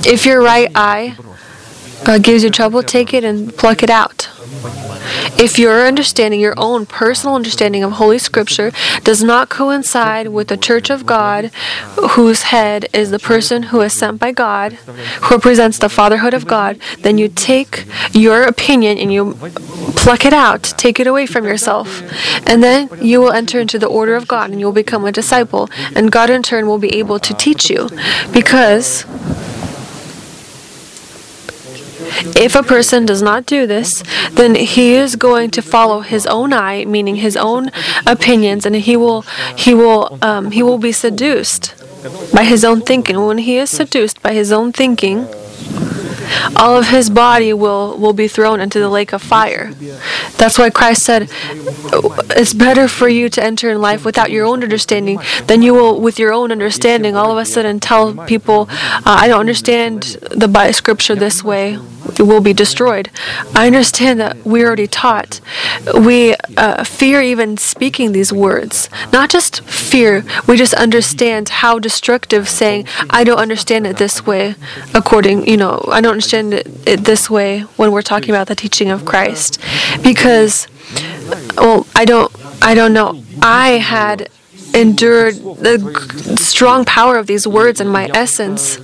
If 0.06 0.26
your 0.26 0.42
right 0.42 0.70
eye 0.74 1.16
uh, 2.06 2.18
gives 2.18 2.44
you 2.44 2.50
trouble, 2.50 2.82
take 2.82 3.12
it 3.14 3.24
and 3.24 3.54
pluck 3.56 3.82
it 3.82 3.90
out. 3.90 4.28
If 5.38 5.58
your 5.58 5.86
understanding, 5.86 6.40
your 6.40 6.54
own 6.56 6.86
personal 6.86 7.36
understanding 7.36 7.84
of 7.84 7.92
Holy 7.92 8.18
Scripture, 8.18 8.72
does 9.04 9.22
not 9.22 9.48
coincide 9.48 10.28
with 10.28 10.48
the 10.48 10.56
Church 10.56 10.90
of 10.90 11.06
God, 11.06 11.46
whose 12.10 12.42
head 12.42 12.88
is 12.92 13.10
the 13.10 13.18
person 13.18 13.64
who 13.64 13.80
is 13.80 13.92
sent 13.92 14.18
by 14.18 14.32
God, 14.32 14.72
who 14.72 15.36
represents 15.36 15.78
the 15.78 15.88
fatherhood 15.88 16.34
of 16.34 16.46
God, 16.46 16.78
then 17.00 17.18
you 17.18 17.28
take 17.28 17.84
your 18.12 18.42
opinion 18.42 18.98
and 18.98 19.12
you 19.12 19.34
pluck 19.96 20.24
it 20.24 20.32
out, 20.32 20.62
take 20.76 20.98
it 20.98 21.06
away 21.06 21.26
from 21.26 21.44
yourself. 21.44 22.02
And 22.46 22.62
then 22.62 22.88
you 23.00 23.20
will 23.20 23.32
enter 23.32 23.60
into 23.60 23.78
the 23.78 23.86
order 23.86 24.14
of 24.16 24.26
God 24.26 24.50
and 24.50 24.58
you 24.58 24.66
will 24.66 24.72
become 24.72 25.04
a 25.04 25.12
disciple. 25.12 25.68
And 25.94 26.10
God, 26.10 26.30
in 26.30 26.42
turn, 26.42 26.66
will 26.66 26.78
be 26.78 26.96
able 26.96 27.18
to 27.20 27.34
teach 27.34 27.70
you. 27.70 27.88
Because 28.32 29.04
If 32.36 32.54
a 32.54 32.62
person 32.62 33.06
does 33.06 33.22
not 33.22 33.46
do 33.46 33.66
this, 33.66 34.02
then 34.32 34.54
he 34.54 34.94
is 34.94 35.16
going 35.16 35.50
to 35.52 35.62
follow 35.62 36.00
his 36.00 36.26
own 36.26 36.52
eye, 36.52 36.84
meaning 36.84 37.16
his 37.16 37.36
own 37.36 37.70
opinions, 38.06 38.66
and 38.66 38.76
he 38.76 38.96
will 38.96 39.22
he 39.56 39.74
will 39.74 40.18
um, 40.22 40.50
he 40.50 40.62
will 40.62 40.78
be 40.78 40.92
seduced 40.92 41.74
by 42.32 42.44
his 42.44 42.64
own 42.64 42.80
thinking. 42.80 43.24
When 43.26 43.38
he 43.38 43.56
is 43.56 43.70
seduced 43.70 44.22
by 44.22 44.32
his 44.32 44.52
own 44.52 44.72
thinking, 44.72 45.26
all 46.56 46.76
of 46.76 46.88
his 46.88 47.10
body 47.10 47.52
will, 47.52 47.96
will 47.98 48.12
be 48.12 48.28
thrown 48.28 48.60
into 48.60 48.78
the 48.78 48.88
lake 48.88 49.12
of 49.12 49.22
fire. 49.22 49.72
That's 50.36 50.58
why 50.58 50.70
Christ 50.70 51.02
said, 51.02 51.28
It's 52.40 52.54
better 52.54 52.88
for 52.88 53.08
you 53.08 53.28
to 53.30 53.42
enter 53.42 53.70
in 53.70 53.80
life 53.80 54.04
without 54.04 54.30
your 54.30 54.46
own 54.46 54.62
understanding 54.62 55.20
than 55.46 55.62
you 55.62 55.74
will, 55.74 56.00
with 56.00 56.18
your 56.18 56.32
own 56.32 56.52
understanding, 56.52 57.16
all 57.16 57.32
of 57.32 57.38
a 57.38 57.44
sudden 57.44 57.80
tell 57.80 58.14
people, 58.26 58.68
uh, 58.70 59.00
I 59.06 59.28
don't 59.28 59.40
understand 59.40 60.18
the 60.30 60.48
Bible 60.48 60.72
scripture 60.72 61.14
this 61.14 61.42
way. 61.42 61.78
Will 62.18 62.40
be 62.40 62.52
destroyed. 62.52 63.10
I 63.54 63.66
understand 63.66 64.18
that 64.20 64.44
we 64.44 64.64
already 64.64 64.86
taught. 64.86 65.40
We 65.94 66.34
uh, 66.56 66.82
fear 66.84 67.22
even 67.22 67.56
speaking 67.56 68.12
these 68.12 68.32
words. 68.32 68.88
Not 69.12 69.30
just 69.30 69.60
fear, 69.62 70.24
we 70.46 70.56
just 70.56 70.74
understand 70.74 71.48
how 71.48 71.78
destructive 71.78 72.48
saying, 72.48 72.86
I 73.10 73.24
don't 73.24 73.38
understand 73.38 73.86
it 73.86 73.98
this 73.98 74.26
way, 74.26 74.54
according, 74.94 75.46
you 75.46 75.56
know, 75.56 75.84
I 75.88 76.00
don't 76.00 76.12
understand 76.12 76.54
it 76.54 77.04
this 77.04 77.28
way 77.30 77.60
when 77.76 77.92
we're 77.92 78.02
talking 78.02 78.30
about 78.30 78.48
the 78.48 78.54
teaching 78.54 78.90
of 78.90 79.04
Christ. 79.04 79.60
Because, 80.02 80.66
well, 81.56 81.86
I 81.94 82.04
don't, 82.04 82.34
I 82.62 82.74
don't 82.74 82.92
know. 82.92 83.22
I 83.42 83.78
had 83.78 84.28
endured 84.74 85.34
the 85.34 86.36
strong 86.38 86.84
power 86.84 87.16
of 87.16 87.26
these 87.26 87.46
words 87.46 87.80
in 87.80 87.88
my 87.88 88.08
essence 88.14 88.78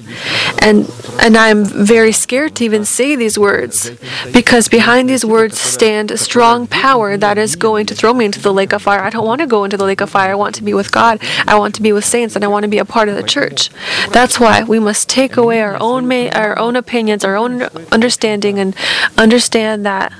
and 0.61 0.91
and 1.20 1.37
I'm 1.37 1.64
very 1.64 2.12
scared 2.12 2.57
to 2.57 2.64
even 2.64 2.85
say 2.85 3.14
these 3.14 3.39
words 3.39 3.91
because 4.32 4.68
behind 4.68 5.09
these 5.09 5.24
words 5.24 5.59
stand 5.59 6.11
a 6.11 6.18
strong 6.18 6.66
power 6.66 7.16
that 7.16 7.39
is 7.39 7.55
going 7.57 7.87
to 7.87 7.95
throw 7.95 8.12
me 8.12 8.24
into 8.24 8.41
the 8.41 8.53
lake 8.53 8.72
of 8.72 8.82
fire. 8.82 9.01
I 9.01 9.11
don't 9.11 9.24
want 9.24 9.41
to 9.41 9.47
go 9.47 9.64
into 9.64 9.76
the 9.76 9.85
lake 9.85 10.01
of 10.01 10.11
fire. 10.11 10.32
I 10.32 10.35
want 10.35 10.55
to 10.57 10.62
be 10.62 10.74
with 10.74 10.91
God. 10.91 11.20
I 11.47 11.57
want 11.57 11.74
to 11.76 11.82
be 11.82 11.93
with 11.93 12.05
saints 12.05 12.35
and 12.35 12.45
I 12.45 12.49
want 12.49 12.64
to 12.64 12.68
be 12.68 12.78
a 12.78 12.85
part 12.85 13.09
of 13.09 13.14
the 13.14 13.22
church. 13.22 13.70
That's 14.11 14.41
why 14.41 14.64
we 14.64 14.78
must 14.78 15.09
take 15.09 15.37
away 15.37 15.61
our 15.62 15.80
own 15.80 16.09
ma- 16.09 16.30
our 16.35 16.59
own 16.59 16.74
opinions, 16.76 17.24
our 17.24 17.37
own 17.37 17.62
understanding 17.93 18.59
and 18.59 18.74
understand 19.16 19.87
that 19.87 20.12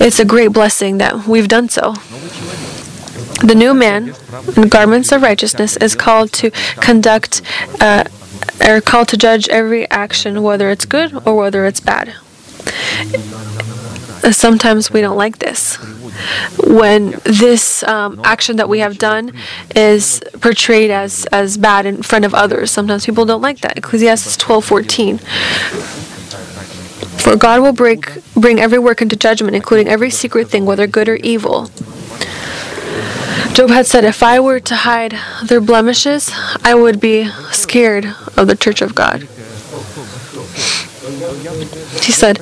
it's 0.00 0.18
a 0.18 0.24
great 0.24 0.48
blessing 0.48 0.98
that 0.98 1.26
we've 1.26 1.48
done 1.48 1.68
so. 1.68 1.94
The 3.40 3.54
new 3.56 3.74
man 3.74 4.14
in 4.56 4.68
garments 4.68 5.10
of 5.12 5.22
righteousness 5.22 5.76
is 5.76 5.94
called 5.94 6.32
to 6.34 6.50
conduct, 6.80 7.42
uh, 7.80 8.04
or 8.66 8.80
called 8.80 9.08
to 9.08 9.16
judge 9.16 9.48
every 9.48 9.88
action, 9.90 10.42
whether 10.42 10.70
it's 10.70 10.84
good 10.84 11.26
or 11.26 11.34
whether 11.36 11.66
it's 11.66 11.80
bad. 11.80 12.14
Sometimes 14.30 14.92
we 14.92 15.00
don't 15.00 15.16
like 15.16 15.38
this. 15.38 15.76
When 16.64 17.18
this 17.24 17.82
um, 17.84 18.20
action 18.22 18.56
that 18.56 18.68
we 18.68 18.78
have 18.78 18.98
done 18.98 19.32
is 19.74 20.20
portrayed 20.40 20.90
as, 20.90 21.24
as 21.32 21.56
bad 21.56 21.86
in 21.86 22.02
front 22.02 22.24
of 22.24 22.32
others, 22.34 22.70
sometimes 22.70 23.04
people 23.06 23.24
don't 23.24 23.40
like 23.42 23.60
that. 23.60 23.76
Ecclesiastes 23.78 24.36
12:14. 24.36 25.18
For 27.22 27.36
God 27.36 27.62
will 27.62 27.72
break, 27.72 28.22
bring 28.34 28.60
every 28.60 28.78
work 28.78 29.00
into 29.02 29.16
judgment, 29.16 29.56
including 29.56 29.88
every 29.88 30.10
secret 30.10 30.48
thing, 30.48 30.64
whether 30.64 30.86
good 30.86 31.08
or 31.08 31.16
evil. 31.16 31.70
Job 33.54 33.68
had 33.68 33.86
said, 33.86 34.04
If 34.04 34.22
I 34.22 34.40
were 34.40 34.60
to 34.60 34.74
hide 34.74 35.14
their 35.44 35.60
blemishes, 35.60 36.30
I 36.64 36.74
would 36.74 37.00
be 37.00 37.28
scared 37.50 38.06
of 38.34 38.46
the 38.46 38.56
church 38.56 38.80
of 38.80 38.94
God. 38.94 39.28
He 42.00 42.12
said, 42.12 42.40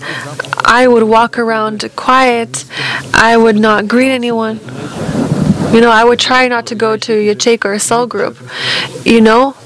I 0.65 0.87
would 0.87 1.03
walk 1.03 1.37
around 1.37 1.91
quiet. 1.97 2.65
I 3.13 3.37
would 3.37 3.57
not 3.57 3.89
greet 3.89 4.13
anyone. 4.13 4.61
You 5.73 5.81
know, 5.81 5.91
I 5.91 6.05
would 6.05 6.21
try 6.21 6.47
not 6.47 6.67
to 6.67 6.77
go 6.77 6.97
to 6.97 7.13
yachek 7.13 7.65
or 7.65 7.73
a 7.73 7.81
cell 7.81 8.07
group. 8.07 8.39
You 9.05 9.21
know, 9.21 9.57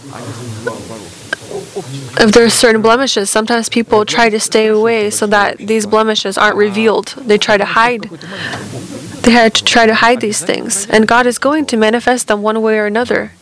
if 2.20 2.32
there 2.32 2.44
are 2.44 2.50
certain 2.50 2.80
blemishes, 2.80 3.28
sometimes 3.28 3.68
people 3.68 4.06
try 4.06 4.30
to 4.30 4.40
stay 4.40 4.68
away 4.68 5.10
so 5.10 5.26
that 5.26 5.58
these 5.58 5.84
blemishes 5.84 6.38
aren't 6.38 6.56
revealed. 6.56 7.08
They 7.18 7.36
try 7.36 7.58
to 7.58 7.66
hide 7.66 8.08
they 9.24 9.32
had 9.32 9.54
to 9.54 9.64
try 9.64 9.86
to 9.86 9.94
hide 9.94 10.20
these 10.20 10.42
things, 10.42 10.86
and 10.88 11.08
God 11.08 11.26
is 11.26 11.38
going 11.38 11.66
to 11.66 11.76
manifest 11.76 12.28
them 12.28 12.42
one 12.42 12.60
way 12.62 12.78
or 12.78 12.86
another. 12.86 13.32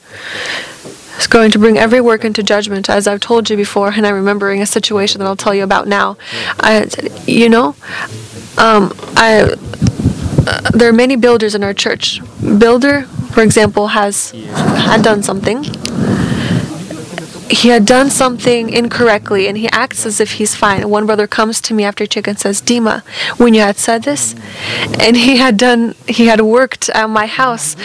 He's 1.17 1.27
going 1.27 1.51
to 1.51 1.59
bring 1.59 1.77
every 1.77 2.01
work 2.01 2.25
into 2.25 2.43
judgment, 2.43 2.89
as 2.89 3.07
I've 3.07 3.21
told 3.21 3.51
you 3.51 3.57
before, 3.57 3.91
and 3.91 4.07
I'm 4.07 4.15
remembering 4.15 4.63
a 4.63 4.67
situation 4.67 5.19
that 5.19 5.27
I'll 5.27 5.37
tell 5.37 5.55
you 5.55 5.63
about 5.63 5.87
now. 5.87 6.17
I, 6.61 6.89
you 7.27 7.49
know, 7.49 7.77
um, 8.59 8.93
I. 9.17 9.57
Uh, 10.45 10.71
there 10.73 10.89
are 10.89 10.93
many 10.93 11.15
builders 11.15 11.55
in 11.55 11.63
our 11.63 11.73
church. 11.73 12.21
Builder, 12.41 13.03
for 13.33 13.43
example, 13.45 13.89
has 13.89 14.33
had 14.33 15.03
done 15.03 15.23
something 15.23 15.65
he 17.53 17.69
had 17.69 17.85
done 17.85 18.09
something 18.09 18.71
incorrectly 18.71 19.47
and 19.47 19.59
he 19.59 19.69
acts 19.69 20.07
as 20.07 20.21
if 20.21 20.33
he's 20.33 20.55
fine. 20.55 20.89
One 20.89 21.05
brother 21.05 21.27
comes 21.27 21.61
to 21.63 21.75
me 21.75 21.85
after 21.85 22.07
and 22.27 22.39
says, 22.39 22.63
Dima, 22.63 23.03
when 23.39 23.53
you 23.53 23.61
had 23.61 23.77
said 23.77 24.05
this, 24.05 24.35
and 24.99 25.17
he 25.17 25.37
had 25.37 25.59
done, 25.59 25.95
he 26.09 26.27
had 26.27 26.41
worked 26.41 26.89
at 26.91 27.11
my 27.11 27.27
house 27.27 27.77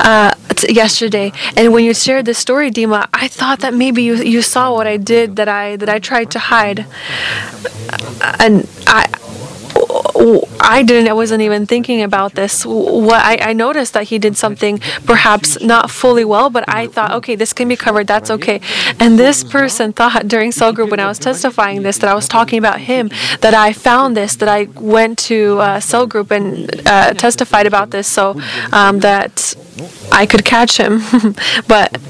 uh, 0.00 0.34
t- 0.54 0.74
yesterday. 0.74 1.32
And 1.56 1.72
when 1.72 1.84
you 1.84 1.94
shared 1.94 2.26
this 2.26 2.38
story, 2.38 2.70
Dima, 2.70 3.08
I 3.14 3.28
thought 3.28 3.60
that 3.60 3.72
maybe 3.72 4.02
you, 4.02 4.16
you 4.16 4.42
saw 4.42 4.74
what 4.74 4.86
I 4.86 4.98
did 4.98 5.36
that 5.36 5.48
I 5.48 5.76
that 5.76 5.88
I 5.88 5.98
tried 5.98 6.30
to 6.32 6.38
hide. 6.38 6.84
And 8.38 8.68
I 8.86 9.06
I 10.60 10.82
didn't. 10.82 11.08
I 11.08 11.12
wasn't 11.12 11.42
even 11.42 11.66
thinking 11.66 12.02
about 12.02 12.34
this. 12.34 12.64
What 12.64 13.22
I, 13.22 13.50
I 13.50 13.52
noticed 13.52 13.92
that 13.94 14.04
he 14.04 14.18
did 14.18 14.36
something 14.36 14.78
perhaps 15.04 15.60
not 15.60 15.90
fully 15.90 16.24
well, 16.24 16.50
but 16.50 16.64
I 16.68 16.86
thought, 16.86 17.12
okay, 17.12 17.34
this 17.34 17.52
can 17.52 17.68
be 17.68 17.76
covered. 17.76 18.06
That's 18.06 18.30
okay. 18.30 18.60
And 18.98 19.18
this 19.18 19.44
person 19.44 19.92
thought 19.92 20.28
during 20.28 20.52
cell 20.52 20.72
group 20.72 20.90
when 20.90 21.00
I 21.00 21.06
was 21.06 21.18
testifying 21.18 21.82
this 21.82 21.98
that 21.98 22.10
I 22.10 22.14
was 22.14 22.28
talking 22.28 22.58
about 22.58 22.80
him. 22.80 23.10
That 23.40 23.54
I 23.54 23.72
found 23.72 24.16
this. 24.16 24.36
That 24.36 24.48
I 24.48 24.64
went 24.74 25.18
to 25.30 25.58
uh, 25.60 25.80
cell 25.80 26.06
group 26.06 26.30
and 26.30 26.70
uh, 26.86 27.14
testified 27.14 27.66
about 27.66 27.90
this 27.90 28.06
so 28.08 28.40
um, 28.72 29.00
that 29.00 29.54
I 30.12 30.26
could 30.26 30.44
catch 30.44 30.78
him. 30.78 31.02
but 31.68 32.00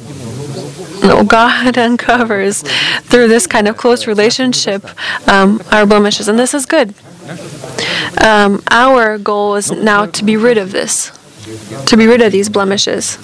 no, 1.02 1.24
God 1.24 1.78
uncovers 1.88 2.62
through 3.02 3.28
this 3.28 3.46
kind 3.46 3.68
of 3.68 3.76
close 3.76 4.06
relationship 4.06 4.84
um, 5.28 5.60
our 5.70 5.86
blemishes, 5.86 6.28
and 6.28 6.38
this 6.38 6.54
is 6.54 6.66
good. 6.66 6.94
Um, 8.22 8.62
our 8.70 9.18
goal 9.18 9.56
is 9.56 9.70
now 9.70 10.06
to 10.06 10.24
be 10.24 10.36
rid 10.36 10.58
of 10.58 10.72
this, 10.72 11.10
to 11.86 11.96
be 11.96 12.06
rid 12.06 12.22
of 12.22 12.32
these 12.32 12.48
blemishes. 12.48 13.18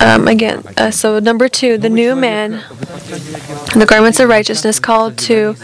Um, 0.00 0.26
again, 0.28 0.62
uh, 0.76 0.90
so 0.90 1.18
number 1.20 1.48
two, 1.48 1.78
the 1.78 1.88
new 1.88 2.16
man, 2.16 2.62
the 3.74 3.86
garments 3.88 4.18
of 4.20 4.28
righteousness, 4.28 4.80
called 4.80 5.16
to 5.18 5.54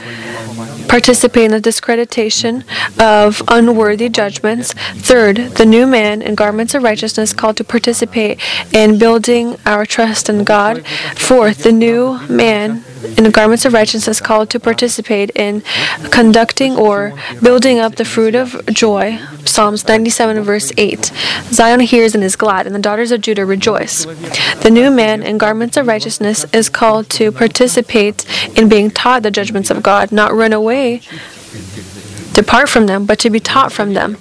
participate 0.88 1.46
in 1.46 1.50
the 1.50 1.60
discreditation 1.60 2.64
of 2.98 3.42
unworthy 3.48 4.08
judgments. 4.08 4.72
Third, 4.94 5.36
the 5.56 5.66
new 5.66 5.86
man 5.86 6.22
in 6.22 6.34
garments 6.34 6.74
of 6.74 6.82
righteousness 6.82 7.32
called 7.32 7.56
to 7.56 7.64
participate 7.64 8.40
in 8.72 8.98
building 8.98 9.56
our 9.66 9.84
trust 9.84 10.28
in 10.28 10.44
God. 10.44 10.86
Fourth, 11.16 11.64
the 11.64 11.72
new 11.72 12.20
man 12.28 12.84
in 13.16 13.24
the 13.24 13.30
garments 13.30 13.64
of 13.64 13.72
righteousness 13.72 14.20
called 14.20 14.50
to 14.50 14.60
participate 14.60 15.30
in 15.34 15.62
conducting 16.10 16.76
or 16.76 17.12
building 17.42 17.78
up 17.78 17.96
the 17.96 18.04
fruit 18.04 18.34
of 18.34 18.64
joy. 18.66 19.18
Psalms 19.44 19.86
97 19.86 20.42
verse 20.42 20.72
8. 20.76 21.12
Zion 21.50 21.80
hears 21.80 22.14
and 22.14 22.24
is 22.24 22.36
glad, 22.36 22.66
and 22.66 22.74
the 22.74 22.80
daughters 22.80 23.12
of 23.12 23.20
Judah 23.20 23.46
rejoice. 23.46 24.04
The 24.62 24.70
new 24.70 24.90
man 24.90 25.22
in 25.22 25.38
garments 25.38 25.76
of 25.76 25.86
righteousness 25.86 26.44
is 26.52 26.68
called 26.68 27.08
to 27.10 27.32
participate 27.32 28.24
in 28.58 28.68
being 28.68 28.90
taught 28.90 29.22
the 29.22 29.30
judgments 29.30 29.70
of 29.70 29.82
God, 29.82 30.12
not 30.12 30.34
run 30.34 30.52
away 30.52 31.00
depart 32.36 32.68
from 32.68 32.86
them, 32.86 33.06
but 33.06 33.18
to 33.20 33.30
be 33.30 33.40
taught 33.40 33.72
from 33.72 33.94
them, 33.94 34.18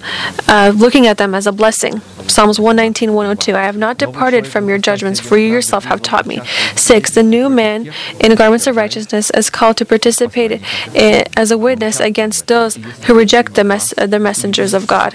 uh, 0.48 0.72
looking 0.74 1.06
at 1.06 1.18
them 1.18 1.34
as 1.34 1.46
a 1.46 1.52
blessing. 1.52 2.00
Psalms 2.26 2.58
119, 2.58 3.12
102. 3.12 3.54
I 3.54 3.62
have 3.62 3.76
not 3.76 3.98
departed 3.98 4.46
from 4.46 4.68
your 4.68 4.78
judgments, 4.78 5.20
for 5.20 5.36
you 5.36 5.48
yourself 5.52 5.84
have 5.84 6.00
taught 6.02 6.26
me. 6.26 6.40
6. 6.74 7.10
The 7.10 7.22
new 7.22 7.48
man 7.48 7.92
in 8.18 8.34
garments 8.34 8.66
of 8.66 8.74
righteousness 8.74 9.30
is 9.30 9.50
called 9.50 9.76
to 9.76 9.84
participate 9.84 10.62
in, 10.94 11.24
as 11.36 11.50
a 11.50 11.58
witness 11.58 12.00
against 12.00 12.46
those 12.46 12.76
who 13.04 13.14
reject 13.14 13.54
the, 13.54 13.64
mes- 13.64 13.94
the 13.96 14.18
messengers 14.18 14.72
of 14.72 14.86
God. 14.86 15.14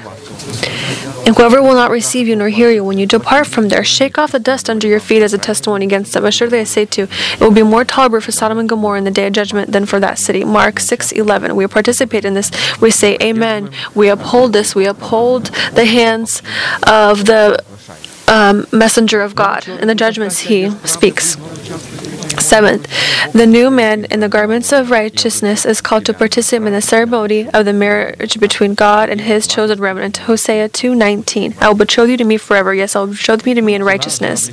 And 1.25 1.35
whoever 1.37 1.61
will 1.61 1.75
not 1.75 1.91
receive 1.91 2.27
you 2.27 2.35
nor 2.35 2.49
hear 2.49 2.71
you 2.71 2.83
when 2.83 2.97
you 2.97 3.05
depart 3.05 3.45
from 3.45 3.69
there, 3.69 3.83
shake 3.83 4.17
off 4.17 4.31
the 4.31 4.39
dust 4.39 4.69
under 4.69 4.87
your 4.87 4.99
feet 4.99 5.21
as 5.21 5.33
a 5.33 5.37
testimony 5.37 5.85
against 5.85 6.13
them. 6.13 6.25
Assuredly 6.25 6.59
I 6.59 6.63
say 6.63 6.85
to 6.85 7.01
you, 7.01 7.07
it 7.33 7.39
will 7.39 7.51
be 7.51 7.61
more 7.63 7.85
tolerable 7.85 8.21
for 8.21 8.31
Sodom 8.31 8.57
and 8.57 8.67
Gomorrah 8.67 8.97
in 8.97 9.03
the 9.03 9.11
day 9.11 9.27
of 9.27 9.33
judgment 9.33 9.71
than 9.71 9.85
for 9.85 9.99
that 9.99 10.17
city. 10.17 10.43
Mark 10.43 10.75
6:11. 10.79 11.55
We 11.55 11.67
participate 11.67 12.25
in 12.25 12.33
this. 12.33 12.49
Say 12.91 13.17
Amen. 13.21 13.71
We 13.95 14.09
uphold 14.09 14.53
this. 14.53 14.75
We 14.75 14.85
uphold 14.85 15.45
the 15.73 15.85
hands 15.85 16.41
of 16.83 17.25
the 17.25 17.63
um, 18.27 18.65
messenger 18.71 19.21
of 19.21 19.35
God 19.35 19.67
and 19.67 19.89
the 19.89 19.95
judgments 19.95 20.39
he 20.39 20.69
speaks. 20.85 21.37
Seventh, 22.39 22.87
the 23.33 23.45
new 23.45 23.69
man 23.69 24.05
in 24.05 24.19
the 24.19 24.29
garments 24.29 24.71
of 24.71 24.89
righteousness 24.91 25.65
is 25.65 25.81
called 25.81 26.05
to 26.05 26.13
participate 26.13 26.67
in 26.67 26.73
the 26.73 26.81
ceremony 26.81 27.49
of 27.49 27.65
the 27.65 27.73
marriage 27.73 28.39
between 28.39 28.73
God 28.73 29.09
and 29.09 29.21
his 29.21 29.47
chosen 29.47 29.79
remnant. 29.79 30.17
Hosea 30.17 30.69
2:19. 30.69 31.55
I 31.59 31.67
will 31.67 31.75
betroth 31.75 32.09
you 32.09 32.17
to 32.17 32.23
me 32.23 32.37
forever. 32.37 32.73
Yes, 32.73 32.95
I 32.95 32.99
will 32.99 33.07
betroth 33.07 33.45
you 33.45 33.55
to 33.55 33.61
me 33.61 33.73
in 33.73 33.83
righteousness. 33.83 34.51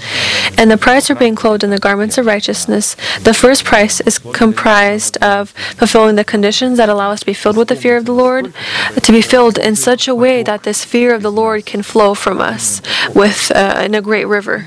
And 0.57 0.71
the 0.71 0.77
price 0.77 1.07
for 1.07 1.15
being 1.15 1.35
clothed 1.35 1.65
in 1.65 1.71
the 1.71 1.79
garments 1.79 2.19
of 2.19 2.27
righteousness, 2.27 2.97
the 3.23 3.35
first 3.35 3.65
price 3.65 4.01
is 4.01 4.19
comprised 4.19 5.17
of 5.19 5.51
fulfilling 5.77 6.17
the 6.17 6.25
conditions 6.25 6.79
that 6.79 6.89
allow 6.89 7.11
us 7.11 7.21
to 7.21 7.27
be 7.27 7.35
filled 7.35 7.57
with 7.57 7.69
the 7.69 7.77
fear 7.77 7.97
of 7.97 8.05
the 8.05 8.13
Lord, 8.13 8.53
to 9.03 9.13
be 9.13 9.23
filled 9.23 9.59
in 9.59 9.77
such 9.77 10.09
a 10.09 10.15
way 10.15 10.43
that 10.43 10.63
this 10.63 10.85
fear 10.85 11.15
of 11.15 11.23
the 11.23 11.33
Lord 11.33 11.67
can 11.67 11.83
flow 11.83 12.15
from 12.15 12.41
us 12.41 12.81
with 13.15 13.51
uh, 13.55 13.83
in 13.85 13.95
a 13.95 14.03
great 14.03 14.27
river. 14.27 14.67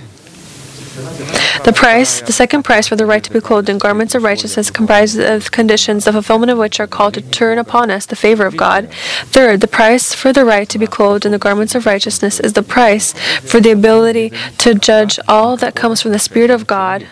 The 1.64 1.74
price, 1.74 2.22
the 2.22 2.32
second 2.32 2.64
price 2.64 2.88
for 2.88 2.96
the 2.96 3.06
right 3.06 3.24
to 3.24 3.32
be 3.32 3.40
clothed 3.40 3.70
in 3.70 3.78
garments 3.78 4.16
of 4.16 4.24
righteousness, 4.24 4.72
comprises 4.72 5.20
of 5.20 5.52
conditions, 5.52 6.06
the 6.06 6.12
fulfillment 6.12 6.52
of 6.52 6.58
which 6.58 6.80
are 6.80 6.88
called 6.88 7.14
to 7.14 7.22
turn 7.22 7.58
upon 7.58 7.92
us 7.92 8.06
the 8.06 8.16
favor 8.16 8.46
of 8.46 8.58
God. 8.58 8.90
Third, 9.26 9.62
the 9.62 9.68
price 9.68 10.14
for 10.14 10.34
the 10.34 10.46
right 10.46 10.68
to 10.70 10.80
be 10.80 10.88
clothed 10.88 11.26
in 11.26 11.32
the 11.32 11.38
garments 11.38 11.76
of 11.76 11.86
righteousness 11.86 12.40
is 12.40 12.54
the 12.54 12.64
price 12.64 13.14
for 13.42 13.60
the 13.60 13.72
ability 13.72 14.32
to 14.60 14.74
judge 14.74 15.20
all 15.28 15.56
that 15.58 15.76
comes 15.76 16.02
from 16.02 16.12
the 16.12 16.20
Spirit 16.20 16.50
of 16.50 16.66
God. 16.66 17.08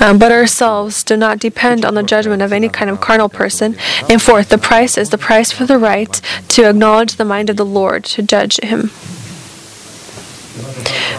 Um, 0.00 0.18
but 0.18 0.30
ourselves 0.30 1.02
do 1.02 1.16
not 1.16 1.40
depend 1.40 1.84
on 1.84 1.94
the 1.94 2.02
judgment 2.02 2.42
of 2.42 2.52
any 2.52 2.68
kind 2.68 2.90
of 2.90 3.00
carnal 3.00 3.28
person. 3.28 3.76
And 4.08 4.22
fourth, 4.22 4.50
the 4.50 4.58
price 4.58 4.96
is 4.96 5.10
the 5.10 5.18
price 5.18 5.50
for 5.50 5.66
the 5.66 5.78
right 5.78 6.20
to 6.48 6.68
acknowledge 6.68 7.16
the 7.16 7.24
mind 7.24 7.50
of 7.50 7.56
the 7.56 7.64
Lord 7.64 8.04
to 8.04 8.22
judge 8.22 8.60
him. 8.62 8.90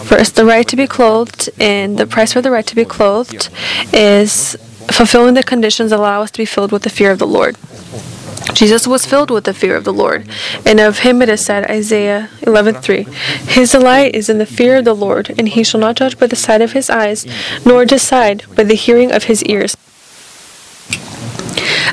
First, 0.04 0.36
the 0.36 0.44
right 0.44 0.66
to 0.68 0.76
be 0.76 0.86
clothed, 0.86 1.50
and 1.60 1.98
the 1.98 2.06
price 2.06 2.32
for 2.32 2.40
the 2.40 2.50
right 2.50 2.66
to 2.66 2.74
be 2.74 2.84
clothed 2.84 3.48
is 3.92 4.56
fulfilling 4.90 5.34
the 5.34 5.42
conditions 5.42 5.90
that 5.90 5.98
allow 5.98 6.22
us 6.22 6.30
to 6.30 6.38
be 6.38 6.44
filled 6.46 6.72
with 6.72 6.82
the 6.82 6.90
fear 6.90 7.10
of 7.10 7.18
the 7.18 7.26
Lord. 7.26 7.56
Jesus 8.54 8.86
was 8.86 9.04
filled 9.04 9.30
with 9.30 9.44
the 9.44 9.54
fear 9.54 9.76
of 9.76 9.84
the 9.84 9.92
Lord, 9.92 10.28
and 10.64 10.80
of 10.80 11.00
him 11.00 11.20
it 11.22 11.28
is 11.28 11.44
said, 11.44 11.70
Isaiah 11.70 12.30
11:3, 12.42 13.06
His 13.46 13.72
delight 13.72 14.14
is 14.14 14.28
in 14.28 14.38
the 14.38 14.46
fear 14.46 14.76
of 14.76 14.84
the 14.84 14.94
Lord, 14.94 15.34
and 15.38 15.48
he 15.48 15.62
shall 15.62 15.80
not 15.80 15.96
judge 15.96 16.18
by 16.18 16.26
the 16.26 16.36
sight 16.36 16.62
of 16.62 16.72
his 16.72 16.88
eyes, 16.88 17.26
nor 17.64 17.84
decide 17.84 18.44
by 18.56 18.64
the 18.64 18.74
hearing 18.74 19.12
of 19.12 19.24
his 19.24 19.42
ears. 19.44 19.76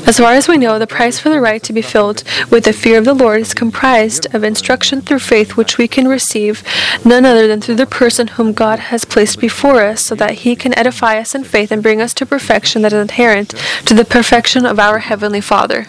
As 0.06 0.20
far 0.20 0.34
as 0.34 0.48
we 0.48 0.58
know, 0.58 0.78
the 0.78 0.88
price 0.88 1.20
for 1.20 1.30
the 1.30 1.42
right 1.42 1.64
to 1.64 1.74
be 1.74 1.82
filled 1.82 2.24
with 2.52 2.66
the 2.66 2.74
fear 2.74 2.98
of 3.00 3.06
the 3.06 3.14
Lord 3.14 3.42
is 3.42 3.54
comprised 3.54 4.34
of 4.36 4.44
instruction 4.44 5.02
through 5.02 5.20
faith, 5.20 5.56
which 5.56 5.78
we 5.78 5.88
can 5.88 6.08
receive 6.08 6.64
none 7.04 7.26
other 7.26 7.48
than 7.48 7.62
through 7.62 7.76
the 7.76 7.86
person 7.86 8.28
whom 8.28 8.54
God 8.54 8.80
has 8.80 9.06
placed 9.06 9.40
before 9.40 9.82
us, 9.82 10.02
so 10.02 10.14
that 10.16 10.40
he 10.40 10.56
can 10.56 10.78
edify 10.78 11.18
us 11.18 11.34
in 11.34 11.44
faith 11.44 11.72
and 11.72 11.82
bring 11.82 12.02
us 12.02 12.14
to 12.16 12.26
perfection 12.26 12.82
that 12.82 12.94
is 12.94 13.02
inherent 13.02 13.50
to 13.86 13.94
the 13.94 14.06
perfection 14.06 14.66
of 14.66 14.80
our 14.80 15.00
Heavenly 15.00 15.42
Father. 15.42 15.88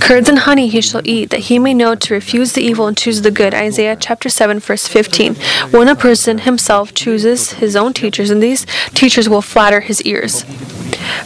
Curds 0.00 0.28
and 0.28 0.40
honey 0.40 0.68
he 0.68 0.80
shall 0.80 1.02
eat, 1.04 1.30
that 1.30 1.40
he 1.40 1.58
may 1.58 1.74
know 1.74 1.94
to 1.94 2.14
refuse 2.14 2.52
the 2.52 2.62
evil 2.62 2.86
and 2.86 2.96
choose 2.96 3.22
the 3.22 3.30
good. 3.30 3.54
Isaiah 3.54 3.96
chapter 3.96 4.28
7, 4.28 4.58
verse 4.58 4.88
15. 4.88 5.36
When 5.70 5.88
a 5.88 5.94
person 5.94 6.38
himself 6.38 6.92
chooses 6.94 7.52
his 7.52 7.76
own 7.76 7.92
teachers, 7.92 8.30
and 8.30 8.42
these 8.42 8.66
teachers 8.94 9.28
will 9.28 9.42
flatter 9.42 9.80
his 9.80 10.02
ears. 10.02 10.44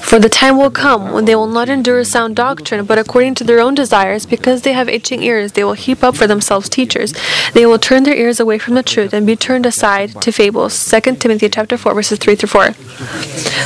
For 0.01 0.19
the 0.19 0.29
time 0.29 0.59
will 0.59 0.71
come 0.71 1.13
when 1.13 1.25
they 1.25 1.35
will 1.35 1.47
not 1.47 1.69
endure 1.69 2.05
sound 2.05 2.37
doctrine, 2.37 2.85
but 2.85 2.99
according 2.99 3.37
to 3.37 3.45
their 3.45 3.61
own 3.61 3.75
desires, 3.75 4.27
because 4.27 4.63
they 4.63 4.73
have 4.73 4.89
itching 4.89 5.23
ears, 5.23 5.53
they 5.53 5.65
will 5.65 5.73
heap 5.73 6.05
up 6.05 6.17
for 6.17 6.27
themselves 6.27 6.69
teachers. 6.69 7.15
They 7.55 7.65
will 7.65 7.79
turn 7.79 8.03
their 8.03 8.15
ears 8.15 8.39
away 8.39 8.59
from 8.59 8.75
the 8.75 8.83
truth 8.83 9.13
and 9.13 9.27
be 9.27 9.37
turned 9.37 9.67
aside 9.67 10.21
to 10.21 10.31
fables. 10.31 10.91
2 10.91 11.17
Timothy 11.17 11.49
chapter 11.49 11.77
4, 11.77 11.95
verses 11.95 12.19
3 12.19 12.35
through 12.35 12.49
4. 12.49 12.73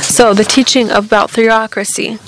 So 0.01 0.33
the 0.33 0.45
teaching 0.45 0.89
about 0.89 1.31
theocracy. 1.31 2.19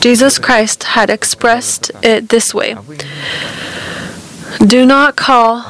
Jesus 0.00 0.38
Christ 0.38 0.84
had 0.84 1.10
expressed 1.10 1.90
it 2.02 2.28
this 2.28 2.52
way 2.54 2.76
Do 4.66 4.84
not 4.86 5.16
call 5.16 5.62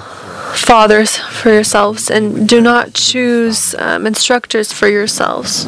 fathers 0.54 1.16
for 1.16 1.52
yourselves, 1.52 2.10
and 2.10 2.48
do 2.48 2.60
not 2.60 2.94
choose 2.94 3.74
um, 3.78 4.06
instructors 4.06 4.72
for 4.72 4.88
yourselves. 4.88 5.66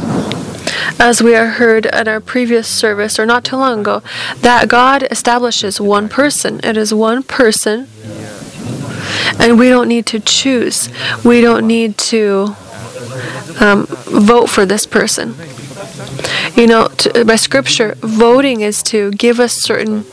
As 0.99 1.23
we 1.23 1.35
are 1.35 1.47
heard 1.47 1.87
at 1.87 2.09
our 2.09 2.21
previous 2.21 2.67
service, 2.69 3.19
or 3.19 3.27
not 3.27 3.45
too 3.45 3.57
long 3.57 3.81
ago, 3.81 4.03
that 4.41 4.69
God 4.69 5.07
establishes 5.11 5.81
one 5.81 6.09
person. 6.09 6.61
It 6.63 6.77
is 6.77 6.93
one 6.95 7.23
person, 7.23 7.89
and 9.39 9.59
we 9.59 9.69
don't 9.69 9.89
need 9.89 10.07
to 10.07 10.21
choose. 10.21 10.89
We 11.25 11.41
don't 11.41 11.67
need 11.67 11.99
to 11.99 12.57
um, 13.61 13.87
vote 13.87 14.49
for 14.49 14.65
this 14.65 14.87
person. 14.87 15.35
You 16.57 16.67
know, 16.67 16.89
to, 16.89 17.25
by 17.25 17.37
scripture, 17.37 17.95
voting 18.01 18.61
is 18.61 18.83
to 18.85 19.11
give 19.13 19.41
us 19.41 19.53
certain 19.53 20.05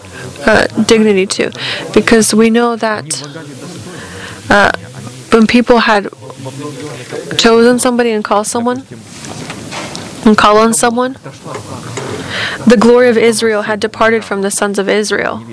uh, 0.46 0.68
dignity 0.86 1.26
to, 1.28 1.52
because 1.94 2.34
we 2.34 2.50
know 2.50 2.76
that 2.76 3.08
uh, 4.50 4.72
when 5.32 5.48
people 5.48 5.80
had 5.80 6.10
chosen 7.38 7.80
somebody 7.80 8.12
and 8.12 8.24
called 8.24 8.48
someone 8.48 8.84
and 10.26 10.38
call 10.38 10.58
on 10.58 10.74
someone, 10.74 11.14
the 12.68 12.78
glory 12.80 13.10
of 13.10 13.18
Israel 13.18 13.64
had 13.64 13.80
departed 13.80 14.24
from 14.24 14.42
the 14.42 14.52
sons 14.52 14.80
of 14.80 14.88
Israel. 14.88 15.44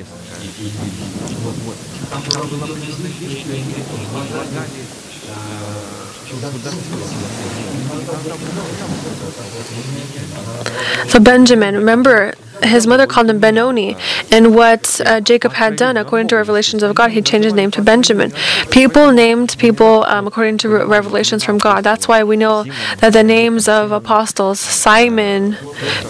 So 11.09 11.18
Benjamin, 11.20 11.74
remember, 11.74 12.34
his 12.62 12.86
mother 12.86 13.07
called 13.07 13.30
him 13.30 13.38
Benoni, 13.41 13.97
and 14.30 14.55
what 14.55 15.01
uh, 15.07 15.20
Jacob 15.20 15.53
had 15.53 15.76
done, 15.76 15.97
according 15.97 16.28
to 16.28 16.36
revelations 16.36 16.82
of 16.82 16.95
God, 16.95 17.11
he 17.11 17.22
changed 17.22 17.45
his 17.45 17.55
name 17.55 17.70
to 17.70 17.82
Benjamin. 17.82 18.32
People 18.70 19.12
named 19.12 19.57
people 19.59 20.05
um, 20.05 20.26
according 20.26 20.59
to 20.59 20.68
re- 20.68 20.84
revelations 20.84 21.43
from 21.43 21.57
God. 21.57 21.84
That's 21.84 22.07
why 22.07 22.22
we 22.22 22.36
know 22.36 22.64
that 22.99 23.12
the 23.14 23.22
names 23.22 23.66
of 23.66 23.93
apostles, 23.93 24.61
Simon, 24.61 25.57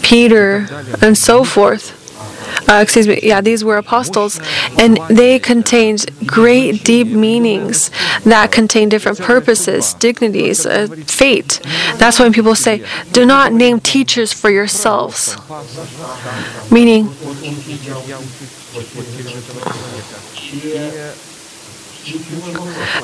Peter, 0.03 0.67
and 1.01 1.17
so 1.17 1.45
forth, 1.45 1.97
uh, 2.69 2.81
excuse 2.83 3.07
me, 3.09 3.21
yeah, 3.23 3.41
these 3.41 3.65
were 3.65 3.77
apostles, 3.77 4.41
and 4.79 4.99
they 5.09 5.39
contained 5.39 6.11
great, 6.27 6.85
deep 6.85 7.09
meanings 7.09 7.91
that 8.25 8.53
contain 8.53 8.89
different 8.89 9.21
purposes, 9.21 9.95
dignities, 9.95 10.67
uh, 10.67 10.87
fate. 11.07 11.61
That's 11.97 12.19
when 12.19 12.33
people 12.33 12.55
say, 12.55 12.85
do 13.13 13.25
not 13.27 13.53
name 13.53 13.81
teachers 13.81 14.33
for 14.33 14.51
yourselves. 14.51 15.37
Meaning, 16.71 17.09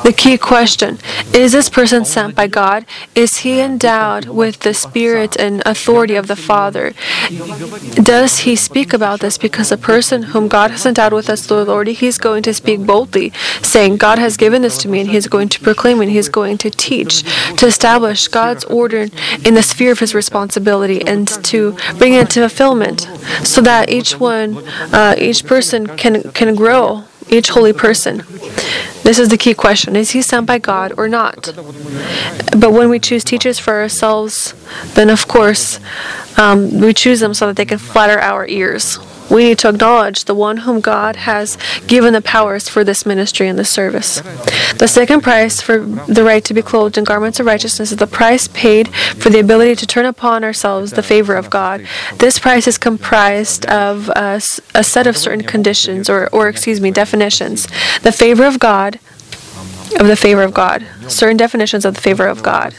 the 0.05 0.15
key 0.17 0.39
question 0.39 0.99
is 1.33 1.53
this 1.53 1.69
person 1.69 2.05
sent 2.05 2.35
by 2.35 2.47
God? 2.47 2.87
Is 3.15 3.39
he 3.39 3.61
endowed 3.61 4.27
with 4.27 4.61
the 4.61 4.75
spirit 4.75 5.37
and 5.37 5.63
authority 5.67 6.17
of 6.17 6.27
the 6.27 6.37
Father? 6.37 6.93
Does 7.95 8.41
he 8.41 8.57
speak 8.57 8.93
about 8.93 9.21
this 9.21 9.39
because 9.39 9.71
a 9.71 9.77
person 9.77 10.23
whom 10.25 10.49
God 10.49 10.71
has 10.71 10.87
endowed 10.87 11.13
with 11.13 11.27
this 11.27 11.51
authority, 11.51 11.93
he's 11.93 12.19
going 12.19 12.43
to 12.45 12.55
speak 12.55 12.81
boldly, 12.87 13.33
saying, 13.63 13.99
God 13.99 14.19
has 14.19 14.37
given 14.37 14.63
this 14.63 14.79
to 14.79 14.89
me, 14.89 15.01
and 15.01 15.11
he's 15.11 15.29
going 15.29 15.49
to 15.51 15.61
proclaim 15.61 16.01
and 16.01 16.11
he's 16.11 16.29
going 16.29 16.59
to 16.59 16.71
teach, 16.71 17.23
to 17.57 17.67
establish 17.67 18.29
God's 18.29 18.65
order 18.65 19.09
in 19.45 19.55
the 19.55 19.63
sphere 19.63 19.93
of 19.93 20.01
his 20.01 20.15
responsibility 20.15 21.03
and 21.07 21.29
to 21.45 21.77
bring 21.99 22.15
it 22.15 22.31
to 22.31 22.41
fulfillment 22.41 23.03
so 23.45 23.61
that 23.61 23.91
each 23.91 24.19
one, 24.19 24.57
uh, 24.93 25.15
each 25.19 25.45
person 25.45 25.87
can, 25.87 26.23
can 26.33 26.55
grow 26.55 27.05
each 27.29 27.49
holy 27.51 27.73
person. 27.73 28.23
This 29.07 29.21
is 29.21 29.29
the 29.29 29.39
key 29.39 29.55
question 29.55 29.95
Is 29.95 30.11
he 30.11 30.21
sent 30.21 30.47
by 30.47 30.59
God 30.59 30.93
or 30.97 31.07
not? 31.07 31.53
But 32.59 32.73
when 32.73 32.89
we 32.89 32.99
choose 32.99 33.23
teachers 33.23 33.57
for 33.57 33.75
ourselves, 33.75 34.53
then 34.95 35.11
of 35.11 35.29
course 35.29 35.79
um, 36.37 36.81
we 36.81 36.93
choose 36.93 37.21
them 37.21 37.33
so 37.33 37.47
that 37.47 37.55
they 37.55 37.65
can 37.65 37.79
flatter 37.79 38.19
our 38.19 38.49
ears. 38.49 38.99
We 39.31 39.45
need 39.45 39.59
to 39.59 39.69
acknowledge 39.69 40.25
the 40.25 40.35
one 40.35 40.59
whom 40.59 40.81
God 40.81 41.17
has 41.17 41.59
given 41.87 42.13
the 42.13 42.23
powers 42.23 42.69
for 42.69 42.85
this 42.85 43.05
ministry 43.05 43.49
and 43.49 43.59
this 43.59 43.71
service. 43.71 44.21
The 44.79 44.87
second 44.87 45.23
price 45.23 45.61
for 45.61 45.79
the 45.79 46.23
right 46.23 46.45
to 46.45 46.55
be 46.55 46.63
clothed 46.63 46.97
in 46.97 47.05
garments 47.05 47.41
of 47.41 47.47
righteousness 47.47 47.91
is 47.91 47.99
the 47.99 48.07
price 48.07 48.47
paid 48.49 48.95
for 48.95 49.31
the 49.31 49.41
ability 49.41 49.75
to 49.77 49.87
turn 49.87 50.07
upon 50.07 50.45
ourselves 50.45 50.93
the 50.93 51.03
favor 51.03 51.35
of 51.35 51.51
God. 51.51 51.87
This 52.19 52.39
price 52.39 52.69
is 52.69 52.79
comprised 52.79 53.67
of 53.67 54.09
a, 54.11 54.41
a 54.75 54.85
set 54.85 55.07
of 55.07 55.17
certain 55.17 55.45
conditions, 55.45 56.09
or, 56.09 56.29
or 56.29 56.49
excuse 56.49 56.81
me, 56.81 56.91
definitions. 56.91 57.67
The 58.03 58.13
favor 58.13 58.45
of 58.45 58.59
God, 58.61 58.96
of 59.99 60.07
the 60.07 60.17
favor 60.17 60.43
of 60.43 60.53
God, 60.55 60.85
certain 61.09 61.37
definitions 61.37 61.85
of 61.85 61.95
the 61.95 62.01
favor 62.01 62.27
of 62.27 62.43
God. 62.43 62.75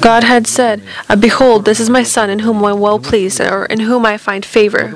God 0.00 0.24
had 0.24 0.46
said, 0.46 0.82
uh, 1.08 1.16
Behold, 1.16 1.64
this 1.64 1.80
is 1.80 1.88
my 1.88 2.02
son 2.02 2.28
in 2.28 2.40
whom 2.40 2.62
I 2.64 2.72
am 2.72 2.80
well 2.80 2.98
pleased, 2.98 3.40
or 3.40 3.64
in 3.66 3.80
whom 3.80 4.04
I 4.04 4.16
find 4.18 4.44
favor. 4.44 4.88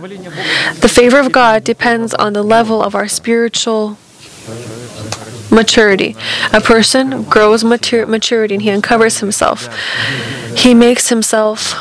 The 0.81 0.89
favor 0.89 1.19
of 1.19 1.33
God 1.33 1.65
depends 1.65 2.13
on 2.15 2.33
the 2.35 2.43
level 2.43 2.83
of 2.83 2.95
our 2.95 3.09
spiritual 3.09 3.97
maturity. 5.51 6.15
A 6.53 6.61
person 6.61 7.23
grows 7.25 7.65
matur- 7.65 8.07
maturity 8.09 8.55
and 8.55 8.63
he 8.63 8.71
uncovers 8.71 9.21
himself. 9.21 9.69
He 10.57 10.75
makes 10.75 11.09
himself 11.09 11.73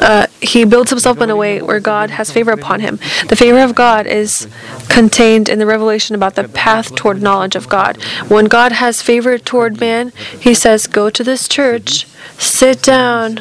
uh, 0.00 0.26
he 0.40 0.64
builds 0.64 0.90
himself 0.90 1.20
in 1.20 1.30
a 1.30 1.36
way 1.36 1.62
where 1.62 1.80
God 1.80 2.10
has 2.10 2.30
favor 2.30 2.52
upon 2.52 2.80
him. 2.80 2.96
The 3.28 3.36
favor 3.36 3.60
of 3.60 3.74
God 3.74 4.06
is 4.06 4.48
contained 4.88 5.48
in 5.48 5.58
the 5.58 5.66
revelation 5.66 6.14
about 6.14 6.34
the 6.34 6.48
path 6.48 6.94
toward 6.94 7.22
knowledge 7.22 7.56
of 7.56 7.68
God. 7.68 8.02
When 8.28 8.46
God 8.46 8.72
has 8.72 9.02
favor 9.02 9.38
toward 9.38 9.80
man, 9.80 10.12
he 10.38 10.54
says, 10.54 10.86
Go 10.86 11.10
to 11.10 11.24
this 11.24 11.48
church, 11.48 12.06
sit 12.38 12.82
down, 12.82 13.36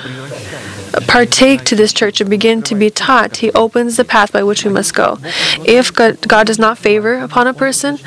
partake 1.08 1.64
to 1.66 1.76
this 1.76 1.94
church, 1.94 2.22
and 2.22 2.30
begin 2.30 2.62
to 2.64 2.76
be 2.76 2.90
taught. 2.90 3.38
He 3.38 3.52
opens 3.52 3.98
the 3.98 4.06
path 4.06 4.32
by 4.32 4.44
which 4.44 4.64
we 4.64 4.72
must 4.72 4.94
go. 4.94 5.18
If 5.66 5.94
God, 5.94 6.28
God 6.28 6.48
does 6.48 6.60
not 6.60 6.78
favor 6.78 7.20
upon 7.20 7.48
a 7.48 7.54
person, 7.54 8.00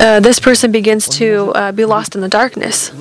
uh, 0.00 0.20
this 0.20 0.38
person 0.38 0.72
begins 0.72 1.08
to 1.10 1.52
uh, 1.54 1.72
be 1.72 1.84
lost 1.84 2.14
in 2.14 2.20
the 2.20 2.28
darkness. 2.28 2.92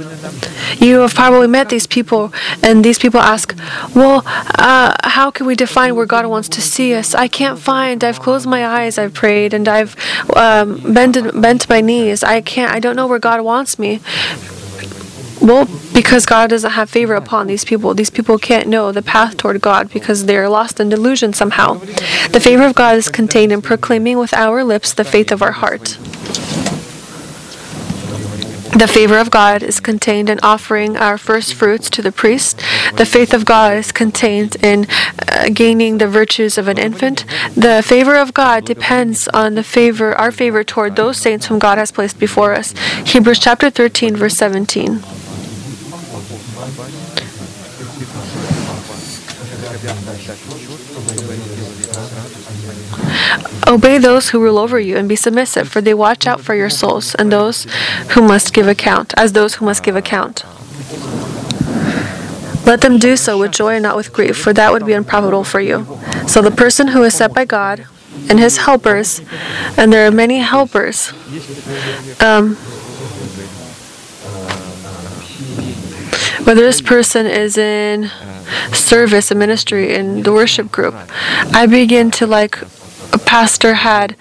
You 0.79 0.99
have 0.99 1.13
probably 1.13 1.47
met 1.47 1.69
these 1.69 1.87
people, 1.87 2.33
and 2.63 2.83
these 2.83 2.99
people 2.99 3.19
ask, 3.19 3.55
Well, 3.95 4.23
uh, 4.25 4.95
how 5.03 5.31
can 5.31 5.45
we 5.45 5.55
define 5.55 5.95
where 5.95 6.05
God 6.05 6.25
wants 6.25 6.49
to 6.49 6.61
see 6.61 6.93
us? 6.93 7.13
I 7.13 7.27
can't 7.27 7.59
find. 7.59 8.03
I've 8.03 8.19
closed 8.19 8.47
my 8.47 8.65
eyes, 8.65 8.97
I've 8.97 9.13
prayed, 9.13 9.53
and 9.53 9.67
I've 9.67 9.95
um, 10.35 10.93
bent, 10.93 11.41
bent 11.41 11.69
my 11.69 11.81
knees. 11.81 12.23
I 12.23 12.41
can't, 12.41 12.71
I 12.71 12.79
don't 12.79 12.95
know 12.95 13.07
where 13.07 13.19
God 13.19 13.41
wants 13.41 13.77
me. 13.79 14.01
Well, 15.41 15.67
because 15.93 16.25
God 16.25 16.49
doesn't 16.49 16.71
have 16.71 16.89
favor 16.89 17.13
upon 17.15 17.47
these 17.47 17.63
people. 17.63 17.93
These 17.93 18.09
people 18.09 18.37
can't 18.37 18.67
know 18.67 18.91
the 18.91 19.01
path 19.01 19.37
toward 19.37 19.61
God 19.61 19.89
because 19.91 20.25
they're 20.25 20.49
lost 20.49 20.79
in 20.79 20.89
delusion 20.89 21.33
somehow. 21.33 21.75
The 22.31 22.39
favor 22.41 22.65
of 22.65 22.75
God 22.75 22.97
is 22.97 23.09
contained 23.09 23.51
in 23.51 23.61
proclaiming 23.61 24.17
with 24.17 24.33
our 24.33 24.63
lips 24.63 24.93
the 24.93 25.03
faith 25.03 25.31
of 25.31 25.41
our 25.41 25.53
heart. 25.53 25.97
The 28.77 28.87
favor 28.87 29.17
of 29.17 29.31
God 29.31 29.63
is 29.63 29.79
contained 29.79 30.29
in 30.29 30.39
offering 30.43 30.97
our 30.97 31.17
first 31.17 31.55
fruits 31.55 31.89
to 31.89 32.03
the 32.03 32.11
priest. 32.11 32.61
The 32.95 33.07
faith 33.07 33.33
of 33.33 33.43
God 33.43 33.75
is 33.75 33.91
contained 33.91 34.55
in 34.57 34.85
uh, 35.27 35.49
gaining 35.51 35.97
the 35.97 36.07
virtues 36.07 36.59
of 36.59 36.67
an 36.67 36.77
infant. 36.77 37.25
The 37.55 37.81
favor 37.83 38.15
of 38.15 38.35
God 38.35 38.65
depends 38.65 39.27
on 39.29 39.55
the 39.55 39.63
favor, 39.63 40.13
our 40.13 40.31
favor 40.31 40.63
toward 40.63 40.95
those 40.95 41.17
saints 41.17 41.47
whom 41.47 41.57
God 41.57 41.79
has 41.79 41.91
placed 41.91 42.19
before 42.19 42.53
us. 42.53 42.75
Hebrews 43.03 43.39
chapter 43.39 43.71
13, 43.71 44.15
verse 44.15 44.35
17. 44.35 45.01
Obey 53.67 53.97
those 53.97 54.29
who 54.29 54.41
rule 54.41 54.57
over 54.57 54.79
you 54.79 54.97
and 54.97 55.07
be 55.07 55.15
submissive, 55.15 55.69
for 55.69 55.81
they 55.81 55.93
watch 55.93 56.27
out 56.27 56.41
for 56.41 56.55
your 56.55 56.69
souls 56.69 57.15
and 57.15 57.31
those 57.31 57.65
who 58.11 58.21
must 58.21 58.53
give 58.53 58.67
account, 58.67 59.13
as 59.17 59.33
those 59.33 59.55
who 59.55 59.65
must 59.65 59.83
give 59.83 59.95
account. 59.95 60.43
Let 62.65 62.81
them 62.81 62.97
do 62.99 63.15
so 63.15 63.37
with 63.37 63.51
joy 63.53 63.75
and 63.75 63.83
not 63.83 63.95
with 63.95 64.11
grief, 64.11 64.37
for 64.37 64.51
that 64.53 64.73
would 64.73 64.85
be 64.85 64.93
unprofitable 64.93 65.45
for 65.45 65.61
you. 65.61 65.85
So 66.27 66.41
the 66.41 66.51
person 66.51 66.89
who 66.89 67.03
is 67.03 67.13
set 67.13 67.33
by 67.33 67.45
God 67.45 67.85
and 68.29 68.39
his 68.39 68.57
helpers, 68.57 69.21
and 69.77 69.93
there 69.93 70.05
are 70.05 70.11
many 70.11 70.39
helpers, 70.39 71.13
um, 72.21 72.57
whether 76.43 76.61
this 76.61 76.81
person 76.81 77.25
is 77.25 77.57
in 77.57 78.09
service, 78.73 79.31
a 79.31 79.35
ministry, 79.35 79.95
in 79.95 80.23
the 80.23 80.31
worship 80.31 80.71
group, 80.71 80.95
I 81.53 81.65
begin 81.65 82.11
to 82.11 82.27
like 82.27 82.61
a 83.13 83.17
pastor 83.17 83.73
had 83.75 84.15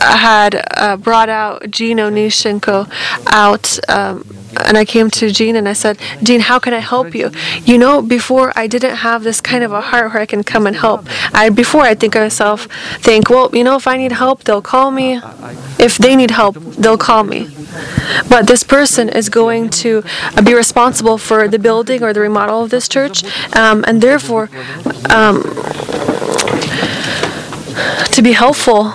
had 0.00 0.64
uh, 0.76 0.96
brought 0.96 1.28
out 1.28 1.70
Gino 1.70 2.10
Nishenko 2.10 2.90
out. 3.26 3.78
Um, 3.88 4.24
and 4.56 4.76
I 4.76 4.84
came 4.84 5.10
to 5.10 5.30
Jean 5.30 5.56
and 5.56 5.68
I 5.68 5.72
said, 5.72 5.98
Jean, 6.22 6.40
how 6.40 6.58
can 6.58 6.74
I 6.74 6.78
help 6.78 7.14
you? 7.14 7.30
You 7.64 7.78
know, 7.78 8.02
before 8.02 8.52
I 8.56 8.66
didn't 8.66 8.96
have 8.96 9.22
this 9.22 9.40
kind 9.40 9.62
of 9.64 9.72
a 9.72 9.80
heart 9.80 10.12
where 10.12 10.22
I 10.22 10.26
can 10.26 10.42
come 10.42 10.66
and 10.66 10.76
help. 10.76 11.06
I 11.32 11.50
before 11.50 11.82
I 11.82 11.94
think 11.94 12.14
of 12.14 12.22
myself, 12.22 12.66
think, 13.00 13.30
well, 13.30 13.50
you 13.52 13.64
know, 13.64 13.76
if 13.76 13.86
I 13.86 13.96
need 13.96 14.12
help, 14.12 14.44
they'll 14.44 14.62
call 14.62 14.90
me. 14.90 15.20
If 15.78 15.98
they 15.98 16.16
need 16.16 16.30
help, 16.30 16.56
they'll 16.56 16.98
call 16.98 17.24
me. 17.24 17.48
But 18.28 18.46
this 18.46 18.62
person 18.62 19.08
is 19.08 19.28
going 19.28 19.70
to 19.70 20.02
uh, 20.36 20.42
be 20.42 20.54
responsible 20.54 21.18
for 21.18 21.48
the 21.48 21.58
building 21.58 22.02
or 22.02 22.12
the 22.12 22.20
remodel 22.20 22.64
of 22.64 22.70
this 22.70 22.88
church, 22.88 23.24
um, 23.56 23.84
and 23.86 24.02
therefore, 24.02 24.50
um, 25.08 25.42
to 28.12 28.22
be 28.22 28.32
helpful, 28.32 28.94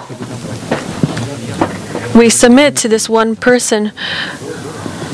we 2.16 2.30
submit 2.30 2.76
to 2.78 2.88
this 2.88 3.10
one 3.10 3.36
person, 3.36 3.92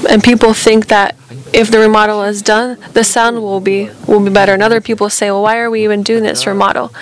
and 0.09 0.23
people 0.23 0.53
think 0.53 0.87
that 0.87 1.15
if 1.53 1.69
the 1.71 1.79
remodel 1.79 2.23
is 2.23 2.41
done, 2.41 2.77
the 2.93 3.03
sound 3.03 3.41
will 3.41 3.59
be 3.59 3.89
will 4.07 4.19
be 4.19 4.29
better. 4.29 4.53
And 4.53 4.63
other 4.63 4.81
people 4.81 5.09
say, 5.09 5.29
"Well, 5.31 5.43
why 5.43 5.57
are 5.57 5.69
we 5.69 5.83
even 5.83 6.03
doing 6.03 6.23
this 6.23 6.47
remodel?" 6.47 6.93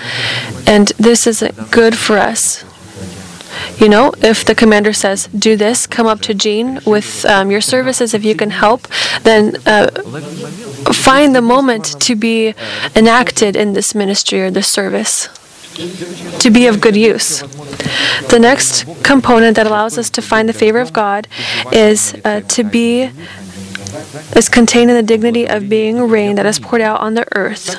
And 0.66 0.90
this 0.98 1.28
isn't 1.28 1.72
good 1.72 1.98
for 1.98 2.18
us. 2.18 2.64
You 3.78 3.90
know, 3.90 4.14
if 4.22 4.46
the 4.46 4.56
commander 4.56 4.94
says, 4.94 5.28
"Do 5.28 5.56
this," 5.56 5.88
come 5.88 6.08
up 6.08 6.22
to 6.22 6.34
Jean 6.34 6.80
with 6.86 7.26
um, 7.26 7.52
your 7.52 7.62
services. 7.62 8.14
If 8.14 8.24
you 8.24 8.36
can 8.36 8.52
help, 8.52 8.88
then 9.24 9.58
uh, 9.66 9.90
find 10.92 11.36
the 11.36 11.42
moment 11.42 12.00
to 12.02 12.16
be 12.16 12.54
enacted 12.96 13.56
in 13.56 13.74
this 13.74 13.96
ministry 13.96 14.42
or 14.42 14.52
this 14.52 14.68
service 14.68 15.30
to 16.40 16.50
be 16.50 16.68
of 16.68 16.82
good 16.82 16.96
use. 16.96 17.42
The 18.30 18.40
next 18.40 18.86
component 19.04 19.56
that 19.56 19.66
allows 19.66 19.98
us 19.98 20.10
to 20.12 20.22
find 20.22 20.48
the 20.50 20.54
favor 20.54 20.80
of 20.80 20.92
God 20.94 21.28
is 21.72 22.16
uh, 22.26 22.42
to 22.42 22.64
be 22.64 23.12
is 24.36 24.50
contained 24.50 24.92
in 24.92 24.98
the 24.98 25.04
dignity 25.04 25.48
of 25.48 25.70
being 25.70 26.08
rain 26.10 26.36
that 26.36 26.46
is 26.46 26.60
poured 26.60 26.82
out 26.82 27.00
on 27.00 27.14
the 27.14 27.26
earth. 27.36 27.76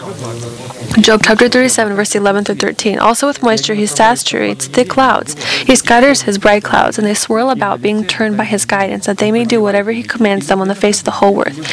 Job 1.00 1.20
chapter 1.24 1.48
37, 1.48 1.94
verse 1.94 2.14
11 2.14 2.44
through 2.44 2.56
13. 2.56 2.98
Also 2.98 3.26
with 3.26 3.42
moisture 3.42 3.74
he 3.74 3.86
saturates 3.86 4.66
thick 4.66 4.88
clouds. 4.88 5.42
He 5.62 5.76
scatters 5.76 6.22
his 6.22 6.38
bright 6.38 6.64
clouds, 6.64 6.98
and 6.98 7.06
they 7.06 7.14
swirl 7.14 7.50
about, 7.50 7.80
being 7.80 8.04
turned 8.04 8.36
by 8.36 8.44
his 8.44 8.64
guidance, 8.64 9.06
that 9.06 9.18
they 9.18 9.30
may 9.30 9.44
do 9.44 9.60
whatever 9.60 9.92
he 9.92 10.02
commands 10.02 10.48
them 10.48 10.60
on 10.60 10.68
the 10.68 10.74
face 10.74 10.98
of 10.98 11.04
the 11.04 11.12
whole 11.12 11.40
earth. 11.40 11.66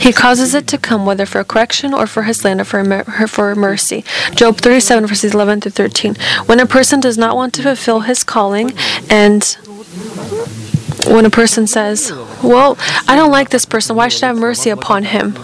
He 0.00 0.12
causes 0.12 0.54
it 0.54 0.66
to 0.68 0.78
come, 0.78 1.06
whether 1.06 1.26
for 1.26 1.42
correction 1.44 1.94
or 1.94 2.06
for 2.06 2.24
his 2.24 2.44
land 2.44 2.60
or 2.60 2.64
for, 2.64 3.26
for 3.26 3.54
mercy. 3.54 4.04
Job 4.34 4.58
37, 4.58 5.06
verses 5.06 5.34
11 5.34 5.62
through 5.62 5.72
13. 5.72 6.14
When 6.46 6.60
a 6.60 6.66
person 6.66 7.00
does 7.00 7.18
not 7.18 7.36
want 7.36 7.54
to 7.54 7.62
fulfill 7.62 8.00
his 8.00 8.22
calling 8.22 8.72
and 9.08 9.56
when 11.06 11.24
a 11.24 11.30
person 11.30 11.66
says, 11.66 12.12
Well, 12.42 12.76
I 13.06 13.16
don't 13.16 13.30
like 13.30 13.50
this 13.50 13.64
person, 13.64 13.96
why 13.96 14.08
should 14.08 14.24
I 14.24 14.28
have 14.28 14.38
mercy 14.38 14.70
upon 14.70 15.04
him? 15.04 15.34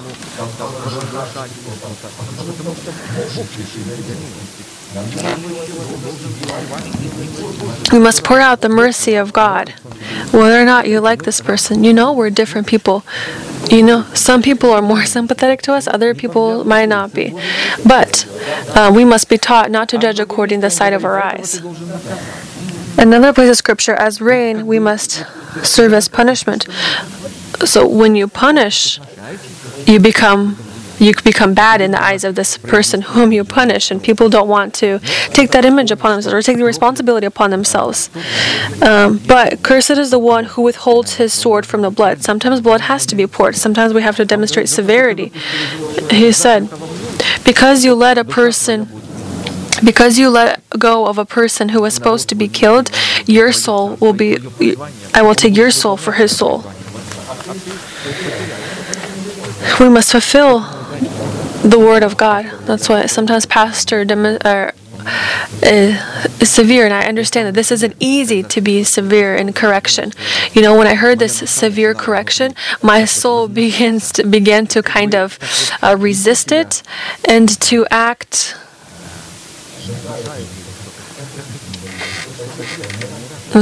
We 7.93 7.99
must 7.99 8.25
pour 8.25 8.41
out 8.41 8.61
the 8.61 8.69
mercy 8.69 9.15
of 9.15 9.33
God. 9.33 9.71
Whether 10.31 10.61
or 10.61 10.65
not 10.65 10.89
you 10.89 11.01
like 11.01 11.25
this 11.25 11.41
person, 11.41 11.85
you 11.85 11.93
know 11.93 12.13
we're 12.13 12.31
different 12.31 12.67
people. 12.67 13.05
You 13.71 13.83
know, 13.83 14.03
some 14.15 14.43
people 14.43 14.71
are 14.71 14.83
more 14.83 15.05
sympathetic 15.17 15.63
to 15.63 15.73
us, 15.73 15.87
other 15.87 16.15
people 16.15 16.65
might 16.65 16.89
not 16.89 17.13
be. 17.13 17.35
But 17.87 18.27
uh, 18.77 18.93
we 18.95 19.05
must 19.05 19.29
be 19.29 19.39
taught 19.39 19.71
not 19.71 19.89
to 19.91 19.99
judge 19.99 20.21
according 20.21 20.61
to 20.61 20.67
the 20.67 20.71
sight 20.71 20.93
of 20.93 21.05
our 21.05 21.23
eyes. 21.23 21.61
Another 22.97 23.33
place 23.33 23.51
of 23.51 23.57
scripture, 23.57 23.95
as 23.95 24.21
rain, 24.21 24.67
we 24.67 24.79
must 24.79 25.25
serve 25.63 25.93
as 25.93 26.09
punishment. 26.09 26.67
So 27.65 27.87
when 27.89 28.15
you 28.15 28.29
punish, 28.29 29.01
you 29.87 30.01
become 30.01 30.57
you 30.99 31.13
become 31.25 31.55
bad 31.55 31.81
in 31.81 31.91
the 31.91 32.03
eyes 32.03 32.23
of 32.23 32.37
this 32.37 32.57
person 32.57 33.03
whom 33.03 33.33
you 33.33 33.45
punish, 33.45 33.91
and 33.91 34.03
people 34.03 34.29
don't 34.29 34.49
want 34.49 34.73
to 34.75 35.01
take 35.31 35.51
that 35.51 35.65
image 35.65 35.91
upon 35.91 36.13
themselves 36.13 36.35
or 36.35 36.41
take 36.41 36.57
the 36.57 36.65
responsibility 36.65 37.27
upon 37.27 37.51
themselves. 37.51 38.11
Um, 38.81 39.21
but 39.27 39.63
cursed 39.63 39.91
is 39.91 40.11
the 40.11 40.19
one 40.19 40.45
who 40.45 40.63
withholds 40.63 41.17
his 41.17 41.33
sword 41.33 41.67
from 41.67 41.83
the 41.83 41.91
blood. 41.91 42.23
Sometimes 42.23 42.61
blood 42.61 42.83
has 42.83 43.07
to 43.07 43.17
be 43.17 43.27
poured. 43.27 43.57
Sometimes 43.57 43.93
we 43.93 44.03
have 44.03 44.17
to 44.17 44.25
demonstrate 44.25 44.69
severity. 44.69 45.33
He 46.11 46.31
said, 46.33 46.71
because 47.45 47.85
you 47.85 47.95
let 47.95 48.17
a 48.17 48.25
person 48.25 48.87
because 49.83 50.19
you 50.19 50.29
let 50.31 50.63
go 50.79 51.07
of 51.07 51.19
a 51.19 51.25
person 51.25 51.71
who 51.71 51.83
was 51.83 51.95
supposed 51.95 52.29
to 52.29 52.35
be 52.35 52.49
killed, 52.49 52.91
your 53.27 53.53
soul 53.53 53.97
will 53.97 54.13
be, 54.13 54.39
I 55.15 55.23
will 55.23 55.35
take 55.35 55.57
your 55.57 55.71
soul 55.71 55.97
for 55.97 56.13
his 56.13 56.37
soul. 56.37 56.65
We 59.81 59.89
must 59.89 60.13
fulfill 60.13 60.61
the 61.63 61.79
word 61.79 62.03
of 62.03 62.17
God. 62.17 62.47
That's 62.67 62.89
why 62.89 63.07
sometimes 63.07 63.47
pastor 63.47 64.05
dem- 64.05 64.39
uh, 64.45 64.71
is 65.63 66.51
severe, 66.51 66.85
and 66.85 66.95
I 66.95 67.07
understand 67.07 67.49
that 67.49 67.55
this 67.55 67.71
isn't 67.73 67.97
easy 68.01 68.43
to 68.43 68.61
be 68.61 68.85
severe 68.85 69.35
in 69.35 69.53
correction. 69.53 70.13
You 70.53 70.63
know, 70.63 70.77
when 70.77 70.87
I 70.87 70.95
heard 70.95 71.19
this 71.19 71.39
severe 71.51 71.95
correction, 71.95 72.55
my 72.83 73.05
soul 73.05 73.49
begins 73.49 74.13
to, 74.13 74.27
began 74.27 74.67
to 74.69 74.83
kind 74.83 75.15
of 75.15 75.39
uh, 75.83 75.97
resist 75.99 76.53
it 76.53 76.83
and 77.27 77.49
to 77.63 77.87
act 77.91 78.57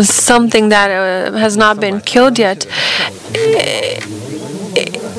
something 0.02 0.68
that 0.70 0.90
uh, 0.90 1.32
has 1.36 1.56
not 1.56 1.80
been 1.80 2.00
killed 2.00 2.38
yet, 2.38 2.66
it, 3.34 4.04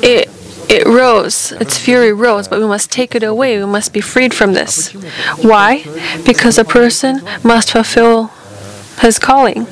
it, 0.04 0.30
it 0.70 0.86
rose. 0.86 1.52
Its 1.54 1.78
fury 1.78 2.14
rose, 2.14 2.48
but 2.48 2.60
we 2.60 2.66
must 2.66 2.92
take 2.92 3.16
it 3.16 3.24
away. 3.24 3.58
We 3.58 3.66
must 3.66 3.94
be 3.94 4.02
freed 4.02 4.34
from 4.34 4.54
this. 4.54 4.94
Why? 5.42 5.84
Because 6.26 6.58
a 6.58 6.66
person 6.66 7.22
must 7.44 7.72
fulfill 7.72 8.32
his 9.00 9.20
calling. 9.20 9.68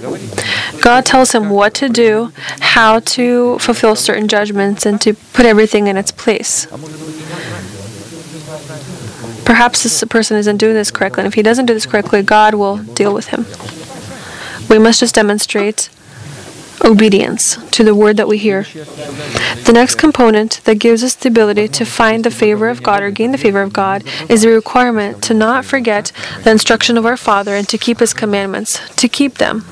God 0.82 1.06
tells 1.06 1.34
him 1.34 1.50
what 1.50 1.74
to 1.76 1.90
do, 1.90 2.32
how 2.60 3.00
to 3.00 3.60
fulfill 3.60 3.96
certain 3.96 4.28
judgments, 4.28 4.86
and 4.86 5.00
to 5.02 5.14
put 5.14 5.46
everything 5.46 5.88
in 5.88 5.96
its 5.98 6.12
place. 6.12 6.68
Perhaps 9.52 9.84
this 9.84 10.02
person 10.06 10.38
isn't 10.38 10.56
doing 10.56 10.76
this 10.76 10.92
correctly, 10.92 11.24
and 11.24 11.28
if 11.28 11.34
he 11.34 11.42
doesn't 11.42 11.66
do 11.66 11.74
this 11.74 11.86
correctly, 11.86 12.22
God 12.22 12.54
will 12.54 12.78
deal 12.78 13.14
with 13.14 13.28
him. 13.28 13.46
We 14.70 14.80
must 14.80 15.02
just 15.02 15.16
demonstrate 15.16 15.90
obedience 16.86 17.58
to 17.72 17.84
the 17.84 17.94
word 17.94 18.16
that 18.16 18.30
we 18.30 18.38
hear. 18.38 18.64
The 18.64 19.72
next 19.74 19.96
component 19.96 20.62
that 20.64 20.80
gives 20.80 21.04
us 21.04 21.16
the 21.16 21.28
ability 21.28 21.68
to 21.68 21.84
find 21.84 22.24
the 22.24 22.32
favor 22.32 22.70
of 22.70 22.82
God 22.82 23.04
or 23.04 23.12
gain 23.12 23.34
the 23.34 23.38
favor 23.38 23.62
of 23.62 23.74
God 23.74 24.06
is 24.30 24.44
the 24.44 24.48
requirement 24.48 25.22
to 25.24 25.34
not 25.34 25.66
forget 25.66 26.14
the 26.46 26.52
instruction 26.52 26.98
of 26.98 27.06
our 27.06 27.18
Father 27.18 27.54
and 27.54 27.68
to 27.68 27.78
keep 27.78 28.00
His 28.00 28.14
commandments, 28.14 28.80
to 28.96 29.10
keep 29.10 29.34
them 29.38 29.66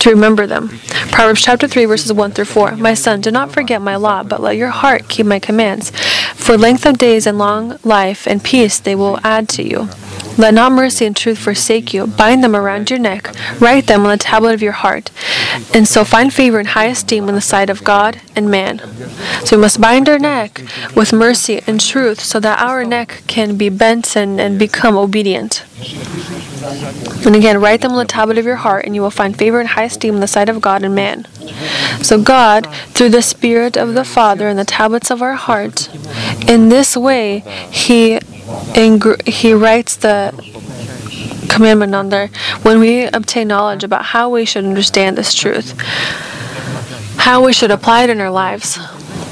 to 0.00 0.10
remember 0.10 0.46
them. 0.46 0.68
Proverbs 1.12 1.42
chapter 1.42 1.68
3, 1.68 1.84
verses 1.84 2.12
1 2.12 2.32
through 2.32 2.44
4. 2.46 2.76
My 2.76 2.94
son, 2.94 3.20
do 3.20 3.30
not 3.30 3.52
forget 3.52 3.80
my 3.80 3.96
law, 3.96 4.22
but 4.22 4.40
let 4.40 4.56
your 4.56 4.70
heart 4.70 5.08
keep 5.08 5.26
my 5.26 5.38
commands. 5.38 5.92
For 6.40 6.56
length 6.58 6.84
of 6.86 6.98
days 6.98 7.26
and 7.26 7.38
long 7.38 7.78
life 7.84 8.26
and 8.26 8.42
peace 8.42 8.80
they 8.80 8.94
will 8.94 9.20
add 9.22 9.48
to 9.50 9.62
you. 9.62 9.88
Let 10.36 10.54
not 10.54 10.72
mercy 10.72 11.04
and 11.06 11.14
truth 11.16 11.38
forsake 11.38 11.92
you. 11.92 12.06
Bind 12.06 12.42
them 12.42 12.56
around 12.56 12.88
your 12.88 12.98
neck. 12.98 13.30
Write 13.60 13.86
them 13.86 14.04
on 14.04 14.10
the 14.10 14.16
tablet 14.16 14.54
of 14.54 14.62
your 14.62 14.72
heart. 14.72 15.10
And 15.74 15.86
so 15.86 16.02
find 16.02 16.32
favor 16.32 16.58
and 16.58 16.68
high 16.68 16.86
esteem 16.86 17.28
in 17.28 17.34
the 17.34 17.40
sight 17.40 17.68
of 17.68 17.84
God 17.84 18.20
and 18.34 18.50
man. 18.50 18.78
So 19.44 19.56
we 19.56 19.60
must 19.60 19.80
bind 19.80 20.08
our 20.08 20.18
neck 20.18 20.62
with 20.96 21.12
mercy 21.12 21.60
and 21.66 21.80
truth 21.80 22.20
so 22.20 22.40
that 22.40 22.58
our 22.58 22.84
neck 22.84 23.22
can 23.26 23.56
be 23.56 23.68
bent 23.68 24.16
and, 24.16 24.40
and 24.40 24.58
become 24.58 24.96
obedient. 24.96 25.64
And 26.62 27.34
again, 27.34 27.60
write 27.60 27.80
them 27.80 27.92
on 27.92 27.98
the 27.98 28.04
tablet 28.04 28.38
of 28.38 28.44
your 28.44 28.56
heart, 28.56 28.84
and 28.84 28.94
you 28.94 29.02
will 29.02 29.10
find 29.10 29.36
favor 29.36 29.60
and 29.60 29.68
high 29.68 29.84
esteem 29.84 30.14
in 30.14 30.20
the 30.20 30.26
sight 30.26 30.48
of 30.48 30.60
God 30.60 30.82
and 30.82 30.94
man. 30.94 31.26
So, 32.02 32.20
God, 32.22 32.66
through 32.88 33.10
the 33.10 33.22
Spirit 33.22 33.76
of 33.76 33.94
the 33.94 34.04
Father 34.04 34.48
and 34.48 34.58
the 34.58 34.64
tablets 34.64 35.10
of 35.10 35.22
our 35.22 35.34
heart, 35.34 35.88
in 36.48 36.68
this 36.68 36.96
way, 36.96 37.40
He 37.70 38.18
He 38.74 39.52
writes 39.52 39.96
the 39.96 40.32
commandment 41.48 41.94
on 41.94 42.08
there. 42.10 42.28
When 42.62 42.78
we 42.78 43.04
obtain 43.04 43.48
knowledge 43.48 43.84
about 43.84 44.06
how 44.06 44.28
we 44.30 44.44
should 44.44 44.64
understand 44.64 45.16
this 45.18 45.34
truth, 45.34 45.74
how 47.16 47.44
we 47.44 47.52
should 47.52 47.70
apply 47.70 48.04
it 48.04 48.10
in 48.10 48.20
our 48.20 48.30
lives. 48.30 48.78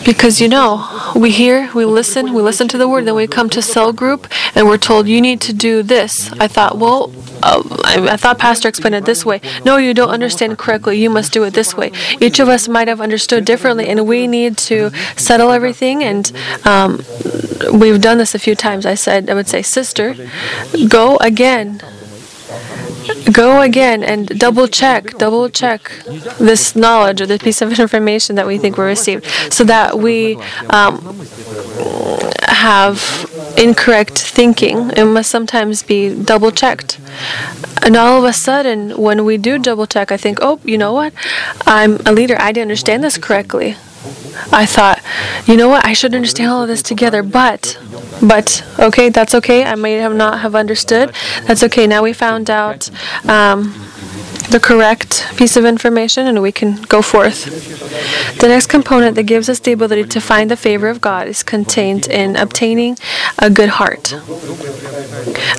Because 0.04 0.40
you 0.40 0.48
know, 0.48 1.12
we 1.14 1.30
hear, 1.30 1.70
we 1.74 1.84
listen, 1.84 2.32
we 2.32 2.42
listen 2.42 2.68
to 2.68 2.78
the 2.78 2.88
word, 2.88 3.04
then 3.04 3.14
we 3.14 3.26
come 3.26 3.50
to 3.50 3.60
cell 3.60 3.92
group 3.92 4.26
and 4.54 4.66
we're 4.66 4.78
told 4.78 5.06
you 5.06 5.20
need 5.20 5.40
to 5.42 5.52
do 5.52 5.82
this. 5.82 6.32
I 6.32 6.48
thought, 6.48 6.78
well, 6.78 7.12
uh, 7.42 7.62
I, 7.84 8.08
I 8.12 8.16
thought 8.16 8.38
Pastor 8.38 8.68
explained 8.68 8.94
it 8.94 9.04
this 9.04 9.24
way. 9.24 9.40
No, 9.64 9.76
you 9.76 9.94
don't 9.94 10.10
understand 10.10 10.58
correctly. 10.58 10.98
You 10.98 11.10
must 11.10 11.32
do 11.32 11.44
it 11.44 11.54
this 11.54 11.74
way. 11.74 11.92
Each 12.20 12.40
of 12.40 12.48
us 12.48 12.68
might 12.68 12.88
have 12.88 13.00
understood 13.00 13.44
differently, 13.44 13.88
and 13.88 14.06
we 14.06 14.26
need 14.26 14.56
to 14.58 14.90
settle 15.16 15.50
everything. 15.50 16.02
And 16.02 16.32
um, 16.64 17.04
we've 17.72 18.00
done 18.00 18.18
this 18.18 18.34
a 18.34 18.38
few 18.38 18.54
times. 18.54 18.86
I 18.86 18.94
said, 18.94 19.30
I 19.30 19.34
would 19.34 19.48
say, 19.48 19.62
sister, 19.62 20.16
go 20.88 21.16
again 21.18 21.80
go 23.32 23.60
again 23.60 24.02
and 24.02 24.26
double 24.38 24.68
check, 24.68 25.16
double 25.18 25.48
check 25.48 25.90
this 26.38 26.74
knowledge 26.74 27.20
or 27.20 27.26
this 27.26 27.42
piece 27.42 27.62
of 27.62 27.78
information 27.80 28.36
that 28.36 28.46
we 28.46 28.58
think 28.58 28.76
we 28.76 28.84
received, 28.84 29.24
so 29.52 29.64
that 29.64 29.98
we 29.98 30.36
um, 30.70 31.16
have 32.48 32.98
incorrect 33.56 34.18
thinking. 34.18 34.90
It 34.90 35.04
must 35.04 35.30
sometimes 35.30 35.82
be 35.82 36.14
double 36.14 36.50
checked. 36.50 36.98
And 37.82 37.96
all 37.96 38.18
of 38.18 38.24
a 38.24 38.32
sudden, 38.32 38.96
when 38.98 39.24
we 39.24 39.38
do 39.38 39.58
double 39.58 39.86
check, 39.86 40.12
I 40.12 40.16
think, 40.16 40.38
oh, 40.42 40.60
you 40.64 40.78
know 40.78 40.92
what? 40.92 41.12
I'm 41.66 41.96
a 42.06 42.12
leader. 42.12 42.36
I 42.38 42.52
didn't 42.52 42.68
understand 42.68 43.04
this 43.04 43.18
correctly. 43.18 43.76
I 44.52 44.66
thought, 44.66 45.02
you 45.46 45.56
know 45.56 45.68
what? 45.68 45.84
I 45.84 45.92
should 45.92 46.14
understand 46.14 46.50
all 46.50 46.62
of 46.62 46.68
this 46.68 46.82
together, 46.82 47.22
but, 47.22 47.78
but 48.22 48.64
okay, 48.78 49.08
that's 49.08 49.34
okay. 49.34 49.64
I 49.64 49.74
may 49.74 49.94
have 49.94 50.14
not 50.14 50.40
have 50.40 50.54
understood. 50.54 51.12
That's 51.46 51.62
okay. 51.64 51.86
Now 51.86 52.02
we 52.02 52.12
found 52.12 52.50
out 52.50 52.90
um, 53.28 53.74
the 54.50 54.60
correct 54.60 55.26
piece 55.36 55.56
of 55.56 55.64
information, 55.64 56.26
and 56.26 56.40
we 56.40 56.52
can 56.52 56.82
go 56.82 57.02
forth. 57.02 57.44
The 58.40 58.48
next 58.48 58.68
component 58.68 59.14
that 59.16 59.24
gives 59.24 59.48
us 59.48 59.58
the 59.58 59.72
ability 59.72 60.04
to 60.04 60.20
find 60.20 60.50
the 60.50 60.56
favor 60.56 60.88
of 60.88 61.00
God 61.00 61.28
is 61.28 61.42
contained 61.42 62.08
in 62.08 62.36
obtaining 62.36 62.96
a 63.38 63.50
good 63.50 63.68
heart. 63.70 64.14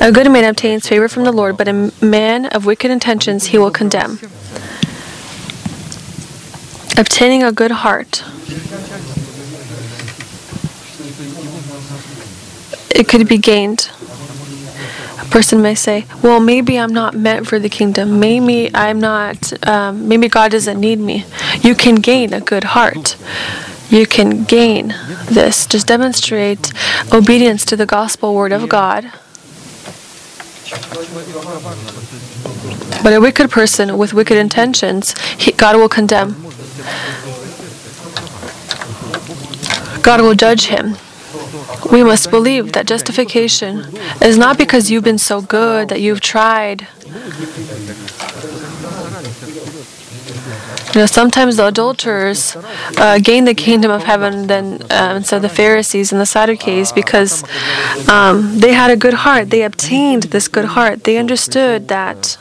A 0.01 0.11
good 0.11 0.31
man 0.31 0.45
obtains 0.45 0.87
favor 0.87 1.07
from 1.07 1.23
the 1.23 1.31
Lord, 1.31 1.57
but 1.57 1.67
a 1.67 1.91
man 2.01 2.47
of 2.47 2.65
wicked 2.65 2.89
intentions 2.89 3.47
he 3.47 3.57
will 3.57 3.71
condemn. 3.71 4.19
Obtaining 6.99 7.43
a 7.43 7.53
good 7.53 7.71
heart. 7.71 8.25
It 12.91 13.07
could 13.07 13.25
be 13.25 13.37
gained. 13.37 13.89
A 15.21 15.25
person 15.35 15.61
may 15.61 15.75
say, 15.75 16.05
"Well, 16.21 16.41
maybe 16.41 16.77
I'm 16.77 16.93
not 16.93 17.13
meant 17.15 17.47
for 17.47 17.57
the 17.57 17.69
kingdom. 17.69 18.19
Maybe 18.19 18.69
I'm 18.75 18.99
not. 18.99 19.53
Um, 19.65 20.09
maybe 20.09 20.27
God 20.27 20.51
doesn't 20.51 20.77
need 20.77 20.99
me." 20.99 21.25
You 21.61 21.73
can 21.73 21.95
gain 21.95 22.33
a 22.33 22.41
good 22.41 22.65
heart. 22.75 23.15
You 23.89 24.05
can 24.05 24.43
gain 24.43 24.93
this. 25.31 25.65
Just 25.65 25.87
demonstrate 25.87 26.73
obedience 27.13 27.63
to 27.65 27.77
the 27.77 27.85
gospel 27.85 28.35
word 28.35 28.51
of 28.51 28.67
God. 28.67 29.01
But 33.03 33.13
a 33.13 33.21
wicked 33.21 33.49
person 33.49 33.97
with 33.97 34.13
wicked 34.13 34.37
intentions, 34.37 35.15
he, 35.37 35.53
God 35.53 35.77
will 35.77 35.89
condemn. 35.89 36.35
God 40.01 40.21
will 40.21 40.35
judge 40.35 40.65
him. 40.65 40.95
We 41.91 42.03
must 42.03 42.31
believe 42.31 42.73
that 42.73 42.87
justification 42.87 43.85
is 44.21 44.37
not 44.37 44.57
because 44.57 44.89
you've 44.89 45.03
been 45.03 45.17
so 45.17 45.41
good 45.41 45.89
that 45.89 46.01
you've 46.01 46.21
tried. 46.21 46.87
You 50.93 51.01
know, 51.01 51.05
sometimes 51.05 51.57
the 51.57 51.67
adulterers 51.67 52.55
uh, 52.97 53.19
gain 53.19 53.45
the 53.45 53.53
kingdom 53.53 53.91
of 53.91 54.03
heaven 54.03 54.47
than 54.47 54.81
instead 55.15 55.37
of 55.37 55.41
the 55.43 55.49
Pharisees 55.49 56.11
and 56.11 56.19
the 56.19 56.25
Sadducees 56.25 56.91
because 56.91 57.43
um, 58.09 58.59
they 58.59 58.73
had 58.73 58.89
a 58.89 58.97
good 58.97 59.13
heart. 59.13 59.51
They 59.51 59.61
obtained 59.63 60.23
this 60.23 60.47
good 60.47 60.65
heart. 60.65 61.03
They 61.03 61.17
understood 61.17 61.87
that 61.89 62.37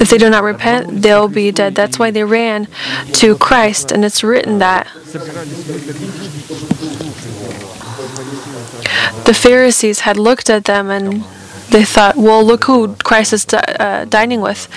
if 0.00 0.10
they 0.10 0.18
do 0.18 0.30
not 0.30 0.42
repent, 0.42 1.02
they'll 1.02 1.28
be 1.28 1.50
dead. 1.50 1.74
That's 1.74 1.98
why 1.98 2.10
they 2.10 2.24
ran 2.24 2.68
to 3.14 3.36
Christ, 3.36 3.92
and 3.92 4.04
it's 4.04 4.22
written 4.22 4.58
that 4.58 4.86
the 9.24 9.34
Pharisees 9.34 10.00
had 10.00 10.16
looked 10.16 10.48
at 10.50 10.64
them 10.64 10.90
and 10.90 11.24
they 11.70 11.84
thought, 11.84 12.16
well, 12.16 12.44
look 12.44 12.64
who 12.64 12.94
Christ 12.96 13.32
is 13.32 13.46
uh, 13.52 14.06
dining 14.08 14.40
with. 14.40 14.68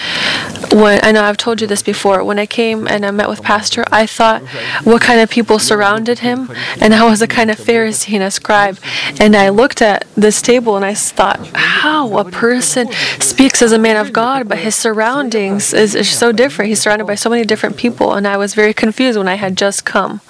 When 0.72 1.00
I 1.04 1.12
know 1.12 1.24
I've 1.24 1.38
told 1.38 1.62
you 1.62 1.68
this 1.68 1.82
before. 1.82 2.24
When 2.24 2.40
I 2.40 2.46
came 2.46 2.88
and 2.88 3.06
I 3.06 3.12
met 3.12 3.30
with 3.30 3.42
Pastor, 3.42 3.84
I 3.92 4.06
thought 4.06 4.42
what 4.84 5.02
kind 5.02 5.20
of 5.20 5.30
people 5.30 5.60
surrounded 5.60 6.20
him, 6.20 6.50
and 6.80 6.94
I 6.94 7.10
was 7.10 7.22
a 7.22 7.28
kind 7.28 7.50
of 7.52 7.58
Pharisee 7.58 8.14
and 8.14 8.24
a 8.24 8.32
scribe. 8.32 8.80
And 9.20 9.36
I 9.36 9.50
looked 9.50 9.82
at 9.82 10.06
this 10.16 10.42
table 10.42 10.76
and 10.76 10.86
I 10.86 10.94
thought, 10.94 11.40
how 11.54 12.18
a 12.18 12.26
person 12.30 12.90
speaks 13.20 13.62
as 13.62 13.72
a 13.72 13.80
man 13.80 13.98
of 13.98 14.14
God, 14.14 14.48
but 14.48 14.60
his 14.60 14.76
surroundings 14.76 15.74
is, 15.74 15.96
is 15.96 16.10
so 16.10 16.32
different. 16.32 16.70
He's 16.70 16.82
surrounded 16.82 17.08
by 17.08 17.16
so 17.16 17.30
many 17.30 17.44
different 17.44 17.78
people, 17.78 18.14
and 18.14 18.28
I 18.28 18.38
was 18.38 18.54
very 18.54 18.74
confused 18.74 19.18
when 19.18 19.28
I 19.28 19.36
had 19.36 19.58
just 19.58 19.86
come. 19.86 20.22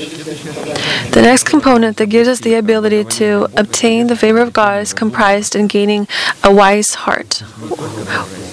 The 0.00 1.20
next 1.22 1.44
component 1.44 1.98
that 1.98 2.06
gives 2.06 2.26
us 2.26 2.40
the 2.40 2.54
ability 2.54 3.04
to 3.04 3.48
obtain 3.54 4.06
the 4.06 4.16
favor 4.16 4.38
of 4.40 4.52
God 4.54 4.80
is 4.80 4.94
comprised 4.94 5.54
in 5.54 5.66
gaining 5.66 6.08
a 6.42 6.52
wise 6.52 6.94
heart 6.94 7.42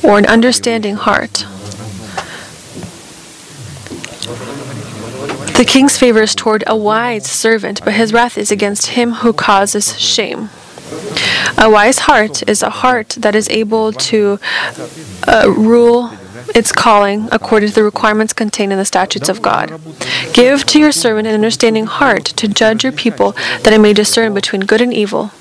or 0.03 0.17
an 0.17 0.25
understanding 0.25 0.95
heart. 0.95 1.45
The 5.55 5.65
king's 5.65 5.97
favor 5.97 6.21
is 6.21 6.35
toward 6.35 6.65
a 6.67 6.75
wise 6.75 7.25
servant, 7.25 7.83
but 7.85 7.93
his 7.93 8.11
wrath 8.11 8.37
is 8.37 8.51
against 8.51 8.87
him 8.87 9.13
who 9.13 9.31
causes 9.31 9.97
shame. 9.97 10.49
A 11.57 11.69
wise 11.69 11.99
heart 11.99 12.47
is 12.47 12.61
a 12.61 12.69
heart 12.69 13.09
that 13.19 13.35
is 13.35 13.49
able 13.49 13.93
to 13.93 14.37
uh, 15.25 15.49
rule 15.49 16.11
its 16.55 16.71
calling 16.71 17.27
according 17.31 17.69
to 17.69 17.75
the 17.75 17.83
requirements 17.83 18.33
contained 18.33 18.71
in 18.71 18.77
the 18.77 18.85
statutes 18.85 19.29
of 19.29 19.41
God. 19.41 19.79
Give 20.33 20.65
to 20.65 20.79
your 20.79 20.91
servant 20.91 21.27
an 21.27 21.33
understanding 21.33 21.85
heart 21.85 22.25
to 22.25 22.47
judge 22.47 22.83
your 22.83 22.93
people, 22.93 23.31
that 23.63 23.73
it 23.73 23.79
may 23.79 23.93
discern 23.93 24.33
between 24.33 24.61
good 24.61 24.81
and 24.81 24.93
evil. 24.93 25.31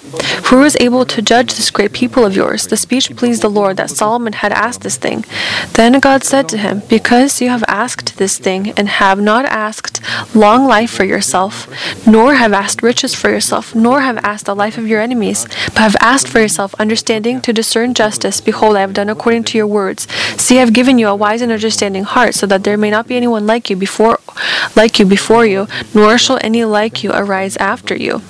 Who 0.46 0.62
is 0.62 0.76
able 0.78 1.04
to 1.07 1.20
judge 1.20 1.54
this 1.54 1.70
great 1.70 1.92
people 1.92 2.24
of 2.24 2.36
yours? 2.36 2.66
The 2.66 2.76
speech 2.76 3.14
pleased 3.16 3.42
the 3.42 3.50
Lord 3.50 3.76
that 3.76 3.90
Solomon 3.90 4.34
had 4.34 4.52
asked 4.52 4.82
this 4.82 4.96
thing. 4.96 5.24
Then 5.72 5.98
God 5.98 6.22
said 6.22 6.48
to 6.50 6.59
him, 6.59 6.82
Because 6.88 7.40
you 7.40 7.48
have 7.48 7.64
asked 7.66 8.16
this 8.16 8.38
thing, 8.38 8.70
and 8.76 8.88
have 8.88 9.20
not 9.20 9.44
asked 9.44 10.00
long 10.34 10.66
life 10.66 10.90
for 10.90 11.04
yourself, 11.04 11.68
nor 12.07 12.34
have 12.34 12.52
asked 12.52 12.82
riches 12.82 13.14
for 13.14 13.30
yourself, 13.30 13.74
nor 13.74 14.02
have 14.02 14.18
asked 14.18 14.46
the 14.46 14.54
life 14.54 14.78
of 14.78 14.86
your 14.86 15.00
enemies, 15.00 15.46
but 15.66 15.78
have 15.78 15.96
asked 16.00 16.28
for 16.28 16.40
yourself 16.40 16.74
understanding 16.78 17.40
to 17.40 17.52
discern 17.52 17.94
justice, 17.94 18.40
behold, 18.40 18.76
I 18.76 18.82
have 18.82 18.94
done 18.94 19.09
according 19.09 19.44
to 19.44 19.59
your 19.59 19.66
words. 19.66 20.07
See, 20.40 20.59
I 20.59 20.61
have 20.61 20.72
given 20.72 20.98
you 20.98 21.09
a 21.09 21.16
wise 21.16 21.42
and 21.42 21.50
understanding 21.50 22.04
heart, 22.04 22.34
so 22.34 22.46
that 22.46 22.64
there 22.64 22.76
may 22.76 22.90
not 22.90 23.09
be 23.09 23.16
anyone 23.16 23.46
like 23.46 23.68
you 23.68 23.76
before 23.76 24.20
like 24.74 24.98
you 24.98 25.07
before 25.07 25.46
you, 25.46 25.66
nor 25.94 26.18
shall 26.18 26.38
any 26.42 26.64
like 26.64 27.02
you 27.02 27.11
arise 27.12 27.57
after 27.57 27.96
you. 27.96 28.22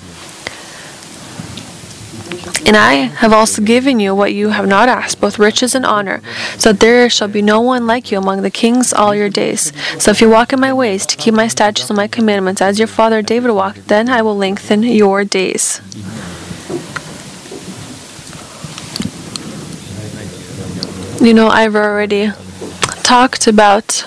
And 2.67 2.75
I 2.75 2.95
have 3.23 3.31
also 3.31 3.61
given 3.61 4.01
you 4.01 4.13
what 4.13 4.33
you 4.33 4.49
have 4.49 4.67
not 4.67 4.89
asked, 4.89 5.21
both 5.21 5.39
riches 5.39 5.73
and 5.73 5.85
honor, 5.85 6.21
so 6.57 6.73
that 6.73 6.81
there 6.81 7.09
shall 7.09 7.29
be 7.29 7.41
no 7.41 7.61
one 7.61 7.87
like 7.87 8.11
you 8.11 8.17
among 8.17 8.41
the 8.41 8.51
kings 8.51 8.91
all 8.91 9.15
your 9.15 9.29
days. 9.29 9.71
So 9.97 10.11
if 10.11 10.19
you 10.19 10.29
walk 10.29 10.51
in 10.51 10.59
my 10.59 10.73
ways 10.73 11.05
to 11.05 11.15
keep 11.15 11.33
my 11.33 11.47
statutes 11.47 11.89
and 11.89 11.95
my 11.95 12.09
commandments, 12.09 12.61
as 12.61 12.77
your 12.77 12.89
father 12.89 13.21
David 13.21 13.51
walked, 13.51 13.87
then 13.87 14.09
I 14.09 14.21
will 14.21 14.35
lengthen 14.35 14.83
your 14.83 15.23
days. 15.23 15.79
You 21.25 21.33
know, 21.33 21.47
I've 21.47 21.75
already 21.75 22.31
talked 23.03 23.47
about 23.47 24.03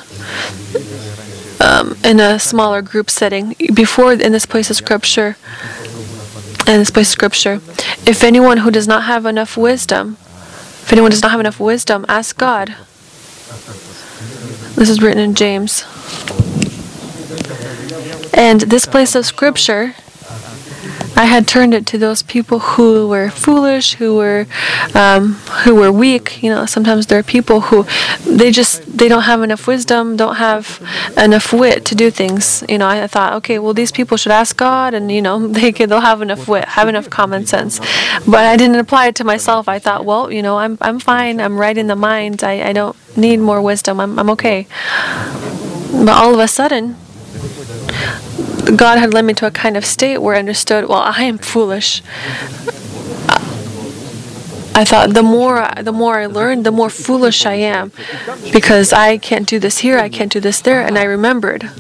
um, 1.61 1.96
in 2.04 2.20
a 2.20 2.38
smaller 2.38 2.82
group 2.82 3.08
setting 3.08 3.54
before 3.72 4.12
in 4.12 4.32
this 4.32 4.44
place 4.44 4.68
of 4.68 4.76
scripture 4.76 5.36
this 6.78 6.90
place 6.90 7.08
of 7.08 7.12
scripture. 7.12 7.54
If 8.06 8.22
anyone 8.22 8.58
who 8.58 8.70
does 8.70 8.86
not 8.86 9.04
have 9.04 9.26
enough 9.26 9.56
wisdom 9.56 10.16
if 10.90 10.94
anyone 10.94 11.12
does 11.12 11.22
not 11.22 11.30
have 11.30 11.38
enough 11.38 11.60
wisdom 11.60 12.04
ask 12.08 12.36
god. 12.36 12.74
This 14.74 14.88
is 14.88 15.00
written 15.00 15.20
in 15.20 15.36
james. 15.36 15.84
And 18.34 18.62
this 18.62 18.86
place 18.86 19.14
of 19.14 19.24
scripture 19.24 19.94
I 21.16 21.24
had 21.24 21.46
turned 21.46 21.74
it 21.74 21.86
to 21.86 21.98
those 21.98 22.22
people 22.22 22.58
who 22.61 23.08
were 23.08 23.30
foolish, 23.30 23.94
who 23.94 24.16
were 24.16 24.46
um, 24.94 25.34
who 25.64 25.74
were 25.74 25.92
weak. 25.92 26.42
You 26.42 26.50
know, 26.50 26.66
sometimes 26.66 27.06
there 27.06 27.18
are 27.18 27.22
people 27.22 27.61
who 27.61 27.86
they 28.26 28.50
just 28.50 28.96
they 28.96 29.08
don't 29.08 29.22
have 29.22 29.42
enough 29.42 29.66
wisdom, 29.66 30.16
don't 30.16 30.36
have 30.36 30.80
enough 31.16 31.52
wit 31.52 31.84
to 31.86 31.94
do 31.94 32.11
things. 32.11 32.64
You 32.68 32.78
know, 32.78 32.88
I, 32.88 33.06
thought, 33.06 33.34
okay, 33.34 33.58
well 33.58 33.74
these 33.74 33.92
people 33.92 34.16
should 34.16 34.32
ask 34.32 34.56
God, 34.56 34.94
and 34.94 35.11
you 35.11 35.22
know 35.22 35.46
they 35.58 35.72
can, 35.72 35.88
they'll 35.88 36.00
have 36.00 36.22
enough 36.22 36.48
wit, 36.48 36.64
have 36.64 36.88
enough 36.88 37.11
common 37.11 37.46
sense. 37.46 37.80
But 38.26 38.46
I 38.46 38.56
didn't 38.56 38.76
apply 38.76 39.08
it 39.08 39.14
to 39.16 39.24
myself. 39.24 39.68
I 39.68 39.78
thought, 39.78 40.04
well, 40.04 40.32
you 40.32 40.42
know, 40.42 40.58
I'm 40.58 40.78
I'm 40.80 40.98
fine. 40.98 41.40
I'm 41.40 41.58
right 41.58 41.76
in 41.76 41.86
the 41.86 41.96
mind. 41.96 42.42
I, 42.44 42.68
I 42.68 42.72
don't 42.72 42.96
need 43.16 43.38
more 43.38 43.61
wisdom. 43.61 44.00
I'm 44.00 44.18
I'm 44.18 44.30
okay. 44.30 44.66
But 45.92 46.16
all 46.16 46.32
of 46.32 46.40
a 46.40 46.48
sudden, 46.48 46.96
God 48.76 48.98
had 48.98 49.12
led 49.12 49.24
me 49.24 49.34
to 49.34 49.46
a 49.46 49.50
kind 49.50 49.76
of 49.76 49.84
state 49.84 50.18
where 50.18 50.34
I 50.34 50.38
understood, 50.38 50.88
well, 50.88 51.00
I 51.00 51.22
am 51.24 51.38
foolish. 51.38 52.02
I 54.72 54.84
thought 54.84 55.12
the 55.12 55.22
more 55.22 55.68
the 55.82 55.92
more 55.92 56.20
I 56.20 56.26
learn, 56.26 56.62
the 56.62 56.70
more 56.70 56.88
foolish 56.88 57.44
I 57.44 57.54
am, 57.54 57.92
because 58.52 58.92
I 58.92 59.18
can't 59.18 59.46
do 59.46 59.58
this 59.58 59.78
here, 59.78 59.98
I 59.98 60.08
can't 60.08 60.32
do 60.32 60.40
this 60.40 60.61
there, 60.61 60.80
and 60.80 60.96
I 60.96 61.04
remembered, 61.04 61.70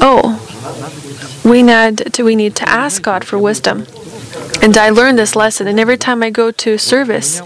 oh, 0.00 0.36
we 1.44 1.62
need 1.62 1.98
to 2.12 2.22
we 2.24 2.36
need 2.36 2.54
to 2.56 2.68
ask 2.68 3.02
God 3.02 3.24
for 3.24 3.38
wisdom, 3.38 3.86
and 4.60 4.76
I 4.76 4.90
learned 4.90 5.18
this 5.18 5.34
lesson. 5.36 5.68
And 5.68 5.80
every 5.80 5.96
time 5.96 6.22
I 6.22 6.30
go 6.30 6.50
to 6.50 6.76
service, 6.76 7.40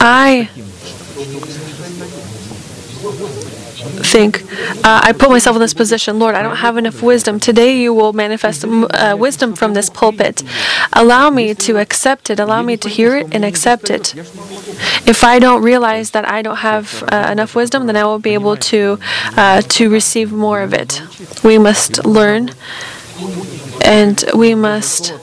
I 0.00 0.48
think 4.02 4.42
uh, 4.84 5.00
I 5.02 5.12
put 5.12 5.30
myself 5.30 5.56
in 5.56 5.60
this 5.60 5.74
position. 5.74 6.18
Lord, 6.18 6.34
I 6.34 6.42
don't 6.42 6.56
have 6.56 6.76
enough 6.76 7.02
wisdom. 7.02 7.38
Today 7.40 7.80
you 7.80 7.94
will 7.94 8.12
manifest 8.12 8.64
uh, 8.64 9.16
wisdom 9.18 9.54
from 9.54 9.74
this 9.74 9.88
pulpit. 9.90 10.42
Allow 10.92 11.30
me 11.30 11.54
to 11.54 11.78
accept 11.78 12.30
it. 12.30 12.40
Allow 12.40 12.62
me 12.62 12.76
to 12.76 12.88
hear 12.88 13.16
it 13.16 13.34
and 13.34 13.44
accept 13.44 13.90
it. 13.90 14.14
If 15.06 15.24
I 15.24 15.38
don't 15.38 15.62
realize 15.62 16.10
that 16.12 16.28
I 16.28 16.42
don't 16.42 16.58
have 16.58 17.04
uh, 17.08 17.28
enough 17.30 17.54
wisdom, 17.54 17.86
then 17.86 17.96
I 17.96 18.04
will 18.04 18.18
be 18.18 18.34
able 18.34 18.56
to 18.56 18.98
uh, 19.36 19.62
to 19.62 19.90
receive 19.90 20.32
more 20.32 20.62
of 20.62 20.72
it. 20.72 21.02
We 21.44 21.58
must 21.58 22.04
learn, 22.04 22.50
and 23.84 24.24
we 24.34 24.54
must 24.54 25.14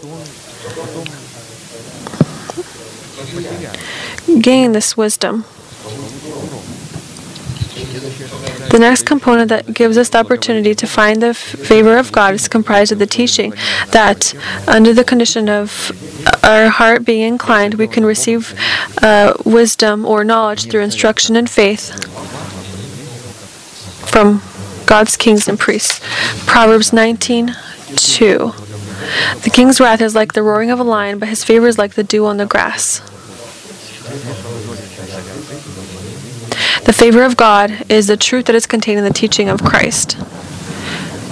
gain 4.42 4.72
this 4.74 4.96
wisdom. 4.98 5.46
The 8.70 8.80
next 8.80 9.06
component 9.06 9.50
that 9.50 9.74
gives 9.74 9.98
us 9.98 10.10
the 10.10 10.20
opportunity 10.20 10.76
to 10.76 10.88
find 10.88 11.22
the 11.22 11.34
favor 11.34 11.98
of 11.98 12.12
God 12.12 12.34
is 12.34 12.48
comprised 12.48 12.92
of 12.92 13.00
the 13.00 13.06
teaching 13.06 13.54
that, 13.92 14.34
under 14.68 14.94
the 14.94 15.04
condition 15.04 15.50
of 15.50 15.92
our 16.44 16.70
heart 16.70 17.06
being 17.06 17.22
inclined, 17.22 17.76
we 17.76 17.88
can 17.88 18.06
receive 18.06 18.54
uh, 19.02 19.34
wisdom 19.46 20.06
or 20.06 20.24
knowledge 20.24 20.70
through 20.70 20.82
instruction 20.82 21.36
and 21.36 21.50
faith 21.50 21.92
from 24.10 24.42
God's 24.86 25.18
kings 25.18 25.48
and 25.48 25.60
priests. 25.60 26.02
Proverbs 26.46 26.92
19 26.92 27.56
2. 27.96 28.52
The 29.44 29.50
king's 29.52 29.80
wrath 29.80 30.02
is 30.02 30.14
like 30.16 30.34
the 30.34 30.44
roaring 30.44 30.72
of 30.72 30.80
a 30.80 30.84
lion, 30.84 31.20
but 31.20 31.30
his 31.30 31.44
favor 31.44 31.68
is 31.68 31.78
like 31.78 31.94
the 31.94 32.04
dew 32.04 32.26
on 32.26 32.38
the 32.38 32.46
grass. 32.46 33.02
The 36.88 36.94
favor 36.94 37.24
of 37.24 37.36
God 37.36 37.84
is 37.92 38.08
the 38.08 38.16
truth 38.16 38.46
that 38.46 38.56
is 38.56 38.66
contained 38.66 38.98
in 38.98 39.04
the 39.04 39.12
teaching 39.12 39.50
of 39.50 39.62
Christ. 39.62 40.18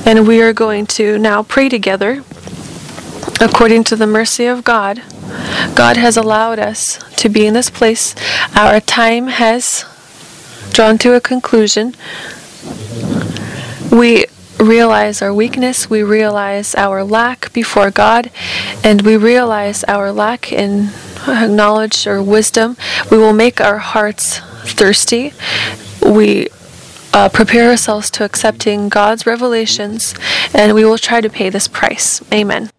And 0.05 0.27
we 0.27 0.41
are 0.41 0.51
going 0.51 0.85
to 0.87 1.17
now 1.17 1.43
pray 1.43 1.69
together 1.69 2.25
according 3.39 3.85
to 3.85 3.95
the 3.95 4.05
mercy 4.05 4.47
of 4.47 4.65
God. 4.65 5.01
God 5.73 5.95
has 5.95 6.17
allowed 6.17 6.59
us 6.59 6.99
to 7.15 7.29
be 7.29 7.45
in 7.47 7.53
this 7.53 7.69
place. 7.69 8.15
Our 8.53 8.81
time 8.81 9.27
has 9.27 9.85
drawn 10.73 10.97
to 10.97 11.15
a 11.15 11.21
conclusion. 11.21 11.95
We 13.89 14.25
realize 14.59 15.21
our 15.21 15.33
weakness, 15.33 15.89
we 15.89 16.03
realize 16.03 16.75
our 16.75 17.03
lack 17.03 17.51
before 17.53 17.91
God, 17.91 18.31
and 18.83 19.01
we 19.01 19.17
realize 19.17 19.83
our 19.85 20.11
lack 20.11 20.51
in 20.51 20.89
knowledge 21.27 22.07
or 22.07 22.21
wisdom. 22.21 22.77
We 23.11 23.17
will 23.17 23.33
make 23.33 23.59
our 23.61 23.79
hearts 23.79 24.39
thirsty, 24.63 25.33
we 26.01 26.47
uh, 27.13 27.29
prepare 27.29 27.69
ourselves 27.69 28.09
to 28.11 28.25
accepting 28.25 28.89
God's 28.89 29.25
revelations, 29.25 30.13
and 30.53 30.73
we 30.73 30.83
will 30.83 30.97
try 30.97 31.21
to 31.21 31.29
pay 31.29 31.49
this 31.49 31.67
price. 31.67 32.21
Amen. 32.33 32.69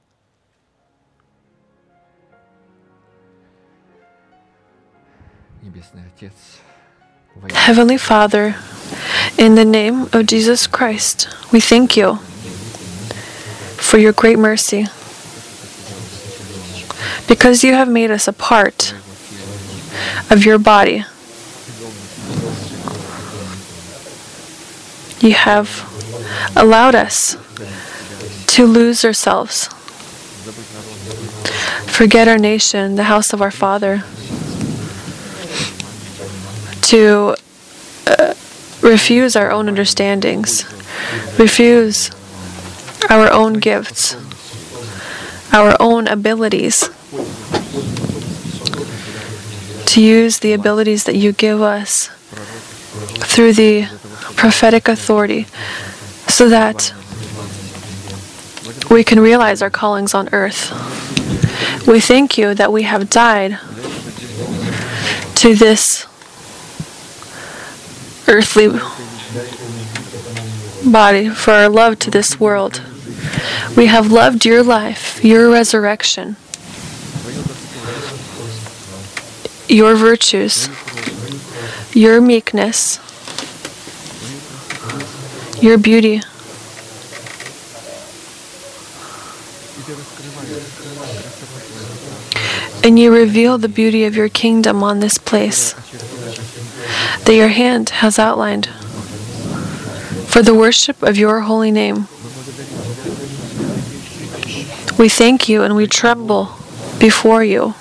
Heavenly 7.52 7.96
Father, 7.98 8.56
in 9.38 9.54
the 9.54 9.64
name 9.64 10.08
of 10.12 10.26
Jesus 10.26 10.66
Christ, 10.66 11.28
we 11.52 11.60
thank 11.60 11.96
you 11.96 12.16
for 13.76 13.98
your 13.98 14.12
great 14.12 14.38
mercy. 14.38 14.86
Because 17.28 17.64
you 17.64 17.74
have 17.74 17.88
made 17.88 18.10
us 18.10 18.28
a 18.28 18.32
part 18.32 18.94
of 20.30 20.44
your 20.44 20.58
body. 20.58 21.04
You 25.20 25.34
have 25.34 25.84
allowed 26.56 26.94
us 26.94 27.36
to 28.48 28.66
lose 28.66 29.04
ourselves, 29.04 29.68
forget 31.86 32.28
our 32.28 32.38
nation, 32.38 32.94
the 32.96 33.04
house 33.04 33.32
of 33.32 33.42
our 33.42 33.50
Father, 33.50 34.04
to 36.86 37.34
uh, 38.06 38.34
refuse 38.80 39.34
our 39.34 39.50
own 39.50 39.68
understandings, 39.68 40.64
refuse 41.38 42.10
our 43.10 43.28
own 43.32 43.54
gifts, 43.54 44.14
our 45.52 45.76
own 45.80 46.06
abilities, 46.06 46.88
to 49.86 50.00
use 50.00 50.38
the 50.38 50.52
abilities 50.52 51.04
that 51.04 51.16
you 51.16 51.32
give 51.32 51.60
us 51.60 52.08
through 53.18 53.52
the 53.52 53.86
prophetic 54.36 54.86
authority 54.86 55.46
so 56.28 56.48
that 56.48 56.92
we 58.90 59.02
can 59.02 59.18
realize 59.18 59.60
our 59.60 59.70
callings 59.70 60.14
on 60.14 60.28
earth. 60.32 60.70
We 61.86 62.00
thank 62.00 62.38
you 62.38 62.54
that 62.54 62.72
we 62.72 62.82
have 62.82 63.10
died 63.10 63.58
to 65.36 65.54
this 65.54 66.06
earthly 68.28 68.68
body 70.90 71.28
for 71.28 71.52
our 71.52 71.68
love 71.68 71.98
to 72.00 72.10
this 72.10 72.38
world. 72.40 72.82
We 73.76 73.86
have 73.86 74.12
loved 74.12 74.44
your 74.44 74.62
life, 74.62 75.24
your 75.24 75.50
resurrection. 75.50 76.36
your 79.68 79.96
virtues, 79.96 80.68
your 81.94 82.20
meekness, 82.20 82.98
your 85.62 85.78
beauty. 85.78 86.20
And 92.84 92.98
you 92.98 93.12
reveal 93.12 93.58
the 93.58 93.68
beauty 93.68 94.04
of 94.04 94.14
your 94.14 94.28
kingdom 94.28 94.82
on 94.82 95.00
this 95.00 95.18
place 95.18 95.74
that 97.24 97.34
your 97.34 97.48
hand 97.48 97.90
has 97.90 98.18
outlined 98.18 98.66
for 100.26 100.42
the 100.42 100.54
worship 100.54 101.02
of 101.02 101.16
your 101.16 101.40
holy 101.40 101.70
name. 101.70 102.08
We 104.98 105.08
thank 105.08 105.48
you 105.48 105.62
and 105.62 105.76
we 105.76 105.86
tremble 105.86 106.50
before 106.98 107.44
you. 107.44 107.74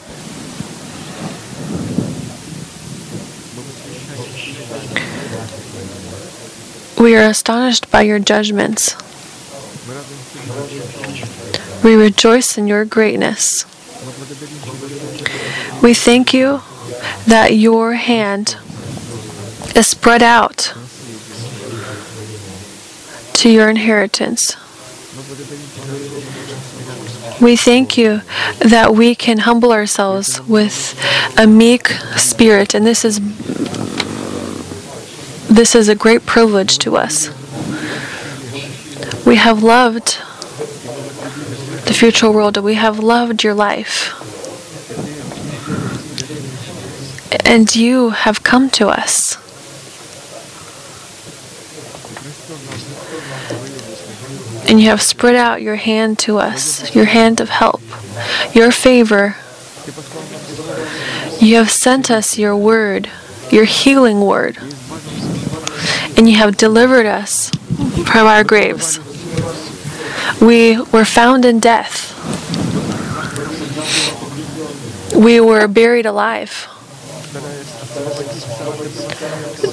We 7.02 7.16
are 7.16 7.30
astonished 7.30 7.92
by 7.92 8.02
your 8.02 8.20
judgments. 8.20 8.96
We 11.84 11.96
rejoice 11.96 12.58
in 12.58 12.68
your 12.68 12.84
greatness. 12.84 13.66
We 15.84 15.94
thank 15.94 16.34
you 16.34 16.62
that 17.28 17.54
your 17.54 17.94
hand 17.94 18.58
is 19.76 19.88
spread 19.88 20.24
out 20.24 20.74
to 23.34 23.50
your 23.50 23.70
inheritance. 23.70 24.56
We 27.42 27.56
thank 27.58 27.98
you 27.98 28.22
that 28.60 28.96
we 28.96 29.14
can 29.14 29.40
humble 29.40 29.72
ourselves 29.72 30.42
with 30.48 30.98
a 31.38 31.46
meek 31.46 31.88
spirit, 32.16 32.74
and 32.74 32.86
this 32.86 33.04
is 33.04 33.20
this 35.48 35.76
is 35.76 35.90
a 35.90 35.96
great 35.96 36.26
privilege 36.26 36.78
to 36.80 36.98
us. 36.98 37.28
We 39.26 39.36
have 39.36 39.64
loved 39.64 40.18
the 41.86 41.94
future 41.94 42.32
world, 42.32 42.58
we 42.58 42.76
have 42.76 43.00
loved 43.00 43.44
your 43.44 43.54
life. 43.54 44.14
And 47.46 47.74
you 47.76 48.10
have 48.10 48.44
come 48.44 48.70
to 48.72 48.88
us. 48.88 49.38
And 54.68 54.80
you 54.82 54.90
have 54.90 55.02
spread 55.02 55.36
out 55.36 55.62
your 55.62 55.76
hand 55.76 56.18
to 56.20 56.38
us, 56.38 56.94
your 56.96 57.06
hand 57.06 57.40
of 57.40 57.50
help, 57.50 57.82
your 58.54 58.72
favor. 58.72 59.36
You 61.40 61.58
have 61.58 61.70
sent 61.70 62.10
us 62.10 62.38
your 62.38 62.56
word, 62.56 63.10
your 63.52 63.66
healing 63.66 64.22
word. 64.22 64.58
And 66.18 66.28
you 66.30 66.36
have 66.38 66.58
delivered 66.58 67.06
us 67.06 67.52
from 68.06 68.26
our 68.26 68.44
graves. 68.44 69.00
We 70.42 70.82
were 70.92 71.06
found 71.06 71.46
in 71.46 71.60
death. 71.60 72.14
We 75.16 75.40
were 75.40 75.68
buried 75.68 76.06
alive, 76.06 76.68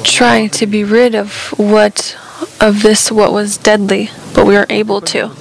trying 0.05 0.51
to 0.51 0.67
be 0.67 0.85
rid 0.85 1.15
of 1.15 1.55
what 1.57 2.17
of 2.63 2.83
this 2.83 3.11
what 3.11 3.33
was 3.33 3.59
deadly, 3.59 4.09
but 4.35 4.47
we 4.47 4.57
are 4.57 4.67
able 4.71 5.01
to. 5.01 5.33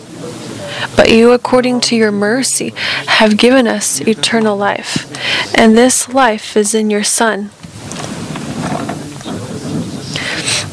But 0.96 1.12
you, 1.12 1.32
according 1.32 1.82
to 1.82 1.96
your 1.96 2.12
mercy, 2.12 2.74
have 3.06 3.38
given 3.38 3.68
us 3.68 4.02
eternal 4.02 4.58
life, 4.58 5.08
and 5.56 5.78
this 5.78 6.10
life 6.10 6.58
is 6.58 6.74
in 6.74 6.90
your 6.90 7.04
Son. 7.04 7.52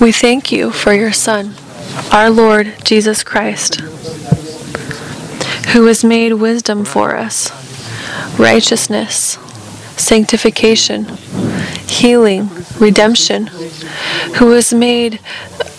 We 0.00 0.10
thank 0.10 0.50
you 0.50 0.70
for 0.70 0.94
your 0.94 1.12
Son, 1.12 1.54
our 2.10 2.30
Lord 2.30 2.72
Jesus 2.82 3.22
Christ, 3.22 3.80
who 5.72 5.84
has 5.86 6.02
made 6.02 6.32
wisdom 6.34 6.86
for 6.86 7.14
us, 7.14 7.50
righteousness, 8.38 9.36
sanctification, 9.98 11.04
healing, 11.88 12.48
redemption, 12.78 13.48
who 14.36 14.52
has 14.52 14.72
made 14.72 15.20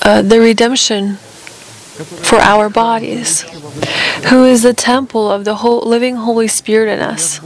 uh, 0.02 0.22
the 0.22 0.40
redemption 0.40 1.16
for 1.16 2.38
our 2.38 2.70
bodies, 2.70 3.42
who 4.30 4.46
is 4.46 4.64
the 4.64 4.74
temple 4.74 5.30
of 5.30 5.46
the 5.46 5.56
whole 5.56 5.82
living 5.82 6.16
Holy 6.16 6.48
Spirit 6.48 6.90
in 6.90 7.00
us. 7.00 7.42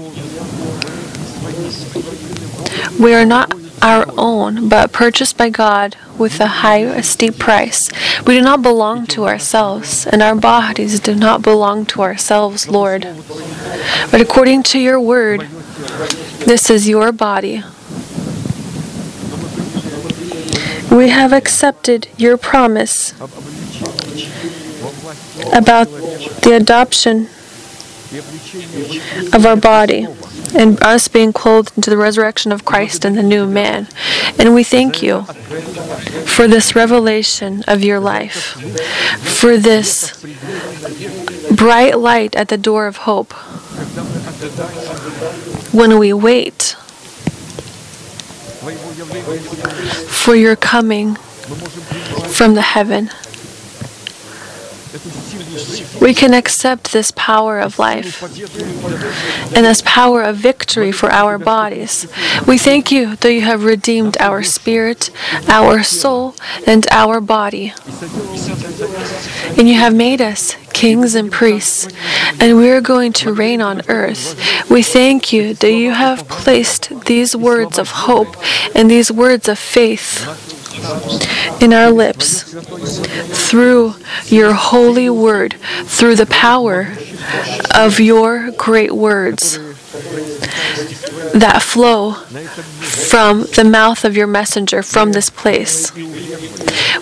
We 3.00 3.14
are 3.16 3.26
not 3.26 3.54
our 3.82 4.06
own, 4.18 4.70
but 4.70 4.94
purchased 4.94 5.38
by 5.38 5.50
God 5.50 5.98
with 6.18 6.40
a 6.40 6.48
high, 6.48 6.80
a 6.80 7.04
steep 7.04 7.38
price. 7.38 7.90
We 8.26 8.36
do 8.38 8.42
not 8.42 8.62
belong 8.62 9.08
to 9.08 9.26
ourselves, 9.26 10.08
and 10.08 10.22
our 10.22 10.36
bodies 10.36 11.00
do 11.00 11.16
not 11.16 11.42
belong 11.42 11.86
to 11.88 12.02
ourselves, 12.02 12.70
Lord. 12.70 13.02
But 14.12 14.22
according 14.22 14.64
to 14.64 14.80
your 14.80 15.02
word, 15.02 15.42
this 16.46 16.70
is 16.70 16.88
your 16.88 17.12
body. 17.12 17.64
We 20.94 21.10
have 21.10 21.34
accepted 21.34 22.08
your 22.18 22.38
promise 22.38 23.14
about 25.52 25.88
the 26.44 26.54
adoption 26.56 27.28
of 29.34 29.46
our 29.46 29.56
body 29.56 30.06
and 30.56 30.82
us 30.84 31.08
being 31.08 31.34
clothed 31.34 31.72
into 31.76 31.90
the 31.90 31.98
resurrection 31.98 32.52
of 32.52 32.64
Christ 32.64 33.06
and 33.06 33.18
the 33.18 33.24
new 33.24 33.48
man. 33.48 33.88
And 34.38 34.54
we 34.54 34.64
thank 34.64 35.02
you 35.02 35.24
for 36.26 36.48
this 36.48 36.76
revelation 36.76 37.64
of 37.68 37.84
your 37.84 38.00
life, 38.00 38.54
for 39.20 39.58
this 39.58 40.24
bright 41.56 41.98
light 41.98 42.36
at 42.36 42.50
the 42.50 42.58
door 42.58 42.86
of 42.86 42.98
hope. 42.98 43.34
When 45.74 45.98
we 45.98 46.14
wait 46.14 46.76
for 49.14 50.36
your 50.36 50.56
coming 50.56 51.16
from 51.16 52.56
the 52.56 52.62
heaven, 52.62 53.10
we 56.02 56.14
can 56.14 56.34
accept 56.34 56.92
this 56.94 57.12
power 57.12 57.60
of 57.60 57.80
life 57.80 58.22
and 59.56 59.66
this 59.66 59.82
power 59.86 60.22
of 60.22 60.38
victory 60.38 60.92
for 60.92 61.10
our 61.12 61.38
bodies. 61.38 62.08
We 62.48 62.58
thank 62.58 62.92
you 62.92 63.16
that 63.18 63.34
you 63.34 63.42
have 63.42 63.64
redeemed 63.64 64.18
our 64.20 64.44
spirit, 64.44 65.10
our 65.48 65.84
soul, 65.84 66.36
and 66.68 66.86
our 66.92 67.22
body. 67.22 67.74
And 69.58 69.68
you 69.68 69.76
have 69.76 69.96
made 69.96 70.22
us 70.22 70.56
kings 70.74 71.16
and 71.16 71.32
priests, 71.32 71.88
and 72.40 72.58
we 72.58 72.70
are 72.70 72.82
going 72.82 73.14
to 73.14 73.34
reign 73.34 73.62
on 73.62 73.82
earth. 73.88 74.70
We 74.70 74.84
thank 74.84 75.32
you 75.32 75.54
that 75.54 75.72
you 75.72 75.92
have 75.92 76.28
placed 76.28 77.06
these 77.06 77.36
words 77.36 77.78
of 77.80 77.90
hope 77.90 78.36
and 78.76 78.90
these 78.90 79.12
words 79.12 79.48
of 79.48 79.60
faith 79.60 80.28
in 81.62 81.74
our 81.74 81.92
lips 81.92 82.44
through 83.50 83.96
your 84.26 84.54
holy 84.54 85.10
word, 85.10 85.56
through 85.86 86.16
the 86.16 86.26
power 86.26 86.94
of 87.74 88.00
your 88.00 88.52
great 88.52 88.92
words 88.92 89.60
that 91.34 91.62
flow 91.62 92.14
from 92.14 93.44
the 93.56 93.64
mouth 93.64 94.04
of 94.04 94.18
your 94.18 94.28
messenger 94.28 94.82
from 94.82 95.12
this 95.12 95.30
place. 95.30 95.94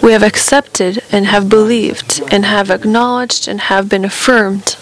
We 0.01 0.11
have 0.11 0.23
accepted 0.23 1.01
and 1.11 1.25
have 1.25 1.47
believed 1.49 2.21
and 2.31 2.43
have 2.45 2.69
acknowledged 2.69 3.47
and 3.47 3.61
have 3.61 3.87
been 3.87 4.03
affirmed 4.03 4.77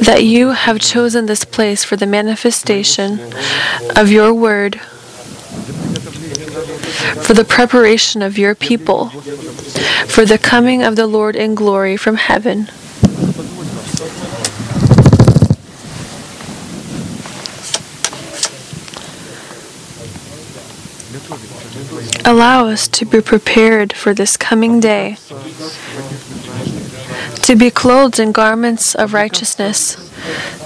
that 0.00 0.24
you 0.24 0.50
have 0.50 0.80
chosen 0.80 1.26
this 1.26 1.44
place 1.44 1.84
for 1.84 1.96
the 1.96 2.06
manifestation 2.06 3.20
of 3.94 4.10
your 4.10 4.32
word 4.32 4.80
for 7.22 7.34
the 7.34 7.44
preparation 7.44 8.22
of 8.22 8.38
your 8.38 8.54
people, 8.54 9.08
for 10.08 10.24
the 10.24 10.38
coming 10.38 10.82
of 10.82 10.96
the 10.96 11.06
Lord 11.06 11.36
in 11.36 11.54
glory 11.54 11.96
from 11.96 12.16
heaven. 12.16 12.68
Allow 22.26 22.66
us 22.68 22.88
to 22.88 23.04
be 23.04 23.20
prepared 23.20 23.92
for 23.92 24.14
this 24.14 24.36
coming 24.36 24.80
day, 24.80 25.16
to 27.42 27.54
be 27.54 27.70
clothed 27.70 28.18
in 28.18 28.32
garments 28.32 28.94
of 28.94 29.12
righteousness, 29.12 29.96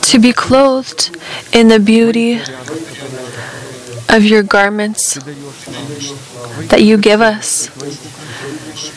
to 0.03 0.19
be 0.21 0.33
clothed 0.33 1.17
in 1.53 1.69
the 1.69 1.81
beauty 1.81 2.41
of 4.09 4.25
your 4.25 4.43
garments 4.43 5.15
that 6.69 6.83
you 6.83 6.97
give 6.97 7.21
us, 7.21 7.69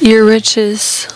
your 0.02 0.24
riches. 0.26 1.08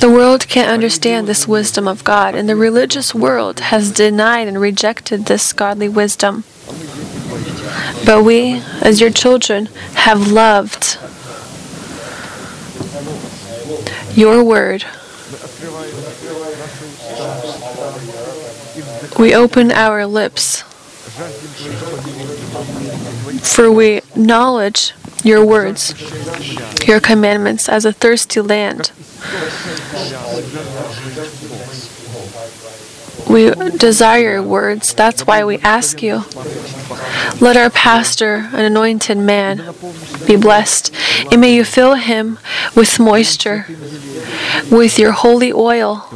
The 0.00 0.08
world 0.10 0.48
can't 0.48 0.70
understand 0.70 1.26
this 1.26 1.46
wisdom 1.46 1.86
of 1.86 2.04
God, 2.04 2.34
and 2.34 2.48
the 2.48 2.56
religious 2.56 3.14
world 3.14 3.60
has 3.60 3.90
denied 3.90 4.48
and 4.48 4.58
rejected 4.58 5.26
this 5.26 5.52
godly 5.52 5.90
wisdom. 5.90 6.44
But 8.06 8.24
we, 8.24 8.62
as 8.80 9.02
your 9.02 9.10
children, 9.10 9.66
have 9.94 10.32
loved 10.32 10.96
your 14.16 14.42
word. 14.42 14.86
We 19.18 19.34
open 19.34 19.70
our 19.70 20.06
lips, 20.06 20.62
for 23.42 23.70
we 23.70 23.96
acknowledge 23.96 24.94
your 25.22 25.44
words, 25.44 25.94
your 26.88 27.00
commandments 27.00 27.68
as 27.68 27.84
a 27.84 27.92
thirsty 27.92 28.40
land. 28.40 28.92
We 33.28 33.50
desire 33.76 34.42
words. 34.42 34.94
That's 34.94 35.26
why 35.26 35.44
we 35.44 35.58
ask 35.58 36.02
you. 36.02 36.24
Let 37.40 37.56
our 37.56 37.70
pastor, 37.70 38.48
an 38.52 38.64
anointed 38.64 39.18
man, 39.18 39.74
be 40.26 40.36
blessed. 40.36 40.92
And 41.30 41.40
may 41.40 41.54
you 41.54 41.64
fill 41.64 41.94
him 41.94 42.38
with 42.74 42.98
moisture, 42.98 43.66
with 44.70 44.98
your 44.98 45.12
holy 45.12 45.52
oil, 45.52 46.08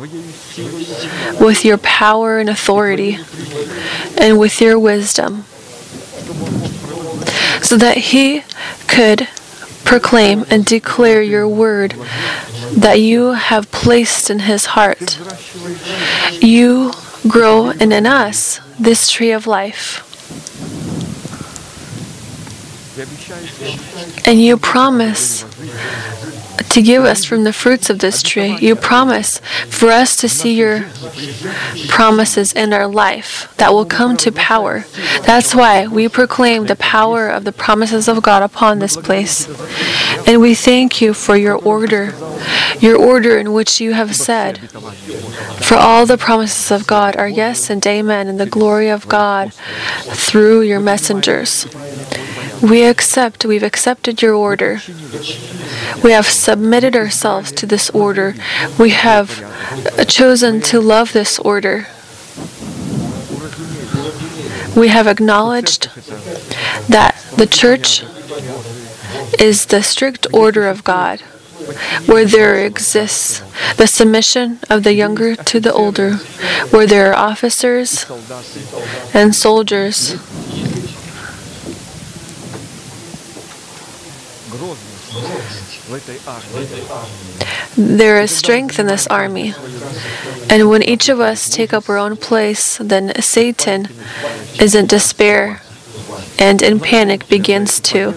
with 1.40 1.64
your 1.64 1.78
power 1.78 2.38
and 2.38 2.48
authority, 2.48 3.18
and 4.18 4.38
with 4.38 4.60
your 4.60 4.78
wisdom, 4.78 5.44
so 7.62 7.76
that 7.76 7.98
he 7.98 8.44
could 8.88 9.28
proclaim 9.84 10.44
and 10.50 10.64
declare 10.64 11.22
your 11.22 11.46
word 11.46 11.94
that 12.76 13.00
you 13.00 13.32
have 13.32 13.70
placed 13.70 14.30
in 14.30 14.40
his 14.40 14.66
heart. 14.66 15.18
You 16.42 16.92
grow 17.28 17.70
in, 17.70 17.92
in 17.92 18.06
us 18.06 18.60
this 18.78 19.10
tree 19.10 19.32
of 19.32 19.46
life. 19.46 20.02
And 24.26 24.40
you 24.40 24.56
promise 24.56 25.44
to 26.70 26.82
give 26.82 27.04
us 27.04 27.24
from 27.24 27.44
the 27.44 27.52
fruits 27.52 27.90
of 27.90 27.98
this 27.98 28.22
tree. 28.22 28.56
You 28.58 28.76
promise 28.76 29.38
for 29.68 29.90
us 29.90 30.16
to 30.16 30.28
see 30.28 30.54
your 30.54 30.86
promises 31.88 32.52
in 32.52 32.72
our 32.72 32.86
life 32.86 33.52
that 33.58 33.72
will 33.72 33.84
come 33.84 34.16
to 34.18 34.32
power. 34.32 34.84
That's 35.26 35.54
why 35.54 35.86
we 35.86 36.08
proclaim 36.08 36.66
the 36.66 36.76
power 36.76 37.28
of 37.28 37.44
the 37.44 37.52
promises 37.52 38.08
of 38.08 38.22
God 38.22 38.42
upon 38.42 38.78
this 38.78 38.96
place. 38.96 39.46
And 40.26 40.40
we 40.40 40.54
thank 40.54 41.00
you 41.00 41.12
for 41.12 41.36
your 41.36 41.56
order, 41.56 42.14
your 42.80 42.96
order 42.96 43.38
in 43.38 43.52
which 43.52 43.80
you 43.80 43.92
have 43.92 44.16
said, 44.16 44.70
For 45.60 45.76
all 45.76 46.06
the 46.06 46.16
promises 46.16 46.70
of 46.70 46.86
God 46.86 47.16
are 47.16 47.28
yes 47.28 47.68
and 47.68 47.86
amen 47.86 48.28
in 48.28 48.38
the 48.38 48.46
glory 48.46 48.88
of 48.88 49.06
God 49.08 49.52
through 49.52 50.62
your 50.62 50.80
messengers. 50.80 51.66
We 52.62 52.84
accept, 52.84 53.44
we've 53.44 53.62
accepted 53.62 54.22
your 54.22 54.34
order. 54.34 54.80
We 56.02 56.12
have 56.12 56.26
submitted 56.26 56.96
ourselves 56.96 57.52
to 57.52 57.66
this 57.66 57.90
order. 57.90 58.34
We 58.78 58.90
have 58.90 59.28
chosen 60.08 60.62
to 60.62 60.80
love 60.80 61.12
this 61.12 61.38
order. 61.38 61.86
We 64.74 64.88
have 64.88 65.06
acknowledged 65.06 65.90
that 66.88 67.14
the 67.36 67.46
church 67.46 68.02
is 69.38 69.66
the 69.66 69.82
strict 69.82 70.26
order 70.32 70.66
of 70.66 70.84
God, 70.84 71.20
where 72.06 72.24
there 72.24 72.64
exists 72.64 73.42
the 73.76 73.86
submission 73.86 74.58
of 74.68 74.82
the 74.82 74.94
younger 74.94 75.34
to 75.36 75.60
the 75.60 75.72
older, 75.72 76.14
where 76.70 76.86
there 76.86 77.10
are 77.10 77.30
officers 77.30 78.06
and 79.14 79.34
soldiers 79.34 80.16
There 87.76 88.20
is 88.20 88.30
strength 88.30 88.78
in 88.78 88.86
this 88.86 89.06
army. 89.08 89.54
And 90.48 90.70
when 90.70 90.82
each 90.82 91.08
of 91.08 91.20
us 91.20 91.48
take 91.48 91.72
up 91.72 91.88
our 91.88 91.98
own 91.98 92.16
place, 92.16 92.78
then 92.78 93.20
Satan 93.20 93.88
is 94.60 94.74
in 94.74 94.86
despair 94.86 95.60
and 96.38 96.62
in 96.62 96.80
panic 96.80 97.28
begins 97.28 97.80
to 97.80 98.14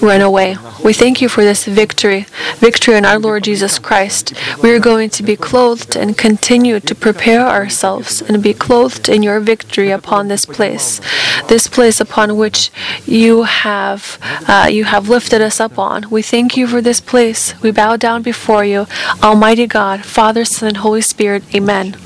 run 0.00 0.20
away. 0.20 0.56
We 0.84 0.92
thank 0.92 1.20
you 1.20 1.28
for 1.28 1.42
this 1.42 1.64
victory, 1.64 2.26
victory 2.56 2.96
in 2.96 3.04
our 3.04 3.18
Lord 3.18 3.44
Jesus 3.44 3.78
Christ. 3.78 4.34
We 4.62 4.70
are 4.72 4.78
going 4.78 5.10
to 5.10 5.22
be 5.22 5.36
clothed 5.36 5.96
and 5.96 6.16
continue 6.16 6.80
to 6.80 6.94
prepare 6.94 7.46
ourselves 7.46 8.22
and 8.22 8.42
be 8.42 8.54
clothed 8.54 9.08
in 9.08 9.22
your 9.22 9.40
victory 9.40 9.90
upon 9.90 10.28
this 10.28 10.44
place, 10.44 11.00
this 11.48 11.66
place 11.66 12.00
upon 12.00 12.36
which 12.36 12.70
you 13.06 13.44
have 13.44 14.18
uh, 14.48 14.68
you 14.70 14.84
have 14.84 15.08
lifted 15.08 15.40
us 15.40 15.60
up 15.60 15.78
on. 15.78 16.08
We 16.10 16.22
thank 16.22 16.56
you 16.56 16.66
for 16.66 16.80
this 16.80 17.00
place. 17.00 17.60
We 17.62 17.70
bow 17.70 17.96
down 17.96 18.22
before 18.22 18.64
you, 18.64 18.86
Almighty 19.22 19.66
God, 19.66 20.04
Father, 20.04 20.44
Son, 20.44 20.68
and 20.68 20.76
Holy 20.78 21.00
Spirit. 21.00 21.42
Amen. 21.54 21.96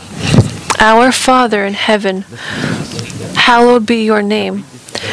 Our 0.79 1.13
Father 1.13 1.65
in 1.65 1.75
heaven, 1.75 2.23
hallowed 3.37 3.85
be 3.87 4.05
your 4.05 4.23
name. 4.23 4.65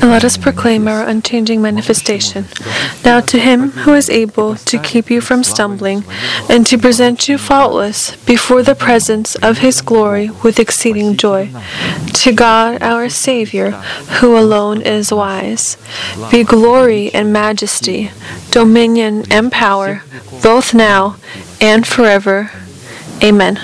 And 0.00 0.10
let 0.10 0.24
us 0.24 0.36
proclaim 0.36 0.86
our 0.88 1.02
unchanging 1.06 1.60
manifestation. 1.62 2.46
Now 3.04 3.20
to 3.20 3.38
him 3.38 3.70
who 3.70 3.94
is 3.94 4.08
able 4.10 4.56
to 4.56 4.78
keep 4.78 5.10
you 5.10 5.20
from 5.20 5.42
stumbling 5.44 6.04
and 6.48 6.66
to 6.66 6.78
present 6.78 7.28
you 7.28 7.38
faultless 7.38 8.16
before 8.24 8.62
the 8.62 8.74
presence 8.74 9.34
of 9.36 9.58
his 9.58 9.80
glory 9.80 10.30
with 10.42 10.58
exceeding 10.58 11.16
joy. 11.16 11.50
To 12.24 12.32
God 12.32 12.82
our 12.82 13.08
Savior, 13.08 13.70
who 14.20 14.36
alone 14.36 14.82
is 14.82 15.12
wise, 15.12 15.76
be 16.30 16.44
glory 16.44 17.12
and 17.14 17.32
majesty, 17.32 18.10
dominion 18.50 19.24
and 19.30 19.50
power, 19.52 20.02
both 20.42 20.74
now 20.74 21.16
and 21.60 21.86
forever. 21.86 22.50
Amen. 23.22 23.58